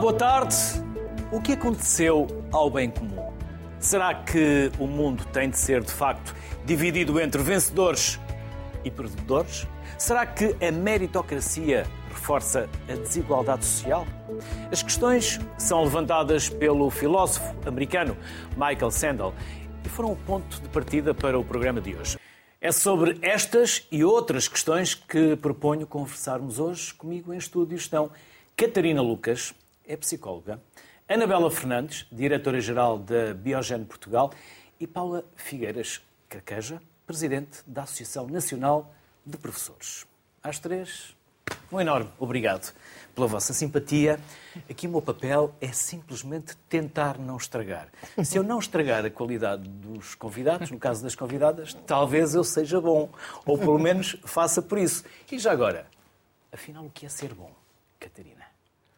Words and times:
Boa 0.00 0.12
tarde. 0.12 0.54
O 1.32 1.40
que 1.40 1.54
aconteceu 1.54 2.28
ao 2.52 2.70
bem 2.70 2.88
comum? 2.88 3.32
Será 3.80 4.14
que 4.14 4.70
o 4.78 4.86
mundo 4.86 5.24
tem 5.32 5.50
de 5.50 5.58
ser, 5.58 5.82
de 5.82 5.90
facto, 5.90 6.36
dividido 6.64 7.20
entre 7.20 7.42
vencedores 7.42 8.20
e 8.84 8.92
perdedores? 8.92 9.66
Será 9.98 10.24
que 10.24 10.54
a 10.64 10.70
meritocracia 10.70 11.84
reforça 12.10 12.70
a 12.88 12.92
desigualdade 12.94 13.64
social? 13.64 14.06
As 14.70 14.84
questões 14.84 15.40
são 15.58 15.82
levantadas 15.82 16.48
pelo 16.48 16.88
filósofo 16.90 17.56
americano 17.66 18.16
Michael 18.56 18.92
Sandel 18.92 19.34
e 19.84 19.88
foram 19.88 20.12
o 20.12 20.16
ponto 20.16 20.62
de 20.62 20.68
partida 20.68 21.12
para 21.12 21.36
o 21.36 21.44
programa 21.44 21.80
de 21.80 21.96
hoje. 21.96 22.16
É 22.60 22.70
sobre 22.70 23.18
estas 23.20 23.84
e 23.90 24.04
outras 24.04 24.46
questões 24.46 24.94
que 24.94 25.34
proponho 25.34 25.88
conversarmos 25.88 26.60
hoje. 26.60 26.94
Comigo 26.94 27.34
em 27.34 27.38
estúdio 27.38 27.76
estão 27.76 28.12
Catarina 28.56 29.02
Lucas, 29.02 29.52
é 29.88 29.96
psicóloga, 29.96 30.62
Anabela 31.08 31.50
Fernandes, 31.50 32.06
diretora-geral 32.12 32.98
da 32.98 33.32
Biogen 33.32 33.84
Portugal, 33.84 34.30
e 34.78 34.86
Paula 34.86 35.24
Figueiras 35.34 36.02
Carqueja, 36.28 36.80
presidente 37.06 37.62
da 37.66 37.84
Associação 37.84 38.26
Nacional 38.26 38.94
de 39.24 39.38
Professores. 39.38 40.06
Às 40.42 40.58
três, 40.58 41.16
um 41.72 41.80
enorme 41.80 42.10
obrigado 42.18 42.72
pela 43.14 43.26
vossa 43.26 43.52
simpatia. 43.52 44.20
Aqui 44.70 44.86
o 44.86 44.90
meu 44.90 45.02
papel 45.02 45.54
é 45.60 45.72
simplesmente 45.72 46.56
tentar 46.68 47.18
não 47.18 47.36
estragar. 47.36 47.88
Se 48.22 48.38
eu 48.38 48.42
não 48.42 48.58
estragar 48.58 49.04
a 49.04 49.10
qualidade 49.10 49.68
dos 49.68 50.14
convidados, 50.14 50.70
no 50.70 50.78
caso 50.78 51.02
das 51.02 51.14
convidadas, 51.14 51.74
talvez 51.86 52.34
eu 52.34 52.44
seja 52.44 52.80
bom, 52.80 53.08
ou 53.44 53.58
pelo 53.58 53.78
menos 53.78 54.16
faça 54.24 54.60
por 54.60 54.78
isso. 54.78 55.04
E 55.32 55.38
já 55.38 55.50
agora, 55.50 55.86
afinal, 56.52 56.84
o 56.84 56.90
que 56.90 57.06
é 57.06 57.08
ser 57.08 57.34
bom, 57.34 57.52
Catarina? 57.98 58.37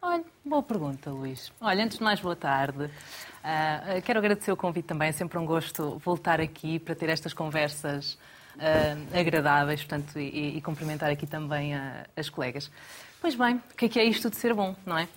Olha, 0.03 0.23
boa 0.43 0.63
pergunta, 0.63 1.11
Luís. 1.11 1.53
Olha, 1.61 1.83
antes 1.83 1.99
de 1.99 2.03
mais, 2.03 2.19
boa 2.19 2.35
tarde. 2.35 2.85
Uh, 2.85 4.01
quero 4.03 4.17
agradecer 4.17 4.51
o 4.51 4.57
convite 4.57 4.87
também. 4.87 5.09
É 5.09 5.11
sempre 5.11 5.37
um 5.37 5.45
gosto 5.45 5.99
voltar 6.03 6.41
aqui 6.41 6.79
para 6.79 6.95
ter 6.95 7.07
estas 7.07 7.35
conversas 7.35 8.17
uh, 8.55 9.17
agradáveis 9.19 9.83
portanto, 9.83 10.17
e, 10.17 10.57
e, 10.57 10.61
cumprimentar 10.61 11.11
aqui 11.11 11.27
também 11.27 11.75
uh, 11.75 11.79
as 12.17 12.31
colegas. 12.31 12.71
Pois 13.21 13.35
bem, 13.35 13.57
o 13.57 13.75
que 13.77 13.85
é, 13.85 13.89
que 13.89 13.99
é 13.99 14.03
isto 14.03 14.27
de 14.31 14.37
ser 14.37 14.55
bom, 14.55 14.75
não 14.87 14.97
é? 14.97 15.07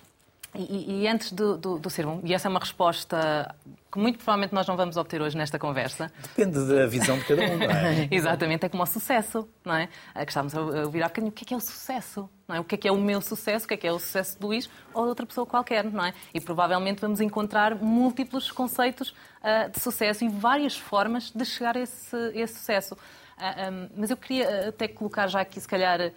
E, 0.57 1.01
e 1.01 1.07
antes 1.07 1.31
do, 1.31 1.57
do, 1.57 1.79
do, 1.79 1.89
ser 1.89 2.05
bom, 2.05 2.21
e 2.23 2.33
essa 2.33 2.47
é 2.47 2.49
uma 2.49 2.59
resposta 2.59 3.53
que 3.91 3.99
muito 3.99 4.17
provavelmente 4.17 4.53
nós 4.53 4.67
não 4.67 4.75
vamos 4.75 4.97
obter 4.97 5.21
hoje 5.21 5.37
nesta 5.37 5.59
conversa. 5.59 6.11
Depende 6.21 6.65
da 6.67 6.85
visão 6.87 7.17
de 7.17 7.25
cada 7.25 7.41
um, 7.43 7.57
não 7.57 7.65
é? 7.65 8.07
Exatamente, 8.11 8.65
é 8.65 8.69
como 8.69 8.83
o 8.83 8.85
sucesso, 8.85 9.47
não 9.63 9.75
é? 9.75 9.87
Que 10.13 10.31
estávamos 10.31 10.55
a 10.55 10.83
ouvir 10.83 11.03
há 11.03 11.07
bocadinho, 11.07 11.29
o 11.29 11.33
que 11.33 11.43
é 11.43 11.47
que 11.47 11.53
é 11.53 11.57
o 11.57 11.61
sucesso? 11.61 12.29
Não 12.47 12.55
é? 12.55 12.59
O 12.59 12.63
que 12.63 12.75
é 12.75 12.77
que 12.77 12.87
é 12.87 12.91
o 12.91 12.97
meu 12.97 13.21
sucesso, 13.21 13.65
o 13.65 13.67
que 13.67 13.73
é 13.73 13.77
que 13.77 13.87
é 13.87 13.91
o 13.91 13.99
sucesso 13.99 14.39
de 14.39 14.45
Luís 14.45 14.69
ou 14.93 15.03
de 15.03 15.09
outra 15.09 15.25
pessoa 15.25 15.45
qualquer, 15.45 15.83
não 15.85 16.05
é? 16.05 16.13
E 16.33 16.39
provavelmente 16.39 17.01
vamos 17.01 17.21
encontrar 17.21 17.75
múltiplos 17.75 18.51
conceitos 18.51 19.09
uh, 19.09 19.69
de 19.71 19.79
sucesso 19.79 20.23
e 20.23 20.29
várias 20.29 20.77
formas 20.77 21.31
de 21.31 21.45
chegar 21.45 21.77
a 21.77 21.81
esse, 21.81 22.17
esse 22.33 22.55
sucesso. 22.55 22.95
Uh, 22.95 22.97
ah, 23.37 23.69
um, 23.69 23.89
mas 23.97 24.09
eu 24.09 24.17
queria 24.17 24.69
até 24.69 24.87
colocar 24.87 25.27
já 25.27 25.41
aqui, 25.41 25.59
se 25.59 25.67
calhar 25.67 25.99
ah, 25.99 26.11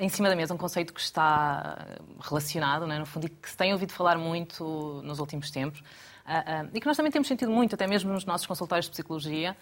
em 0.00 0.08
cima 0.08 0.28
da 0.28 0.36
mesa 0.36 0.54
um 0.54 0.58
conceito 0.58 0.92
que 0.92 1.00
está 1.00 1.86
relacionado, 2.20 2.90
é? 2.90 2.98
no 2.98 3.06
fundo, 3.06 3.26
e 3.26 3.28
que 3.28 3.50
se 3.50 3.56
tem 3.56 3.72
ouvido 3.72 3.92
falar 3.92 4.18
muito 4.18 5.00
nos 5.04 5.18
últimos 5.18 5.50
tempos, 5.50 5.80
uh, 5.80 6.68
e 6.72 6.80
que 6.80 6.86
nós 6.86 6.96
também 6.96 7.12
temos 7.12 7.28
sentido 7.28 7.50
muito, 7.50 7.74
até 7.74 7.86
mesmo 7.86 8.12
nos 8.12 8.24
nossos 8.24 8.46
consultórios 8.46 8.86
de 8.86 8.92
psicologia, 8.92 9.56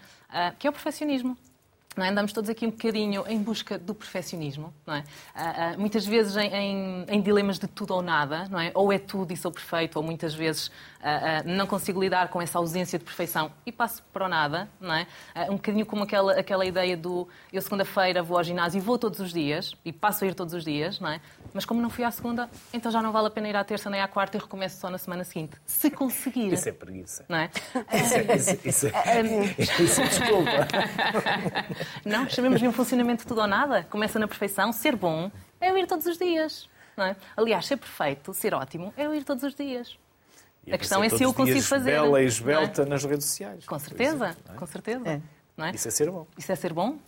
que 0.58 0.66
é 0.66 0.70
o 0.70 0.72
perfeccionismo. 0.72 1.36
É? 1.96 2.08
Andamos 2.08 2.32
todos 2.32 2.48
aqui 2.48 2.66
um 2.66 2.70
bocadinho 2.70 3.24
em 3.28 3.38
busca 3.38 3.78
do 3.78 3.94
perfeccionismo, 3.94 4.72
é? 4.86 4.98
Uh, 4.98 5.02
uh, 5.76 5.80
muitas 5.80 6.06
vezes 6.06 6.36
em, 6.36 6.48
em, 6.48 7.04
em, 7.06 7.20
dilemas 7.20 7.58
de 7.58 7.66
tudo 7.66 7.92
ou 7.94 8.00
nada, 8.00 8.48
é? 8.64 8.72
Ou 8.74 8.92
é 8.92 8.98
tudo 8.98 9.32
e 9.32 9.36
sou 9.36 9.52
perfeito, 9.52 9.96
ou 9.96 10.02
muitas 10.02 10.34
vezes 10.34 10.70
uh, 11.02 11.42
não 11.44 11.66
consigo 11.66 12.00
lidar 12.00 12.28
com 12.28 12.40
essa 12.40 12.58
ausência 12.58 12.98
de 12.98 13.04
perfeição 13.04 13.50
e 13.66 13.72
passo 13.72 14.02
para 14.12 14.26
o 14.26 14.28
nada, 14.28 14.68
não 14.80 14.94
é? 14.94 15.06
um 15.50 15.56
bocadinho 15.56 15.84
como 15.84 16.04
aquela, 16.04 16.38
aquela 16.38 16.64
ideia 16.64 16.96
do 16.96 17.28
eu 17.52 17.60
segunda-feira 17.60 18.22
vou 18.22 18.38
ao 18.38 18.44
ginásio 18.44 18.78
e 18.78 18.80
vou 18.80 18.98
todos 18.98 19.20
os 19.20 19.32
dias, 19.32 19.74
e 19.84 19.92
passo 19.92 20.24
a 20.24 20.28
ir 20.28 20.34
todos 20.34 20.54
os 20.54 20.64
dias, 20.64 21.00
não 21.00 21.08
é? 21.08 21.20
Mas 21.52 21.64
como 21.64 21.82
não 21.82 21.90
fui 21.90 22.04
à 22.04 22.10
segunda, 22.10 22.48
então 22.72 22.90
já 22.90 23.02
não 23.02 23.12
vale 23.12 23.26
a 23.26 23.30
pena 23.30 23.48
ir 23.48 23.56
à 23.56 23.64
terça 23.64 23.90
nem 23.90 24.00
à 24.00 24.08
quarta 24.08 24.36
e 24.36 24.40
recomeço 24.40 24.80
só 24.80 24.88
na 24.88 24.98
semana 24.98 25.24
seguinte. 25.24 25.56
Se 25.66 25.90
conseguir. 25.90 26.52
Isso 26.52 26.68
é 26.68 26.72
preguiça. 26.72 27.24
Não 27.28 27.38
é? 27.38 27.50
Isso 27.92 28.14
é, 28.14 28.36
isso, 28.36 28.58
isso, 28.64 28.86
é, 28.86 29.22
isso 29.82 30.00
é 30.00 30.06
desculpa. 30.06 30.50
Não, 32.04 32.28
chamemos-lhe 32.28 32.66
um 32.66 32.72
funcionamento 32.72 33.22
de 33.22 33.28
tudo 33.28 33.42
ou 33.42 33.46
nada. 33.46 33.84
Começa 33.84 34.18
na 34.18 34.26
perfeição. 34.26 34.72
Ser 34.72 34.96
bom 34.96 35.30
é 35.60 35.70
eu 35.70 35.78
ir 35.78 35.86
todos 35.86 36.06
os 36.06 36.16
dias. 36.16 36.68
Não 36.96 37.04
é? 37.06 37.16
Aliás, 37.36 37.66
ser 37.66 37.76
perfeito, 37.76 38.34
ser 38.34 38.54
ótimo, 38.54 38.92
é 38.96 39.06
eu 39.06 39.14
ir 39.14 39.24
todos 39.24 39.42
os 39.44 39.54
dias. 39.54 39.98
E 40.66 40.72
a 40.72 40.78
questão 40.78 41.02
é 41.02 41.08
se 41.08 41.22
eu 41.22 41.34
consigo 41.34 41.62
fazer. 41.62 41.92
Bela 41.92 42.22
e 42.22 42.26
esbelta 42.26 42.82
é? 42.82 42.86
nas 42.86 43.04
redes 43.04 43.26
sociais. 43.26 43.64
Com 43.66 43.78
certeza, 43.78 44.36
é? 44.48 44.54
com 44.54 44.66
certeza. 44.66 45.08
É. 45.08 45.20
Não 45.56 45.66
é? 45.66 45.70
Isso 45.72 45.88
é 45.88 45.90
ser 45.90 46.10
bom. 46.10 46.26
Isso 46.38 46.52
é 46.52 46.54
ser 46.54 46.72
bom? 46.72 46.98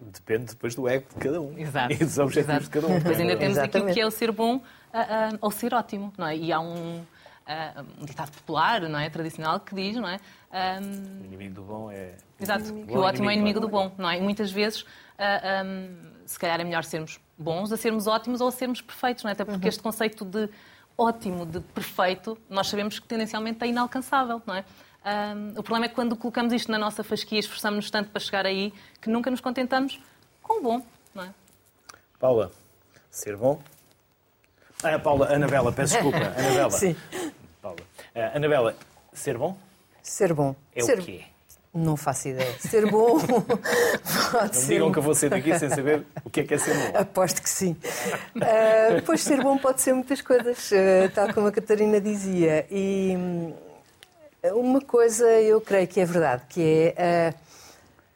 Depende 0.00 0.46
depois 0.46 0.74
do 0.74 0.88
ego 0.88 1.06
de 1.14 1.20
cada 1.20 1.40
um. 1.40 1.56
Exato. 1.56 1.92
E 1.92 1.96
dos 1.96 2.18
objetivos 2.18 2.56
Exato. 2.56 2.64
de 2.64 2.70
cada 2.70 2.86
um. 2.86 2.98
Depois 2.98 3.20
ainda 3.20 3.36
temos 3.36 3.58
aquilo 3.58 3.92
que 3.92 4.00
é 4.00 4.06
o 4.06 4.10
ser 4.10 4.32
bom 4.32 4.56
uh, 4.56 4.58
uh, 4.58 5.38
ou 5.40 5.50
ser 5.50 5.72
ótimo, 5.72 6.12
não 6.18 6.26
é? 6.26 6.36
E 6.36 6.52
há 6.52 6.60
um, 6.60 6.98
uh, 6.98 7.86
um 8.00 8.04
ditado 8.04 8.30
popular, 8.32 8.82
não 8.82 8.98
é? 8.98 9.08
Tradicional 9.08 9.60
que 9.60 9.74
diz, 9.74 9.96
não 9.96 10.08
é? 10.08 10.18
Um... 10.52 11.22
O 11.22 11.24
inimigo 11.24 11.54
do 11.54 11.62
bom 11.62 11.90
é. 11.90 12.14
Exato, 12.38 12.64
que 12.64 12.92
o 12.92 13.00
ótimo 13.00 13.30
é 13.30 13.34
inimigo 13.34 13.60
do 13.60 13.68
bom, 13.68 13.92
não 13.96 14.10
é? 14.10 14.18
E 14.18 14.20
muitas 14.20 14.50
vezes, 14.50 14.82
uh, 14.82 15.64
um, 15.64 15.96
se 16.26 16.38
calhar 16.38 16.60
é 16.60 16.64
melhor 16.64 16.84
sermos 16.84 17.20
bons 17.38 17.72
a 17.72 17.76
sermos 17.76 18.06
ótimos 18.06 18.40
ou 18.40 18.48
a 18.48 18.52
sermos 18.52 18.80
perfeitos, 18.80 19.24
não 19.24 19.30
é? 19.30 19.32
Até 19.32 19.44
porque 19.44 19.62
uhum. 19.64 19.68
este 19.68 19.82
conceito 19.82 20.24
de 20.24 20.50
ótimo, 20.96 21.44
de 21.44 21.60
perfeito, 21.60 22.38
nós 22.48 22.68
sabemos 22.68 22.98
que 22.98 23.06
tendencialmente 23.06 23.62
é 23.62 23.66
inalcançável, 23.68 24.40
não 24.46 24.54
é? 24.54 24.64
Um, 25.04 25.50
o 25.50 25.62
problema 25.62 25.84
é 25.84 25.88
que 25.88 25.94
quando 25.94 26.16
colocamos 26.16 26.52
isto 26.52 26.72
na 26.72 26.78
nossa 26.78 27.04
fasquia, 27.04 27.38
esforçamos-nos 27.38 27.90
tanto 27.90 28.10
para 28.10 28.20
chegar 28.20 28.46
aí 28.46 28.72
que 29.02 29.10
nunca 29.10 29.30
nos 29.30 29.40
contentamos 29.40 30.00
com 30.42 30.60
o 30.60 30.62
bom, 30.62 30.86
não 31.14 31.24
é? 31.24 31.34
Paula, 32.18 32.50
ser 33.10 33.36
bom? 33.36 33.60
Ah, 34.82 34.98
Paula, 34.98 35.34
Anabela, 35.34 35.72
peço 35.72 35.94
desculpa. 35.94 36.18
Anabela. 36.38 36.70
Sim. 36.70 36.96
Paula. 37.60 37.80
Uh, 38.14 38.36
Anabela, 38.36 38.76
ser 39.12 39.36
bom? 39.36 39.58
Ser 40.02 40.32
bom. 40.32 40.56
É 40.74 40.80
ser... 40.82 40.98
o 40.98 41.02
quê? 41.02 41.24
Não 41.74 41.96
faço 41.96 42.28
ideia. 42.28 42.54
Ser 42.60 42.88
bom 42.88 43.18
pode 44.30 44.46
Não 44.46 44.52
ser... 44.52 44.74
digam 44.74 44.92
que 44.92 44.98
eu 44.98 45.02
vou 45.02 45.12
sair 45.12 45.28
daqui 45.28 45.58
sem 45.58 45.68
saber 45.68 46.06
o 46.24 46.30
que 46.30 46.40
é 46.40 46.44
que 46.44 46.54
é 46.54 46.58
ser 46.58 46.72
bom. 46.72 46.98
Aposto 46.98 47.42
que 47.42 47.50
sim. 47.50 47.76
Uh, 48.36 49.02
pois 49.04 49.20
ser 49.20 49.42
bom 49.42 49.58
pode 49.58 49.82
ser 49.82 49.92
muitas 49.92 50.20
coisas, 50.20 50.70
uh, 50.70 51.10
tal 51.12 51.34
como 51.34 51.48
a 51.48 51.52
Catarina 51.52 52.00
dizia. 52.00 52.64
E 52.70 53.16
hum, 53.16 53.52
uma 54.52 54.80
coisa 54.80 55.28
eu 55.40 55.60
creio 55.60 55.88
que 55.88 56.00
é 56.00 56.04
verdade, 56.04 56.42
que 56.48 56.94
é 56.96 57.34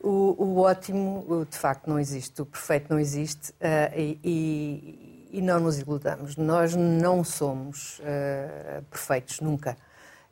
uh, 0.04 0.08
o, 0.08 0.44
o, 0.44 0.58
ótimo, 0.60 1.44
de 1.50 1.58
facto, 1.58 1.88
não 1.88 1.98
existe, 1.98 2.40
o 2.40 2.46
perfeito 2.46 2.86
não 2.88 3.00
existe 3.00 3.52
e, 3.96 4.19
e, 4.22 5.28
e, 5.32 5.42
não 5.42 5.58
nos 5.58 5.80
iludamos. 5.80 6.36
Nós 6.36 6.76
não 6.76 7.25
somos 7.25 8.00
perfeitos, 8.88 9.40
nunca. 9.40 9.76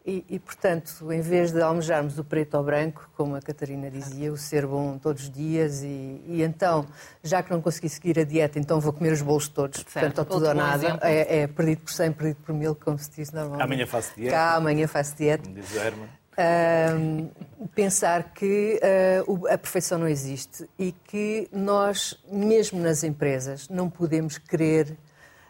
E, 0.06 0.24
e, 0.30 0.38
portanto, 0.38 1.12
em 1.12 1.20
vez 1.20 1.50
de 1.50 1.60
almejarmos 1.60 2.16
o 2.16 2.22
preto 2.22 2.56
ao 2.56 2.62
branco, 2.62 3.10
como 3.16 3.34
a 3.34 3.42
Catarina 3.42 3.90
dizia, 3.90 4.32
o 4.32 4.36
ser 4.36 4.64
bom 4.64 4.96
todos 4.98 5.24
os 5.24 5.30
dias, 5.30 5.82
e, 5.82 6.22
e 6.28 6.42
então, 6.44 6.86
já 7.24 7.42
que 7.42 7.50
não 7.50 7.60
consegui 7.60 7.88
seguir 7.88 8.20
a 8.20 8.22
dieta, 8.22 8.56
então 8.56 8.78
vou 8.78 8.92
comer 8.92 9.12
os 9.12 9.20
bolos 9.20 9.48
todos, 9.48 9.80
certo. 9.80 9.92
portanto, 9.92 10.18
ao 10.20 10.24
tudo 10.24 10.46
ou 10.46 10.54
nada, 10.54 11.00
é, 11.02 11.40
é, 11.40 11.46
perdido 11.48 11.80
por 11.80 11.90
100, 11.90 12.12
perdido 12.12 12.36
por 12.36 12.54
mil, 12.54 12.76
como 12.76 12.96
se 12.96 13.10
diz 13.10 13.32
normalmente. 13.32 13.64
Amanhã 13.64 13.84
faço 13.84 14.12
dieta. 14.14 14.30
Cá, 14.30 14.54
amanhã 14.54 14.86
faço 14.86 15.16
dieta. 15.16 15.42
Como 15.42 15.56
diz 15.56 15.74
o 15.74 15.78
Herman. 15.78 16.08
Uh, 16.38 17.66
pensar 17.74 18.32
que 18.32 18.78
uh, 19.26 19.46
a 19.48 19.58
perfeição 19.58 19.98
não 19.98 20.06
existe 20.06 20.68
e 20.78 20.92
que 20.92 21.48
nós, 21.50 22.16
mesmo 22.30 22.80
nas 22.80 23.02
empresas, 23.02 23.68
não 23.68 23.90
podemos 23.90 24.38
querer 24.38 24.96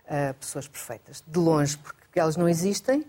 uh, 0.07 0.33
pessoas 0.41 0.67
perfeitas. 0.67 1.23
De 1.27 1.39
longe, 1.39 1.77
porque 1.77 2.19
elas 2.19 2.39
não 2.39 2.49
existem 2.49 3.05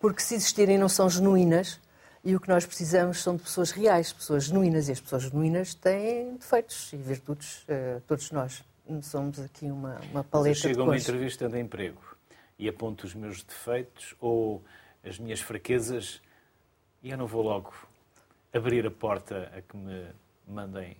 porque 0.00 0.22
se 0.22 0.34
existirem 0.34 0.78
não 0.78 0.88
são 0.88 1.08
genuínas 1.08 1.78
e 2.24 2.34
o 2.34 2.40
que 2.40 2.48
nós 2.48 2.66
precisamos 2.66 3.22
são 3.22 3.36
de 3.36 3.42
pessoas 3.42 3.70
reais, 3.70 4.12
pessoas 4.12 4.44
genuínas, 4.44 4.88
e 4.88 4.92
as 4.92 5.00
pessoas 5.00 5.22
genuínas 5.24 5.74
têm 5.74 6.34
defeitos 6.36 6.92
e 6.92 6.96
virtudes, 6.96 7.62
uh, 7.64 8.00
todos 8.06 8.30
nós. 8.32 8.64
Somos 9.02 9.38
aqui 9.38 9.66
uma, 9.66 10.00
uma 10.10 10.24
paleta 10.24 10.48
Mas 10.48 10.58
chego 10.58 10.80
a 10.80 10.84
uma 10.84 10.96
entrevista 10.96 11.48
de 11.48 11.60
emprego 11.60 12.00
e 12.58 12.68
aponto 12.68 13.06
os 13.06 13.14
meus 13.14 13.40
defeitos 13.42 14.16
ou 14.18 14.64
as 15.04 15.16
minhas 15.18 15.40
fraquezas 15.40 16.20
e 17.00 17.10
eu 17.10 17.16
não 17.16 17.26
vou 17.26 17.42
logo 17.42 17.72
abrir 18.52 18.84
a 18.84 18.90
porta 18.90 19.50
a 19.56 19.62
que 19.62 19.76
me 19.76 20.06
mandem 20.46 20.96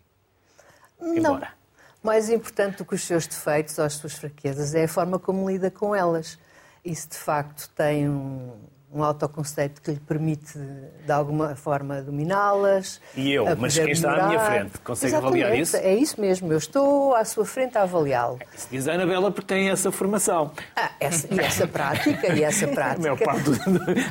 embora. 1.01 1.47
Não. 1.47 1.61
Mais 2.01 2.31
importante 2.31 2.79
do 2.79 2.85
que 2.85 2.95
os 2.95 3.03
seus 3.03 3.27
defeitos 3.27 3.77
ou 3.79 3.85
as 3.85 3.95
suas 3.95 4.15
fraquezas 4.15 4.75
é 4.75 4.85
a 4.85 4.89
forma 4.89 5.19
como 5.19 5.51
lida 5.51 5.71
com 5.71 5.95
elas. 5.95 6.39
E 6.85 6.95
se 6.95 7.09
de 7.09 7.17
facto 7.17 7.69
tem 7.75 8.09
um, 8.09 8.57
um 8.93 9.05
autoconceito 9.05 9.81
que 9.81 9.93
lhe 9.93 10.01
permite, 10.01 10.59
de 10.59 11.13
alguma 11.13 11.55
forma, 11.55 12.03
dominá-las. 12.03 13.01
E 13.17 13.33
eu, 13.33 13.45
mas 13.57 13.79
quem 13.79 13.93
está 13.93 14.15
à 14.15 14.27
minha 14.29 14.41
frente, 14.41 14.79
consegue 14.81 15.13
Exatamente, 15.13 15.45
avaliar 15.45 15.59
isso? 15.61 15.77
É 15.77 15.95
isso 15.95 16.21
mesmo, 16.21 16.53
eu 16.53 16.59
estou 16.59 17.15
à 17.15 17.25
sua 17.25 17.45
frente 17.45 17.79
a 17.79 17.83
avaliá-lo. 17.83 18.39
Diz 18.71 18.89
a 18.89 18.95
Anabela 18.95 19.31
porque 19.31 19.55
tem 19.55 19.71
essa 19.71 19.93
formação. 19.93 20.51
Ah, 20.75 20.91
essa, 20.99 21.33
e 21.33 21.39
essa 21.39 21.67
prática, 21.67 22.35
e 22.35 22.43
essa 22.43 22.67
A 22.71 22.73
prática. 22.73 23.01
maior 23.01 23.19
parte 23.19 23.51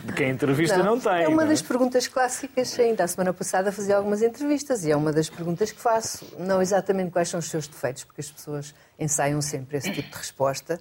de 0.05 0.13
quem 0.13 0.29
entrevista 0.29 0.77
não, 0.77 0.99
tem. 0.99 1.23
É 1.23 1.27
uma 1.27 1.43
não 1.43 1.49
das 1.49 1.61
perguntas 1.61 2.07
clássicas. 2.07 2.79
Ainda 2.79 3.03
a 3.03 3.07
semana 3.07 3.33
passada 3.33 3.71
fazia 3.71 3.97
algumas 3.97 4.21
entrevistas 4.21 4.85
e 4.85 4.91
é 4.91 4.95
uma 4.95 5.11
das 5.11 5.29
perguntas 5.29 5.71
que 5.71 5.81
faço. 5.81 6.25
Não 6.37 6.61
exatamente 6.61 7.11
quais 7.11 7.27
são 7.29 7.39
os 7.39 7.49
seus 7.49 7.67
defeitos, 7.67 8.05
porque 8.05 8.21
as 8.21 8.31
pessoas 8.31 8.73
ensaiam 8.97 9.41
sempre 9.41 9.77
esse 9.77 9.91
tipo 9.91 10.09
de 10.09 10.17
resposta 10.17 10.79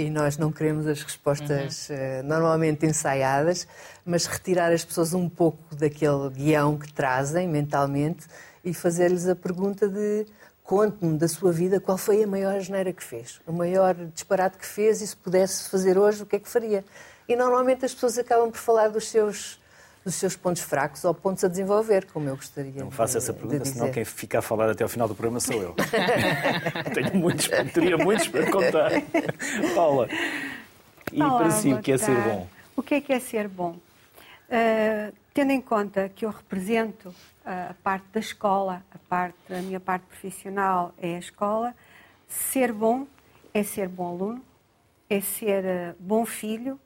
e 0.00 0.10
nós 0.10 0.38
não 0.38 0.50
queremos 0.50 0.86
as 0.86 1.02
respostas 1.02 1.90
eh, 1.90 2.22
normalmente 2.22 2.86
ensaiadas, 2.86 3.68
mas 4.04 4.26
retirar 4.26 4.72
as 4.72 4.84
pessoas 4.84 5.12
um 5.12 5.28
pouco 5.28 5.74
daquele 5.74 6.30
guião 6.30 6.78
que 6.78 6.92
trazem 6.92 7.46
mentalmente 7.46 8.26
e 8.64 8.72
fazer-lhes 8.72 9.28
a 9.28 9.36
pergunta 9.36 9.88
de 9.88 10.26
conte-me 10.64 11.18
da 11.18 11.28
sua 11.28 11.52
vida 11.52 11.80
qual 11.80 11.98
foi 11.98 12.22
a 12.22 12.26
maior 12.26 12.56
asneira 12.56 12.92
que 12.92 13.02
fez, 13.04 13.40
o 13.46 13.52
maior 13.52 13.94
disparate 14.14 14.56
que 14.56 14.66
fez 14.66 15.02
e 15.02 15.06
se 15.06 15.16
pudesse 15.16 15.68
fazer 15.68 15.98
hoje, 15.98 16.22
o 16.22 16.26
que 16.26 16.36
é 16.36 16.38
que 16.38 16.48
faria? 16.48 16.84
E 17.28 17.36
normalmente 17.36 17.84
as 17.84 17.92
pessoas 17.92 18.16
acabam 18.16 18.50
por 18.50 18.58
falar 18.58 18.88
dos 18.88 19.08
seus, 19.08 19.59
dos 20.04 20.14
seus 20.14 20.34
pontos 20.36 20.62
fracos 20.62 21.04
ou 21.04 21.12
pontos 21.14 21.44
a 21.44 21.48
desenvolver, 21.48 22.06
como 22.06 22.28
eu 22.28 22.36
gostaria 22.36 22.72
Não 22.82 22.90
faço 22.90 23.12
de- 23.12 23.18
essa 23.18 23.32
pergunta, 23.32 23.64
senão 23.64 23.90
quem 23.90 24.04
fica 24.04 24.38
a 24.38 24.42
falar 24.42 24.70
até 24.70 24.82
ao 24.82 24.88
final 24.88 25.06
do 25.06 25.14
programa 25.14 25.40
sou 25.40 25.60
eu. 25.60 25.74
Tenho 26.94 27.16
muitos, 27.16 27.48
teria 27.72 27.98
muitos 27.98 28.28
para 28.28 28.50
contar. 28.50 28.90
Paula, 29.74 30.08
e 31.12 31.22
Olá, 31.22 31.36
para 31.36 31.50
si, 31.50 31.72
o 31.72 31.82
que 31.82 31.92
é 31.92 31.98
ser 31.98 32.16
bom? 32.16 32.48
O 32.76 32.82
que 32.82 32.94
é 32.94 33.00
que 33.00 33.12
é 33.12 33.20
ser 33.20 33.46
bom? 33.48 33.72
Uh, 33.72 35.14
tendo 35.34 35.52
em 35.52 35.60
conta 35.60 36.08
que 36.08 36.24
eu 36.24 36.30
represento 36.30 37.10
uh, 37.10 37.70
a 37.70 37.74
parte 37.82 38.06
da 38.12 38.20
escola, 38.20 38.82
a, 38.92 38.98
parte, 39.08 39.36
a 39.50 39.60
minha 39.60 39.78
parte 39.80 40.02
profissional 40.06 40.94
é 41.00 41.16
a 41.16 41.18
escola, 41.18 41.74
ser 42.26 42.72
bom 42.72 43.06
é 43.52 43.62
ser 43.62 43.88
bom 43.88 44.08
aluno, 44.08 44.44
é 45.08 45.20
ser 45.20 45.64
uh, 45.64 45.96
bom 45.98 46.24
filho, 46.24 46.78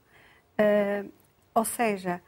uh, 0.58 1.08
ou 1.54 1.64
seja, 1.64 2.20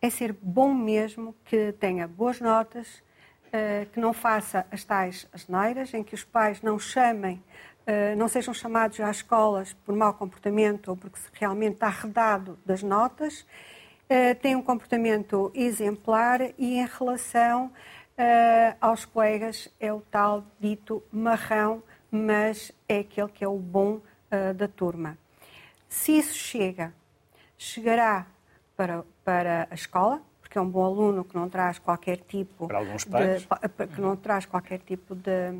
é 0.00 0.10
ser 0.10 0.32
bom 0.32 0.72
mesmo, 0.74 1.34
que 1.44 1.72
tenha 1.72 2.06
boas 2.06 2.40
notas, 2.40 3.02
uh, 3.46 3.86
que 3.92 4.00
não 4.00 4.12
faça 4.12 4.66
as 4.70 4.84
tais 4.84 5.26
asneiras, 5.32 5.92
em 5.94 6.02
que 6.02 6.14
os 6.14 6.24
pais 6.24 6.62
não 6.62 6.78
chamem, 6.78 7.42
uh, 7.86 8.16
não 8.16 8.28
sejam 8.28 8.52
chamados 8.52 9.00
às 9.00 9.16
escolas 9.16 9.72
por 9.72 9.94
mau 9.94 10.14
comportamento 10.14 10.88
ou 10.88 10.96
porque 10.96 11.18
realmente 11.32 11.74
está 11.74 11.86
arredado 11.86 12.58
das 12.64 12.82
notas, 12.82 13.40
uh, 13.40 14.34
tenha 14.40 14.58
um 14.58 14.62
comportamento 14.62 15.50
exemplar 15.54 16.40
e 16.58 16.78
em 16.78 16.86
relação 16.86 17.70
aos 18.80 19.04
colegas 19.04 19.68
é 19.78 19.92
o 19.92 20.00
tal 20.00 20.42
dito 20.58 21.02
marrão, 21.12 21.82
mas 22.10 22.72
é 22.88 23.00
aquele 23.00 23.28
que 23.28 23.44
é 23.44 23.48
o 23.48 23.58
bom 23.58 24.00
da 24.56 24.66
turma. 24.66 25.18
Se 25.86 26.16
isso 26.16 26.32
chega, 26.32 26.94
chegará 27.58 28.26
para, 28.76 29.04
para 29.24 29.66
a 29.70 29.74
escola, 29.74 30.22
porque 30.40 30.58
é 30.58 30.60
um 30.60 30.68
bom 30.68 30.84
aluno 30.84 31.24
que 31.24 31.34
não 31.34 31.48
traz 31.48 31.78
qualquer 31.78 32.18
tipo 32.18 32.68
Para 32.68 32.78
alguns 32.78 33.04
pais. 33.04 33.42
de, 33.42 33.86
que 33.88 34.00
não 34.00 34.16
traz 34.16 34.46
qualquer 34.46 34.78
tipo 34.80 35.14
de, 35.14 35.58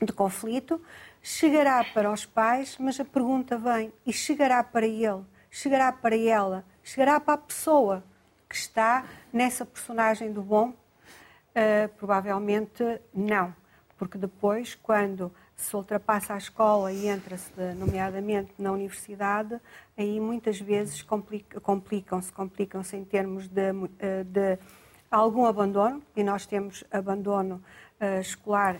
de 0.00 0.12
conflito, 0.12 0.80
chegará 1.22 1.84
para 1.92 2.10
os 2.10 2.24
pais, 2.24 2.76
mas 2.78 2.98
a 3.00 3.04
pergunta 3.04 3.58
vem, 3.58 3.92
e 4.06 4.12
chegará 4.12 4.62
para 4.62 4.86
ele, 4.86 5.22
chegará 5.50 5.92
para 5.92 6.16
ela, 6.16 6.64
chegará 6.82 7.20
para 7.20 7.34
a 7.34 7.38
pessoa 7.38 8.04
que 8.48 8.54
está 8.54 9.04
nessa 9.32 9.66
personagem 9.66 10.32
do 10.32 10.42
bom? 10.42 10.72
Uh, 11.50 11.88
provavelmente 11.98 12.84
não, 13.12 13.54
porque 13.98 14.16
depois, 14.16 14.76
quando 14.76 15.32
se 15.58 15.74
ultrapassa 15.76 16.34
a 16.34 16.38
escola 16.38 16.92
e 16.92 17.08
entra-se, 17.08 17.50
nomeadamente, 17.76 18.52
na 18.58 18.70
universidade, 18.70 19.60
aí 19.96 20.20
muitas 20.20 20.60
vezes 20.60 21.02
complica- 21.02 21.60
complicam-se, 21.60 22.32
complicam-se 22.32 22.96
em 22.96 23.04
termos 23.04 23.48
de, 23.48 23.72
eh, 23.98 24.22
de 24.24 24.58
algum 25.10 25.44
abandono, 25.46 26.00
e 26.14 26.22
nós 26.22 26.46
temos 26.46 26.84
abandono 26.92 27.60
eh, 28.00 28.20
escolar, 28.20 28.76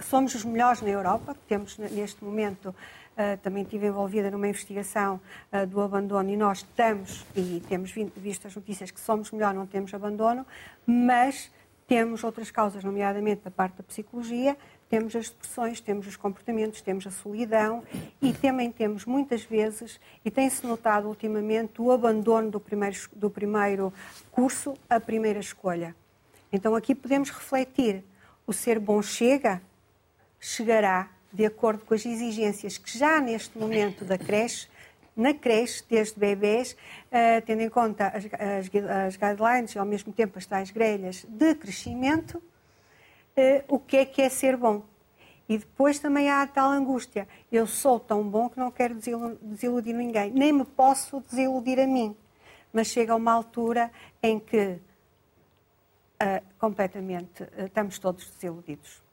somos 0.00 0.34
os 0.34 0.42
melhores 0.42 0.80
na 0.80 0.88
Europa, 0.88 1.36
temos 1.46 1.76
ne- 1.76 1.90
neste 1.90 2.24
momento, 2.24 2.74
eh, 3.14 3.36
também 3.36 3.62
estive 3.64 3.86
envolvida 3.88 4.30
numa 4.30 4.48
investigação 4.48 5.20
do 5.68 5.82
abandono, 5.82 6.30
e 6.30 6.36
nós 6.38 6.58
estamos, 6.58 7.26
e 7.36 7.62
temos 7.68 7.90
vi- 7.92 8.10
visto 8.16 8.46
as 8.46 8.56
notícias 8.56 8.90
que 8.90 8.98
somos 9.00 9.30
melhor, 9.30 9.52
não 9.52 9.66
temos 9.66 9.92
abandono, 9.92 10.46
mas 10.86 11.52
temos 11.86 12.24
outras 12.24 12.50
causas, 12.50 12.82
nomeadamente 12.82 13.42
da 13.44 13.50
parte 13.50 13.76
da 13.76 13.82
psicologia, 13.82 14.56
temos 14.88 15.14
as 15.16 15.30
depressões, 15.30 15.80
temos 15.80 16.06
os 16.06 16.16
comportamentos, 16.16 16.80
temos 16.80 17.06
a 17.06 17.10
solidão 17.10 17.82
e 18.20 18.32
também 18.32 18.70
temos 18.70 19.04
muitas 19.04 19.42
vezes, 19.42 20.00
e 20.24 20.30
tem-se 20.30 20.66
notado 20.66 21.08
ultimamente, 21.08 21.80
o 21.82 21.90
abandono 21.90 22.50
do 22.50 22.60
primeiro, 22.60 22.96
do 23.14 23.30
primeiro 23.30 23.92
curso, 24.30 24.74
a 24.88 25.00
primeira 25.00 25.40
escolha. 25.40 25.94
Então 26.52 26.74
aqui 26.74 26.94
podemos 26.94 27.30
refletir: 27.30 28.04
o 28.46 28.52
ser 28.52 28.78
bom 28.78 29.02
chega, 29.02 29.60
chegará 30.38 31.10
de 31.32 31.44
acordo 31.44 31.84
com 31.84 31.94
as 31.94 32.06
exigências 32.06 32.78
que 32.78 32.96
já 32.96 33.20
neste 33.20 33.58
momento 33.58 34.04
da 34.04 34.16
creche 34.16 34.68
na 35.16 35.32
creche, 35.32 35.82
desde 35.88 36.20
bebês, 36.20 36.76
eh, 37.10 37.40
tendo 37.40 37.62
em 37.62 37.70
conta 37.70 38.08
as, 38.08 38.26
as 38.26 38.70
as 39.06 39.16
guidelines 39.16 39.74
e 39.74 39.78
ao 39.78 39.86
mesmo 39.86 40.12
tempo 40.12 40.36
as 40.36 40.44
tais 40.44 40.70
grelhas 40.70 41.24
de 41.26 41.54
crescimento, 41.54 42.42
eh, 43.36 43.64
o 43.68 43.78
que 43.78 43.98
é 43.98 44.04
que 44.06 44.22
é 44.22 44.28
ser 44.28 44.56
bom. 44.56 44.82
E 45.48 45.58
depois 45.58 45.98
também 45.98 46.28
há 46.28 46.42
a 46.42 46.46
tal 46.46 46.70
angústia. 46.70 47.28
Eu 47.52 47.66
sou 47.66 48.00
tão 48.00 48.28
bom 48.28 48.48
que 48.48 48.58
não 48.58 48.70
quero 48.70 48.94
desilu- 48.94 49.38
desiludir 49.40 49.94
ninguém, 49.94 50.30
nem 50.32 50.52
me 50.52 50.64
posso 50.64 51.20
desiludir 51.20 51.78
a 51.78 51.86
mim. 51.86 52.16
Mas 52.72 52.88
chega 52.88 53.14
uma 53.14 53.32
altura 53.32 53.90
em 54.22 54.40
que 54.40 54.78
ah, 56.18 56.42
completamente 56.58 57.44
ah, 57.56 57.66
estamos 57.66 57.98
todos 57.98 58.28
desiludidos. 58.30 59.04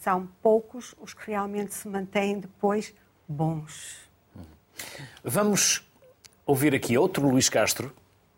São 0.00 0.28
poucos 0.40 0.94
os 1.00 1.12
que 1.12 1.26
realmente 1.26 1.74
se 1.74 1.88
mantêm 1.88 2.38
depois 2.38 2.94
bons. 3.28 4.08
Vamos 5.24 5.84
ouvir 6.46 6.72
aqui 6.72 6.96
outro 6.96 7.28
Luís 7.28 7.48
Castro, 7.48 7.92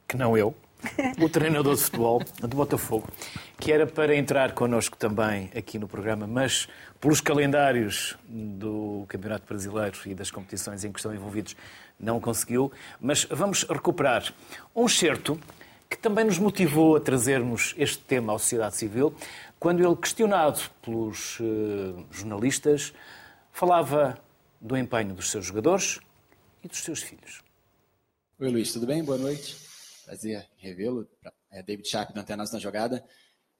que 0.06 0.16
não 0.16 0.38
eu, 0.38 0.54
o 1.20 1.28
treinador 1.28 1.74
de 1.74 1.82
futebol 1.82 2.22
do 2.40 2.56
Botafogo, 2.56 3.08
que 3.58 3.72
era 3.72 3.86
para 3.86 4.14
entrar 4.14 4.52
connosco 4.52 4.96
também 4.96 5.50
aqui 5.56 5.78
no 5.78 5.88
programa, 5.88 6.26
mas 6.26 6.68
pelos 7.00 7.20
calendários 7.20 8.16
do 8.28 9.04
Campeonato 9.08 9.46
Brasileiro 9.46 9.98
e 10.06 10.14
das 10.14 10.30
competições 10.30 10.84
em 10.84 10.92
que 10.92 10.98
estão 10.98 11.14
envolvidos 11.14 11.56
não 11.98 12.20
conseguiu. 12.20 12.72
Mas 13.00 13.24
vamos 13.24 13.64
recuperar 13.64 14.32
um 14.74 14.86
excerto 14.86 15.38
que 15.88 15.96
também 15.96 16.24
nos 16.24 16.38
motivou 16.38 16.96
a 16.96 17.00
trazermos 17.00 17.74
este 17.78 17.98
tema 18.04 18.34
à 18.34 18.38
sociedade 18.38 18.76
civil, 18.76 19.14
quando 19.58 19.84
ele, 19.84 19.96
questionado 19.96 20.60
pelos 20.82 21.38
eh, 21.40 22.04
jornalistas, 22.10 22.92
falava 23.50 24.18
do 24.60 24.76
empenho 24.76 25.14
dos 25.14 25.30
seus 25.30 25.46
jogadores 25.46 25.98
e 26.62 26.68
dos 26.68 26.78
seus 26.78 27.02
filhos. 27.02 27.42
Oi, 28.38 28.50
Luiz, 28.50 28.72
tudo 28.72 28.86
bem? 28.86 29.02
Boa 29.02 29.18
noite. 29.18 29.67
Prazer 30.08 30.48
revê-lo. 30.56 31.06
É 31.50 31.62
David 31.62 31.86
Sharp 31.86 32.14
da 32.14 32.22
Antenas 32.22 32.50
na 32.50 32.58
Jogada. 32.58 33.04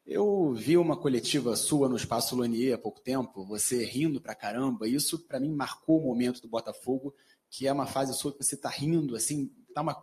Eu 0.06 0.54
vi 0.54 0.78
uma 0.78 0.96
coletiva 0.96 1.54
sua 1.54 1.90
no 1.90 1.96
Espaço 1.96 2.34
Lonier 2.34 2.74
há 2.74 2.78
pouco 2.78 3.02
tempo, 3.02 3.44
você 3.44 3.84
rindo 3.84 4.18
pra 4.18 4.34
caramba. 4.34 4.88
Isso, 4.88 5.18
para 5.18 5.38
mim, 5.38 5.52
marcou 5.52 6.00
o 6.00 6.06
momento 6.06 6.40
do 6.40 6.48
Botafogo, 6.48 7.14
que 7.50 7.66
é 7.68 7.72
uma 7.72 7.84
fase 7.84 8.14
sua 8.14 8.32
que 8.32 8.42
você 8.42 8.56
tá 8.56 8.70
rindo, 8.70 9.14
assim, 9.14 9.52
tá 9.74 9.82
uma 9.82 10.02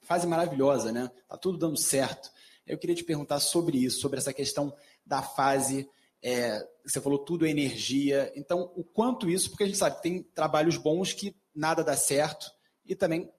fase 0.00 0.26
maravilhosa, 0.26 0.90
né? 0.90 1.08
Tá 1.28 1.36
tudo 1.36 1.58
dando 1.58 1.76
certo. 1.76 2.28
Eu 2.66 2.76
queria 2.76 2.96
te 2.96 3.04
perguntar 3.04 3.38
sobre 3.38 3.78
isso, 3.78 4.00
sobre 4.00 4.18
essa 4.18 4.32
questão 4.32 4.74
da 5.06 5.22
fase. 5.22 5.88
é, 6.20 6.66
você 6.84 7.00
falou 7.00 7.20
tudo 7.20 7.46
é 7.46 7.50
energia. 7.50 8.32
Então, 8.34 8.72
o 8.74 8.82
quanto 8.82 9.30
isso, 9.30 9.48
porque 9.48 9.62
a 9.62 9.66
gente 9.66 9.78
sabe 9.78 9.94
que 9.94 10.02
tem 10.02 10.24
trabalhos 10.24 10.76
bons 10.76 11.12
que 11.12 11.36
nada 11.54 11.84
dá 11.84 11.96
certo 11.96 12.50
e 12.84 12.96
também 12.96 13.30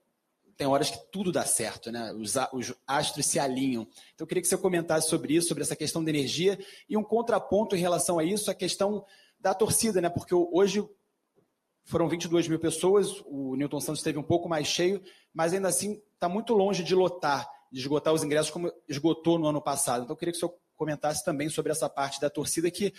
tem 0.57 0.67
horas 0.67 0.89
que 0.89 0.97
tudo 1.11 1.31
dá 1.31 1.45
certo, 1.45 1.91
né? 1.91 2.13
Os, 2.13 2.35
os 2.53 2.73
astros 2.87 3.25
se 3.25 3.39
alinham. 3.39 3.83
Então, 4.13 4.23
eu 4.23 4.27
queria 4.27 4.41
que 4.41 4.47
você 4.47 4.57
comentasse 4.57 5.09
sobre 5.09 5.33
isso, 5.33 5.47
sobre 5.47 5.63
essa 5.63 5.75
questão 5.75 6.03
da 6.03 6.09
energia 6.09 6.57
e 6.87 6.95
um 6.95 7.03
contraponto 7.03 7.75
em 7.75 7.79
relação 7.79 8.17
a 8.17 8.23
isso, 8.23 8.49
a 8.49 8.53
questão 8.53 9.05
da 9.39 9.53
torcida, 9.53 9.99
né? 9.99 10.09
Porque 10.09 10.33
hoje 10.33 10.87
foram 11.83 12.07
22 12.07 12.47
mil 12.47 12.59
pessoas, 12.59 13.21
o 13.25 13.55
Newton 13.55 13.79
Santos 13.79 13.99
esteve 13.99 14.17
um 14.17 14.23
pouco 14.23 14.49
mais 14.49 14.65
cheio, 14.65 15.03
mas 15.33 15.53
ainda 15.53 15.67
assim 15.67 16.01
está 16.13 16.27
muito 16.27 16.53
longe 16.53 16.83
de 16.83 16.95
lotar, 16.95 17.47
de 17.71 17.79
esgotar 17.79 18.13
os 18.13 18.23
ingressos 18.23 18.49
como 18.49 18.71
esgotou 18.87 19.37
no 19.37 19.47
ano 19.47 19.61
passado. 19.61 20.03
Então, 20.03 20.13
eu 20.13 20.17
queria 20.17 20.31
que 20.31 20.39
senhor 20.39 20.55
comentasse 20.75 21.23
também 21.23 21.49
sobre 21.49 21.71
essa 21.71 21.89
parte 21.89 22.19
da 22.19 22.29
torcida 22.29 22.71
que 22.71 22.93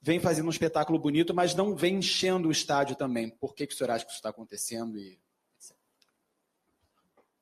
vem 0.00 0.20
fazendo 0.20 0.46
um 0.46 0.50
espetáculo 0.50 0.98
bonito, 0.98 1.34
mas 1.34 1.54
não 1.54 1.74
vem 1.74 1.96
enchendo 1.96 2.48
o 2.48 2.52
estádio 2.52 2.94
também. 2.96 3.28
Por 3.28 3.54
que, 3.54 3.66
que 3.66 3.74
o 3.74 3.76
senhor 3.76 3.90
acha 3.90 4.04
que 4.04 4.10
isso 4.10 4.18
está 4.18 4.30
acontecendo? 4.30 4.96
E... 4.96 5.18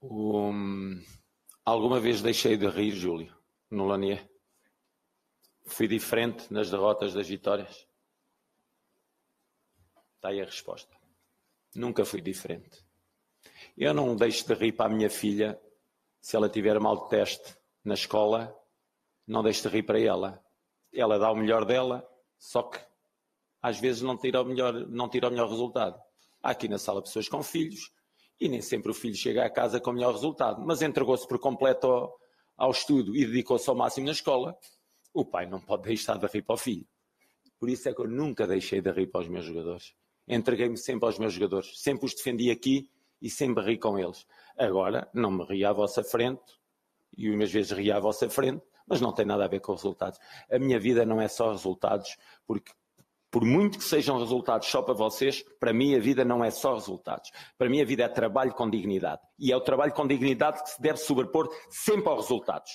Um, 0.06 1.02
alguma 1.64 1.98
vez 1.98 2.20
deixei 2.20 2.58
de 2.58 2.68
rir, 2.68 2.90
Júlio, 2.90 3.34
no 3.70 3.86
Lanier? 3.86 4.28
Fui 5.64 5.88
diferente 5.88 6.52
nas 6.52 6.70
derrotas 6.70 7.14
das 7.14 7.26
vitórias? 7.26 7.88
Está 10.16 10.28
aí 10.28 10.42
a 10.42 10.44
resposta. 10.44 10.94
Nunca 11.74 12.04
fui 12.04 12.20
diferente. 12.20 12.84
Eu 13.78 13.94
não 13.94 14.14
deixo 14.14 14.46
de 14.46 14.52
rir 14.52 14.72
para 14.72 14.92
a 14.92 14.94
minha 14.94 15.08
filha 15.08 15.58
se 16.20 16.36
ela 16.36 16.50
tiver 16.50 16.78
mal 16.78 17.04
de 17.04 17.08
teste 17.08 17.56
na 17.82 17.94
escola, 17.94 18.54
não 19.26 19.42
deixo 19.42 19.62
de 19.62 19.74
rir 19.74 19.84
para 19.84 19.98
ela. 19.98 20.44
Ela 20.92 21.18
dá 21.18 21.30
o 21.30 21.36
melhor 21.36 21.64
dela, 21.64 22.06
só 22.38 22.62
que 22.62 22.78
às 23.62 23.80
vezes 23.80 24.02
não 24.02 24.18
tira 24.18 24.42
o 24.42 24.44
melhor, 24.44 24.74
não 24.86 25.08
tira 25.08 25.28
o 25.28 25.30
melhor 25.30 25.48
resultado. 25.48 25.98
Há 26.42 26.50
aqui 26.50 26.68
na 26.68 26.78
sala 26.78 27.00
pessoas 27.00 27.26
com 27.26 27.42
filhos 27.42 27.90
e 28.40 28.48
nem 28.48 28.60
sempre 28.60 28.90
o 28.90 28.94
filho 28.94 29.14
chega 29.14 29.44
a 29.44 29.50
casa 29.50 29.80
com 29.80 29.90
o 29.90 29.94
melhor 29.94 30.12
resultado, 30.12 30.64
mas 30.64 30.82
entregou-se 30.82 31.26
por 31.26 31.38
completo 31.38 31.86
ao, 31.86 32.18
ao 32.56 32.70
estudo 32.70 33.16
e 33.16 33.24
dedicou-se 33.26 33.68
ao 33.68 33.76
máximo 33.76 34.06
na 34.06 34.12
escola. 34.12 34.56
O 35.12 35.24
pai 35.24 35.46
não 35.46 35.60
pode 35.60 35.84
deixar 35.84 36.18
de 36.18 36.26
rir 36.26 36.42
para 36.42 36.54
o 36.54 36.58
filho. 36.58 36.86
Por 37.58 37.70
isso 37.70 37.88
é 37.88 37.94
que 37.94 38.00
eu 38.00 38.08
nunca 38.08 38.46
deixei 38.46 38.80
de 38.80 38.90
rir 38.90 39.06
para 39.06 39.22
os 39.22 39.28
meus 39.28 39.44
jogadores. 39.44 39.94
Entreguei-me 40.26 40.76
sempre 40.76 41.06
aos 41.06 41.18
meus 41.18 41.32
jogadores, 41.32 41.80
sempre 41.80 42.06
os 42.06 42.14
defendi 42.14 42.50
aqui 42.50 42.90
e 43.20 43.30
sempre 43.30 43.64
ri 43.64 43.78
com 43.78 43.98
eles. 43.98 44.26
Agora, 44.58 45.08
não 45.14 45.30
me 45.30 45.44
ri 45.44 45.64
à 45.64 45.72
vossa 45.72 46.02
frente, 46.02 46.42
e 47.16 47.30
umas 47.30 47.50
vezes 47.50 47.72
ri 47.72 47.90
à 47.92 47.98
vossa 47.98 48.28
frente, 48.28 48.62
mas 48.86 49.00
não 49.00 49.12
tem 49.12 49.24
nada 49.24 49.44
a 49.44 49.48
ver 49.48 49.60
com 49.60 49.72
resultados. 49.72 50.18
A 50.50 50.58
minha 50.58 50.78
vida 50.78 51.06
não 51.06 51.20
é 51.20 51.28
só 51.28 51.50
resultados, 51.52 52.16
porque 52.46 52.72
por 53.34 53.44
muito 53.44 53.78
que 53.78 53.84
sejam 53.84 54.16
resultados 54.16 54.68
só 54.68 54.80
para 54.80 54.94
vocês, 54.94 55.42
para 55.58 55.72
mim 55.72 55.96
a 55.96 55.98
vida 55.98 56.24
não 56.24 56.44
é 56.44 56.52
só 56.52 56.74
resultados. 56.74 57.32
Para 57.58 57.68
mim 57.68 57.82
a 57.82 57.84
vida 57.84 58.04
é 58.04 58.08
trabalho 58.08 58.54
com 58.54 58.70
dignidade. 58.70 59.22
E 59.36 59.50
é 59.50 59.56
o 59.56 59.60
trabalho 59.60 59.92
com 59.92 60.06
dignidade 60.06 60.62
que 60.62 60.70
se 60.70 60.80
deve 60.80 60.98
sobrepor 60.98 61.52
sempre 61.68 62.08
aos 62.08 62.28
resultados. 62.28 62.70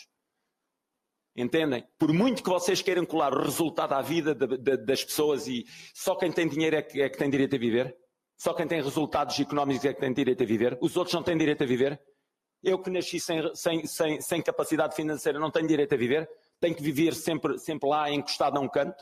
Entendem? 1.33 1.87
Por 1.97 2.11
muito 2.11 2.43
que 2.43 2.49
vocês 2.49 2.81
queiram 2.81 3.05
colar 3.05 3.33
o 3.33 3.41
resultado 3.41 3.93
à 3.93 4.01
vida 4.01 4.35
de, 4.35 4.57
de, 4.57 4.75
das 4.75 5.01
pessoas 5.01 5.47
e 5.47 5.63
só 5.93 6.13
quem 6.15 6.29
tem 6.29 6.45
dinheiro 6.45 6.75
é 6.75 6.81
que, 6.81 7.01
é 7.01 7.07
que 7.07 7.17
tem 7.17 7.29
direito 7.29 7.55
a 7.55 7.59
viver, 7.59 7.95
só 8.37 8.53
quem 8.53 8.67
tem 8.67 8.81
resultados 8.81 9.39
económicos 9.39 9.85
é 9.85 9.93
que 9.93 10.01
tem 10.01 10.11
direito 10.11 10.43
a 10.43 10.45
viver, 10.45 10.77
os 10.81 10.97
outros 10.97 11.13
não 11.13 11.23
têm 11.23 11.37
direito 11.37 11.63
a 11.63 11.67
viver. 11.67 11.97
Eu 12.61 12.79
que 12.81 12.89
nasci 12.89 13.17
sem, 13.17 13.55
sem, 13.55 13.87
sem, 13.87 14.19
sem 14.19 14.41
capacidade 14.41 14.93
financeira 14.93 15.39
não 15.39 15.51
tenho 15.51 15.69
direito 15.69 15.93
a 15.93 15.97
viver, 15.97 16.29
tenho 16.59 16.75
que 16.75 16.83
viver 16.83 17.15
sempre, 17.15 17.57
sempre 17.57 17.87
lá 17.87 18.11
encostado 18.11 18.57
a 18.57 18.59
um 18.59 18.67
canto. 18.67 19.01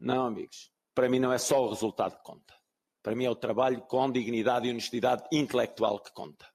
Não, 0.00 0.26
amigos. 0.26 0.70
Para 0.94 1.08
mim 1.08 1.18
não 1.18 1.32
é 1.32 1.38
só 1.38 1.64
o 1.64 1.68
resultado 1.68 2.16
que 2.16 2.24
conta. 2.24 2.54
Para 3.02 3.14
mim 3.14 3.24
é 3.24 3.30
o 3.30 3.34
trabalho 3.34 3.80
com 3.80 4.10
dignidade 4.10 4.66
e 4.66 4.70
honestidade 4.70 5.24
intelectual 5.32 5.98
que 5.98 6.12
conta. 6.12 6.46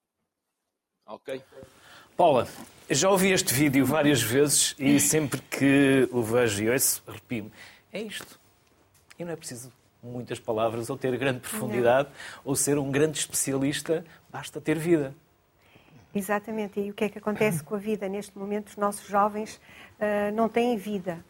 Ok? 1.06 1.42
Paula, 2.16 2.48
já 2.90 3.10
ouvi 3.10 3.32
este 3.32 3.54
vídeo 3.54 3.86
várias 3.86 4.22
vezes 4.22 4.76
e 4.78 5.00
sempre 5.00 5.42
que 5.42 6.08
o 6.12 6.22
vejo 6.22 6.64
e 6.64 6.70
ouço, 6.70 7.04
arrepio-me. 7.08 7.52
É 7.92 8.02
isto. 8.02 8.40
E 9.18 9.26
não 9.26 9.32
é 9.32 9.36
preciso 9.36 9.72
muitas 10.02 10.40
palavras 10.40 10.90
ou 10.90 10.98
ter 10.98 11.18
grande 11.18 11.40
profundidade 11.40 12.10
não. 12.10 12.42
ou 12.46 12.56
ser 12.56 12.78
um 12.78 12.92
grande 12.92 13.18
especialista, 13.18 14.06
basta 14.30 14.60
ter 14.60 14.78
vida. 14.78 15.16
Exatamente. 16.14 16.80
E 16.80 16.92
o 16.92 16.94
que 16.94 17.06
é 17.06 17.10
que 17.10 17.18
acontece 17.18 17.64
com 17.64 17.76
a 17.76 17.80
vida? 17.80 18.08
Neste 18.08 18.38
momento, 18.38 18.68
os 18.68 18.78
nossos 18.78 19.08
jovens 19.08 19.56
uh, 19.56 20.36
não 20.36 20.48
têm 20.48 20.78
vida. 20.78 21.24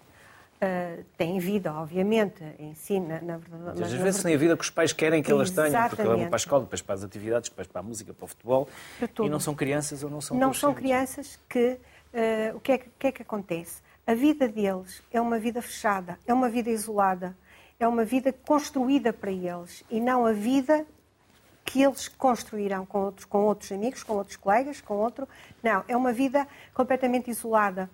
Uh, 0.64 1.04
têm 1.18 1.40
vida, 1.40 1.74
obviamente, 1.74 2.42
ensina, 2.58 3.20
na 3.22 3.38
verdade. 3.38 3.84
Às 3.84 3.92
vezes 3.92 4.24
têm 4.24 4.34
a 4.34 4.38
vida 4.38 4.56
que 4.56 4.64
os 4.64 4.70
pais 4.70 4.94
querem 4.94 5.22
que 5.22 5.30
elas 5.30 5.52
tenham, 5.52 5.90
porque 5.90 6.02
levam 6.02 6.28
para 6.28 6.36
a 6.36 6.38
escola, 6.38 6.64
depois 6.64 6.82
para 6.82 6.96
as 6.96 7.04
atividades, 7.04 7.50
depois 7.50 7.68
para 7.68 7.82
a 7.82 7.84
música, 7.84 8.14
para 8.14 8.24
o 8.24 8.28
futebol, 8.28 8.70
e 9.22 9.30
não 9.30 9.40
são 9.40 9.54
crianças 9.54 10.04
ou 10.04 10.10
não 10.10 10.22
são 10.22 10.38
Não 10.38 10.54
são 10.54 10.74
crianças 10.74 11.38
que, 11.50 11.72
uh, 12.14 12.56
o 12.56 12.60
que 12.62 12.72
é, 12.72 12.78
que 12.78 13.08
é 13.08 13.12
que 13.12 13.22
acontece? 13.22 13.82
A 14.08 14.14
vida 14.14 14.48
deles 14.48 15.02
é 15.12 15.20
uma 15.20 15.38
vida 15.38 15.62
fechada, 15.62 16.18
é 16.26 16.34
uma 16.34 16.48
vida 16.50 16.70
isolada, 16.70 17.36
é 17.80 17.88
uma 17.88 18.06
vida 18.06 18.32
construída 18.32 19.12
para 19.12 19.32
eles, 19.32 19.84
e 19.90 20.00
não 20.00 20.26
a 20.26 20.32
vida 20.32 20.86
que 21.66 21.82
eles 21.82 22.08
construirão 22.08 22.86
com 22.86 23.00
outros, 23.00 23.26
com 23.26 23.40
outros 23.40 23.72
amigos, 23.72 24.04
com 24.04 24.14
outros 24.14 24.38
colegas, 24.38 24.82
com 24.82 24.96
outro. 24.96 25.28
Não, 25.62 25.84
é 25.88 25.96
uma 25.98 26.14
vida 26.14 26.48
completamente 26.74 27.30
isolada. 27.30 27.90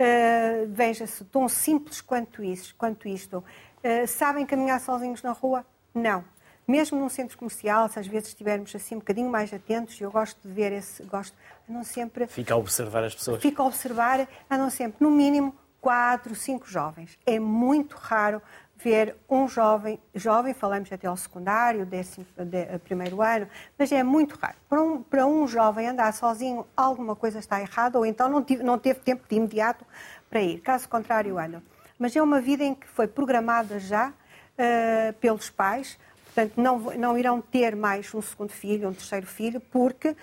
Uh, 0.00 0.66
Veja-se, 0.70 1.22
tão 1.26 1.46
simples 1.46 2.00
quanto, 2.00 2.42
isso, 2.42 2.74
quanto 2.78 3.06
isto. 3.06 3.44
Uh, 3.84 4.06
sabem 4.06 4.46
caminhar 4.46 4.80
sozinhos 4.80 5.22
na 5.22 5.32
rua? 5.32 5.64
Não. 5.94 6.24
Mesmo 6.66 6.98
num 6.98 7.08
centro 7.10 7.36
comercial, 7.36 7.86
se 7.88 7.98
às 7.98 8.06
vezes 8.06 8.28
estivermos 8.28 8.74
assim 8.74 8.94
um 8.94 9.00
bocadinho 9.00 9.28
mais 9.28 9.52
atentos, 9.52 10.00
eu 10.00 10.10
gosto 10.10 10.40
de 10.42 10.54
ver 10.54 10.72
esse, 10.72 11.02
gosto, 11.02 11.36
não 11.68 11.84
sempre... 11.84 12.26
Fica 12.28 12.54
a 12.54 12.56
observar 12.56 13.04
as 13.04 13.14
pessoas. 13.14 13.42
Fica 13.42 13.62
a 13.62 13.66
observar, 13.66 14.26
andam 14.48 14.70
sempre, 14.70 14.96
no 15.04 15.10
mínimo, 15.10 15.54
quatro, 15.80 16.34
cinco 16.34 16.66
jovens. 16.66 17.18
É 17.26 17.38
muito 17.38 17.96
raro 17.96 18.40
ver 18.82 19.16
um 19.28 19.46
jovem, 19.46 20.00
jovem, 20.14 20.54
falamos 20.54 20.90
até 20.92 21.06
ao 21.06 21.16
secundário, 21.16 21.84
décimo, 21.84 22.26
de, 22.36 22.78
primeiro 22.78 23.20
ano, 23.20 23.46
mas 23.78 23.92
é 23.92 24.02
muito 24.02 24.36
raro. 24.36 24.56
Para 24.68 24.82
um, 24.82 25.02
para 25.02 25.26
um 25.26 25.46
jovem 25.46 25.88
andar 25.88 26.12
sozinho, 26.12 26.66
alguma 26.76 27.14
coisa 27.14 27.38
está 27.38 27.60
errada, 27.60 27.98
ou 27.98 28.06
então 28.06 28.28
não, 28.28 28.42
tive, 28.42 28.62
não 28.62 28.78
teve 28.78 29.00
tempo 29.00 29.22
de 29.28 29.36
imediato 29.36 29.84
para 30.28 30.40
ir. 30.40 30.60
Caso 30.60 30.88
contrário, 30.88 31.38
anda. 31.38 31.62
Mas 31.98 32.16
é 32.16 32.22
uma 32.22 32.40
vida 32.40 32.64
em 32.64 32.74
que 32.74 32.88
foi 32.88 33.06
programada 33.06 33.78
já 33.78 34.08
uh, 34.08 35.12
pelos 35.20 35.50
pais, 35.50 35.98
portanto, 36.24 36.54
não, 36.56 36.78
não 36.96 37.18
irão 37.18 37.40
ter 37.40 37.76
mais 37.76 38.14
um 38.14 38.22
segundo 38.22 38.50
filho, 38.50 38.88
um 38.88 38.94
terceiro 38.94 39.26
filho, 39.26 39.60
porque 39.60 40.16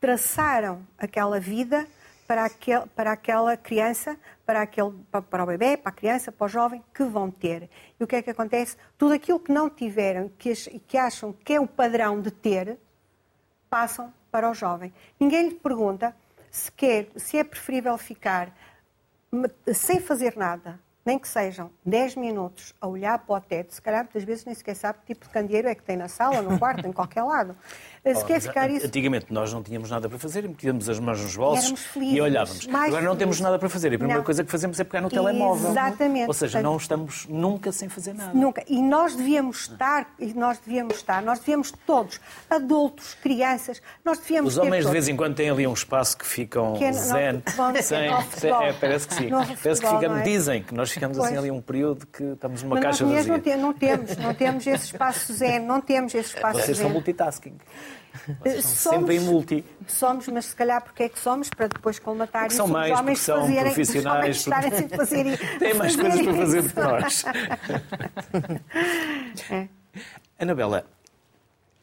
traçaram 0.00 0.86
aquela 0.96 1.40
vida 1.40 1.86
para, 2.26 2.44
aquel, 2.44 2.86
para 2.88 3.12
aquela 3.12 3.56
criança, 3.56 4.18
para, 4.44 4.62
aquele, 4.62 4.92
para 5.30 5.44
o 5.44 5.46
bebê, 5.46 5.76
para 5.76 5.90
a 5.90 5.94
criança, 5.94 6.32
para 6.32 6.44
o 6.44 6.48
jovem 6.48 6.82
que 6.92 7.04
vão 7.04 7.30
ter. 7.30 7.70
E 7.98 8.04
o 8.04 8.06
que 8.06 8.16
é 8.16 8.22
que 8.22 8.30
acontece? 8.30 8.76
Tudo 8.98 9.14
aquilo 9.14 9.40
que 9.40 9.52
não 9.52 9.70
tiveram 9.70 10.26
e 10.26 10.30
que, 10.30 10.54
que 10.80 10.98
acham 10.98 11.32
que 11.32 11.54
é 11.54 11.60
o 11.60 11.66
padrão 11.66 12.20
de 12.20 12.30
ter, 12.30 12.78
passam 13.70 14.12
para 14.30 14.50
o 14.50 14.54
jovem. 14.54 14.92
Ninguém 15.18 15.48
lhe 15.48 15.54
pergunta 15.54 16.14
se, 16.50 16.70
quer, 16.72 17.08
se 17.16 17.38
é 17.38 17.44
preferível 17.44 17.96
ficar 17.98 18.52
sem 19.72 20.00
fazer 20.00 20.36
nada, 20.36 20.80
nem 21.06 21.18
que 21.18 21.28
sejam 21.28 21.70
10 21.84 22.16
minutos 22.16 22.74
a 22.80 22.88
olhar 22.88 23.18
para 23.20 23.36
o 23.36 23.40
teto, 23.40 23.72
se 23.72 23.80
calhar 23.80 24.02
muitas 24.02 24.24
vezes 24.24 24.44
nem 24.44 24.54
sequer 24.54 24.74
sabe 24.74 24.98
que 24.98 25.14
tipo 25.14 25.26
de 25.26 25.32
candeeiro 25.32 25.68
é 25.68 25.74
que 25.74 25.82
tem 25.82 25.96
na 25.96 26.08
sala, 26.08 26.42
no 26.42 26.58
quarto, 26.58 26.86
em 26.86 26.92
qualquer 26.92 27.22
lado. 27.22 27.54
Se 28.14 28.24
quer 28.24 28.40
ficar 28.40 28.70
isso... 28.70 28.86
Antigamente 28.86 29.26
nós 29.30 29.52
não 29.52 29.62
tínhamos 29.62 29.90
nada 29.90 30.08
para 30.08 30.18
fazer, 30.18 30.46
metíamos 30.48 30.88
as 30.88 30.98
mãos 31.00 31.20
nos 31.20 31.36
bolsos 31.36 31.88
e 31.96 32.20
olhávamos. 32.20 32.68
Agora 32.68 32.84
não 32.84 32.90
felizes. 32.90 33.18
temos 33.18 33.40
nada 33.40 33.58
para 33.58 33.68
fazer. 33.68 33.88
A 33.88 33.98
primeira 33.98 34.18
não. 34.18 34.24
coisa 34.24 34.44
que 34.44 34.50
fazemos 34.50 34.78
é 34.78 34.84
pegar 34.84 35.00
no 35.00 35.08
telemóvel. 35.08 35.70
Exatamente. 35.70 36.28
Ou 36.28 36.34
seja, 36.34 36.62
não 36.62 36.76
estamos 36.76 37.26
nunca 37.28 37.72
sem 37.72 37.88
fazer 37.88 38.14
nada. 38.14 38.32
Nunca. 38.32 38.62
E 38.68 38.80
nós 38.80 39.16
devíamos 39.16 39.62
estar, 39.62 40.08
e 40.18 40.32
nós 40.34 40.58
devíamos 40.58 40.96
estar, 40.96 41.20
nós 41.22 41.40
devíamos 41.40 41.72
todos, 41.84 42.20
adultos, 42.48 43.14
crianças, 43.14 43.82
nós 44.04 44.18
devíamos 44.18 44.52
Os 44.52 44.58
homens 44.58 44.86
de 44.86 44.92
vez 44.92 45.08
em 45.08 45.16
quando 45.16 45.34
têm 45.34 45.50
ali 45.50 45.66
um 45.66 45.72
espaço 45.72 46.16
que 46.16 46.26
ficam 46.26 46.74
que 46.74 46.84
é, 46.84 46.92
zen, 46.92 47.42
não, 47.56 47.74
sem, 47.74 47.82
sem, 47.82 48.50
é, 48.52 48.72
parece 48.72 49.08
que 49.08 49.14
sim. 49.14 49.30
Parece 49.30 49.80
que 49.80 49.88
ficamos, 49.88 50.18
é? 50.18 50.22
dizem 50.22 50.62
que 50.62 50.74
nós 50.74 50.92
ficamos 50.96 51.18
assim 51.18 51.36
ali 51.36 51.50
um 51.50 51.60
período 51.60 52.06
que 52.06 52.22
estamos 52.22 52.62
numa 52.62 52.76
Mas 52.76 52.84
caixa 52.84 53.04
nós 53.04 53.26
vazia. 53.26 53.56
Não, 53.56 53.72
temos, 53.72 54.16
não 54.16 54.34
temos 54.34 54.66
esse 54.66 54.86
espaço 54.86 55.32
zen, 55.32 55.60
não 55.60 55.80
temos 55.80 56.14
esse 56.14 56.34
espaço 56.34 56.60
Vocês 56.60 56.76
zen. 56.76 56.84
são 56.84 56.92
multitasking. 56.92 57.56
Vocês 58.40 58.64
somos, 58.64 58.98
sempre 58.98 59.16
em 59.16 59.20
multi. 59.20 59.64
Somos, 59.86 60.26
mas 60.28 60.46
se 60.46 60.56
calhar 60.56 60.82
porque 60.82 61.04
é 61.04 61.08
que 61.08 61.18
somos, 61.18 61.50
para 61.50 61.68
depois 61.68 61.98
colmatar 61.98 62.46
isso. 62.46 62.56
São 62.56 62.66
mais, 62.66 62.92
os 62.92 62.98
homens 62.98 63.18
são 63.18 63.40
fazerem, 63.42 63.64
profissionais. 63.64 64.38
Os 64.38 64.46
homens 64.46 64.72
porque... 64.72 64.96
fazer, 64.96 65.38
Têm 65.58 65.74
mais 65.74 65.96
coisas 65.96 66.22
para 66.22 66.34
fazer 66.34 66.62
do 66.62 66.68
que 66.70 66.80
nós. 66.80 67.24
é. 69.50 69.68
Anabela, 70.38 70.86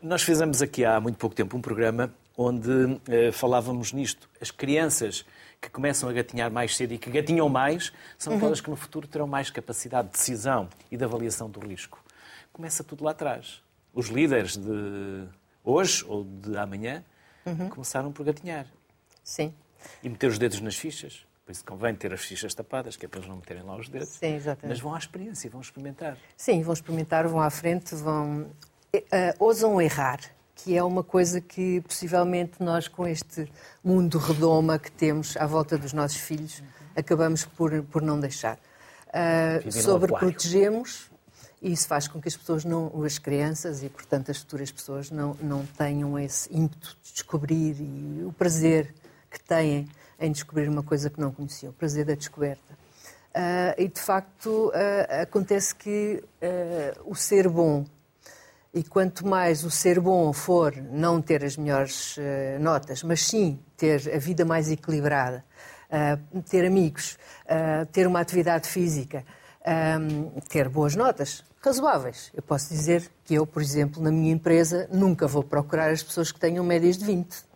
nós 0.01 0.23
fizemos 0.23 0.61
aqui 0.61 0.83
há 0.83 0.99
muito 0.99 1.17
pouco 1.17 1.35
tempo 1.35 1.55
um 1.55 1.61
programa 1.61 2.13
onde 2.37 2.99
eh, 3.07 3.31
falávamos 3.31 3.93
nisto. 3.93 4.27
As 4.41 4.49
crianças 4.49 5.23
que 5.63 5.69
começam 5.69 6.09
a 6.09 6.13
gatinhar 6.13 6.51
mais 6.51 6.75
cedo 6.75 6.93
e 6.93 6.97
que 6.97 7.09
gatinham 7.09 7.47
mais 7.47 7.93
são 8.17 8.33
uhum. 8.33 8.37
aquelas 8.37 8.59
que 8.59 8.69
no 8.69 8.75
futuro 8.75 9.07
terão 9.07 9.25
mais 9.25 9.49
capacidade 9.49 10.09
de 10.09 10.13
decisão 10.13 10.67
e 10.91 10.97
de 10.97 11.03
avaliação 11.05 11.49
do 11.49 11.61
risco. 11.61 12.03
Começa 12.51 12.83
tudo 12.83 13.05
lá 13.05 13.11
atrás. 13.11 13.63
Os 13.93 14.07
líderes 14.07 14.57
de 14.57 15.25
hoje 15.63 16.03
ou 16.05 16.25
de 16.25 16.57
amanhã 16.57 17.03
uhum. 17.45 17.69
começaram 17.69 18.11
por 18.11 18.25
gatinhar. 18.25 18.67
Sim. 19.23 19.53
E 20.03 20.09
meter 20.09 20.27
os 20.29 20.37
dedos 20.37 20.59
nas 20.59 20.75
fichas. 20.75 21.25
Por 21.45 21.51
isso 21.53 21.63
convém 21.63 21.95
ter 21.95 22.13
as 22.13 22.21
fichas 22.21 22.53
tapadas, 22.53 22.97
que 22.97 23.05
é 23.05 23.09
para 23.09 23.19
eles 23.19 23.29
não 23.29 23.37
meterem 23.37 23.63
lá 23.63 23.77
os 23.77 23.87
dedos. 23.87 24.09
Sim, 24.09 24.35
exatamente. 24.35 24.67
Mas 24.67 24.79
vão 24.79 24.93
à 24.93 24.97
experiência, 24.97 25.49
vão 25.49 25.61
experimentar. 25.61 26.17
Sim, 26.35 26.61
vão 26.61 26.73
experimentar, 26.73 27.27
vão 27.27 27.41
à 27.41 27.49
frente, 27.49 27.95
vão. 27.95 28.49
Uh, 28.93 28.99
ousam 29.39 29.81
errar 29.81 30.19
que 30.55 30.77
é 30.77 30.83
uma 30.83 31.03
coisa 31.03 31.41
que 31.41 31.81
possivelmente 31.81 32.53
nós, 32.59 32.87
com 32.87 33.07
este 33.07 33.51
mundo 33.83 34.17
redoma 34.17 34.77
que 34.77 34.91
temos 34.91 35.35
à 35.37 35.45
volta 35.45 35.77
dos 35.77 35.93
nossos 35.93 36.17
filhos, 36.17 36.63
acabamos 36.95 37.45
por, 37.45 37.83
por 37.83 38.01
não 38.01 38.19
deixar. 38.19 38.57
Uh, 39.09 39.71
sobre 39.71 40.11
protegemos 40.11 41.11
E 41.61 41.71
isso 41.71 41.87
faz 41.87 42.07
com 42.07 42.19
que 42.19 42.27
as 42.27 42.35
pessoas, 42.35 42.65
não, 42.65 43.03
as 43.03 43.19
crianças 43.19 43.83
e, 43.83 43.89
portanto, 43.89 44.31
as 44.31 44.39
futuras 44.39 44.71
pessoas 44.71 45.11
não, 45.11 45.37
não 45.41 45.65
tenham 45.65 46.17
esse 46.17 46.51
ímpeto 46.51 46.97
de 47.03 47.13
descobrir 47.13 47.75
e 47.79 48.23
o 48.25 48.33
prazer 48.33 48.93
que 49.29 49.39
têm 49.39 49.87
em 50.19 50.31
descobrir 50.31 50.67
uma 50.67 50.83
coisa 50.83 51.09
que 51.09 51.19
não 51.19 51.31
conheciam, 51.31 51.71
o 51.71 51.73
prazer 51.73 52.05
da 52.05 52.15
descoberta. 52.15 52.73
Uh, 53.35 53.81
e, 53.81 53.87
de 53.87 53.99
facto, 53.99 54.69
uh, 54.69 55.21
acontece 55.21 55.73
que 55.75 56.23
o 57.05 57.15
ser 57.15 57.49
bom, 57.49 57.85
e 58.73 58.83
quanto 58.83 59.27
mais 59.27 59.63
o 59.63 59.69
ser 59.69 59.99
bom 59.99 60.33
for 60.33 60.75
não 60.75 61.21
ter 61.21 61.43
as 61.43 61.55
melhores 61.55 62.15
notas, 62.59 63.03
mas 63.03 63.21
sim 63.21 63.59
ter 63.77 64.11
a 64.13 64.17
vida 64.17 64.43
mais 64.43 64.71
equilibrada, 64.71 65.45
ter 66.49 66.65
amigos, 66.65 67.17
ter 67.91 68.07
uma 68.07 68.19
atividade 68.19 68.67
física, 68.67 69.23
ter 70.49 70.69
boas 70.69 70.95
notas, 70.95 71.43
razoáveis. 71.61 72.31
Eu 72.33 72.41
posso 72.41 72.69
dizer 72.69 73.09
que 73.23 73.35
eu, 73.35 73.45
por 73.45 73.61
exemplo, 73.61 74.01
na 74.01 74.11
minha 74.11 74.33
empresa, 74.33 74.89
nunca 74.91 75.27
vou 75.27 75.43
procurar 75.43 75.91
as 75.91 76.01
pessoas 76.01 76.31
que 76.31 76.39
tenham 76.39 76.65
médias 76.65 76.97
de 76.97 77.05
20 77.05 77.53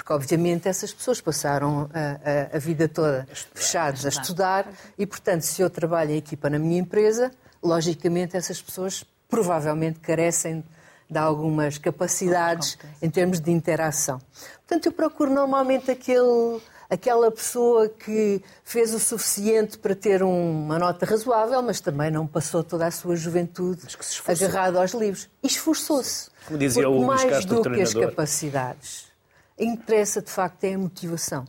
porque 0.00 0.14
obviamente 0.14 0.66
essas 0.66 0.94
pessoas 0.94 1.20
passaram 1.20 1.90
a, 1.92 2.54
a, 2.54 2.56
a 2.56 2.58
vida 2.58 2.88
toda 2.88 3.28
fechados 3.54 4.06
a 4.06 4.08
estudar. 4.08 4.66
E, 4.98 5.06
portanto, 5.06 5.42
se 5.42 5.60
eu 5.60 5.68
trabalho 5.68 6.12
em 6.12 6.16
equipa 6.16 6.48
na 6.48 6.58
minha 6.58 6.80
empresa, 6.80 7.30
logicamente 7.62 8.34
essas 8.34 8.62
pessoas 8.62 9.04
provavelmente 9.30 10.00
carecem 10.00 10.64
de 11.08 11.18
algumas 11.18 11.78
capacidades 11.78 12.76
em 13.00 13.08
termos 13.08 13.40
de 13.40 13.50
interação. 13.50 14.20
Portanto, 14.58 14.86
eu 14.86 14.92
procuro 14.92 15.32
normalmente 15.32 15.90
aquele, 15.90 16.60
aquela 16.88 17.30
pessoa 17.30 17.88
que 17.88 18.42
fez 18.62 18.94
o 18.94 19.00
suficiente 19.00 19.76
para 19.78 19.94
ter 19.94 20.22
uma 20.22 20.78
nota 20.78 21.04
razoável, 21.04 21.62
mas 21.62 21.80
também 21.80 22.10
não 22.10 22.26
passou 22.26 22.62
toda 22.62 22.86
a 22.86 22.90
sua 22.90 23.16
juventude 23.16 23.82
agarrado 24.26 24.78
aos 24.78 24.92
livros. 24.92 25.28
E 25.42 25.48
esforçou-se. 25.48 26.30
Como 26.46 26.58
dizia 26.58 26.84
Porque 26.84 26.96
o 26.96 27.04
Luís 27.04 27.06
mais 27.06 27.30
Castro, 27.30 27.62
do 27.62 27.70
que 27.70 27.80
as 27.82 27.94
capacidades 27.94 29.10
interessa 29.58 30.22
de 30.22 30.30
facto 30.30 30.64
é 30.64 30.74
a 30.74 30.78
motivação, 30.78 31.44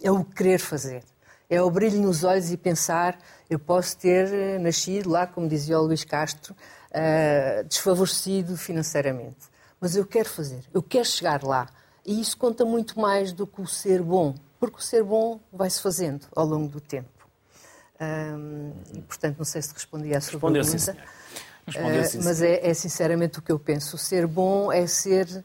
é 0.00 0.10
o 0.10 0.22
querer 0.22 0.58
fazer, 0.58 1.02
é 1.50 1.60
o 1.60 1.70
brilho 1.70 2.00
nos 2.00 2.22
olhos 2.22 2.52
e 2.52 2.56
pensar 2.56 3.18
eu 3.50 3.58
posso 3.58 3.96
ter 3.96 4.32
eh, 4.32 4.58
nascido 4.58 5.10
lá, 5.10 5.26
como 5.26 5.48
dizia 5.48 5.78
o 5.80 5.82
Luís 5.82 6.04
Castro, 6.04 6.54
uh, 6.90 7.64
desfavorecido 7.64 8.56
financeiramente, 8.56 9.46
mas 9.80 9.96
eu 9.96 10.04
quero 10.04 10.28
fazer, 10.28 10.62
eu 10.72 10.82
quero 10.82 11.04
chegar 11.04 11.42
lá 11.42 11.68
e 12.04 12.20
isso 12.20 12.36
conta 12.36 12.64
muito 12.64 12.98
mais 12.98 13.32
do 13.32 13.46
que 13.46 13.60
o 13.60 13.66
ser 13.66 14.02
bom, 14.02 14.34
porque 14.58 14.78
o 14.78 14.82
ser 14.82 15.02
bom 15.04 15.38
vai-se 15.52 15.80
fazendo 15.80 16.26
ao 16.34 16.46
longo 16.46 16.68
do 16.68 16.80
tempo. 16.80 17.08
Um, 18.00 18.72
e, 18.94 19.00
portanto, 19.02 19.38
não 19.38 19.44
sei 19.44 19.60
se 19.60 19.74
respondi 19.74 20.14
à 20.14 20.20
sua 20.20 20.32
Respondeu, 20.32 20.62
pergunta. 20.62 20.96
Respondeu, 21.66 22.04
sim, 22.04 22.18
Uh, 22.18 22.24
mas 22.24 22.40
é, 22.40 22.66
é 22.66 22.72
sinceramente 22.72 23.38
o 23.40 23.42
que 23.42 23.52
eu 23.52 23.58
penso. 23.58 23.96
O 23.96 23.98
ser 23.98 24.26
bom 24.26 24.72
é 24.72 24.86
ser 24.86 25.44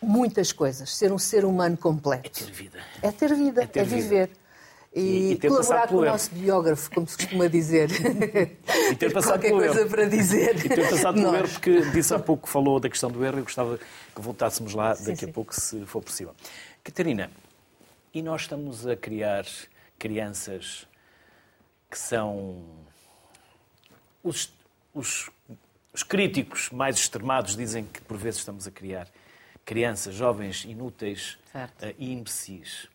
muitas 0.00 0.52
coisas, 0.52 0.96
ser 0.96 1.12
um 1.12 1.18
ser 1.18 1.44
humano 1.44 1.76
completo. 1.76 2.46
ter 2.46 2.50
vida. 2.50 2.78
É 3.02 3.10
ter 3.10 3.34
vida, 3.34 3.62
é, 3.62 3.66
ter 3.66 3.84
vida. 3.84 4.02
viver. 4.02 4.30
E, 4.30 4.47
E- 4.94 5.32
e 5.32 5.36
ter 5.36 5.48
colaborar 5.48 5.74
passado 5.82 5.88
com 5.90 5.96
o 5.96 6.04
nosso 6.04 6.30
biógrafo, 6.34 6.90
como 6.90 7.06
se 7.06 7.16
costuma 7.16 7.46
dizer. 7.46 7.90
E 8.90 8.96
ter 8.96 9.12
passado 9.14 9.40
pelo 9.40 9.58
coisa 9.58 9.80
erro. 9.80 9.90
para 9.90 10.06
dizer. 10.06 10.64
E 10.64 10.68
ter 10.68 10.88
passado 10.90 11.14
pelo 11.20 11.36
erro, 11.36 11.48
porque 11.48 11.80
disse 11.90 12.14
há 12.14 12.18
pouco, 12.18 12.48
falou 12.48 12.80
da 12.80 12.88
questão 12.88 13.10
do 13.10 13.24
erro, 13.24 13.38
eu 13.38 13.42
gostava 13.44 13.78
que 13.78 14.20
voltássemos 14.20 14.74
lá 14.74 14.94
Sim, 14.94 15.04
daqui 15.12 15.24
a 15.24 15.28
sim. 15.28 15.32
pouco, 15.32 15.54
se 15.54 15.84
for 15.86 16.02
possível. 16.02 16.34
Catarina, 16.82 17.30
e 18.14 18.22
nós 18.22 18.42
estamos 18.42 18.86
a 18.86 18.96
criar 18.96 19.44
crianças 19.98 20.86
que 21.90 21.98
são 21.98 22.62
os, 24.22 24.52
os, 24.94 25.30
os 25.92 26.02
críticos 26.02 26.70
mais 26.70 26.96
extremados 26.96 27.54
dizem 27.56 27.84
que 27.84 28.00
por 28.00 28.16
vezes 28.16 28.40
estamos 28.40 28.66
a 28.66 28.70
criar 28.70 29.06
crianças, 29.64 30.14
jovens 30.14 30.64
inúteis 30.64 31.36
Certo. 31.52 31.82
eh, 31.84 31.94
e 31.98 32.12
imbecis. 32.12 32.88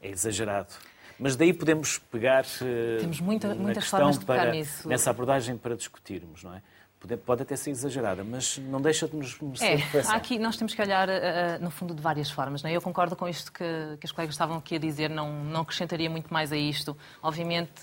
É 0.00 0.08
exagerado. 0.08 0.72
Mas 1.20 1.36
daí 1.36 1.52
podemos 1.52 1.98
pegar 1.98 2.44
eh, 2.62 2.96
Temos 3.00 3.20
muita- 3.20 3.54
muitas 3.54 3.86
formas 3.86 4.18
de 4.18 4.24
pegar 4.24 4.40
para, 4.42 4.50
nisso. 4.52 4.88
nessa 4.88 5.10
abordagem 5.10 5.56
para 5.56 5.76
discutirmos, 5.76 6.42
não 6.42 6.54
é? 6.54 6.62
Pode, 6.98 7.16
pode 7.16 7.42
até 7.42 7.56
ser 7.56 7.70
exagerada, 7.70 8.22
mas 8.22 8.58
não 8.58 8.78
deixa 8.80 9.08
de 9.08 9.16
nos 9.16 9.38
É, 9.62 9.76
há 10.06 10.16
aqui, 10.16 10.38
nós 10.38 10.56
temos 10.58 10.74
que 10.74 10.82
olhar, 10.82 11.08
eh, 11.08 11.20
eh, 11.54 11.58
no 11.58 11.70
fundo, 11.70 11.94
de 11.94 12.02
várias 12.02 12.30
formas. 12.30 12.62
Não 12.62 12.68
é? 12.68 12.74
Eu 12.76 12.82
concordo 12.82 13.16
com 13.16 13.26
isto 13.26 13.50
que, 13.50 13.64
que 13.98 14.04
os 14.04 14.12
colegas 14.12 14.34
estavam 14.34 14.58
aqui 14.58 14.76
a 14.76 14.78
dizer, 14.78 15.08
não, 15.08 15.32
não 15.44 15.62
acrescentaria 15.62 16.10
muito 16.10 16.32
mais 16.32 16.52
a 16.52 16.56
isto. 16.58 16.94
Obviamente 17.22 17.80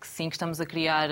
que 0.00 0.06
sim, 0.08 0.28
que 0.28 0.34
estamos 0.34 0.60
a 0.60 0.66
criar 0.66 1.08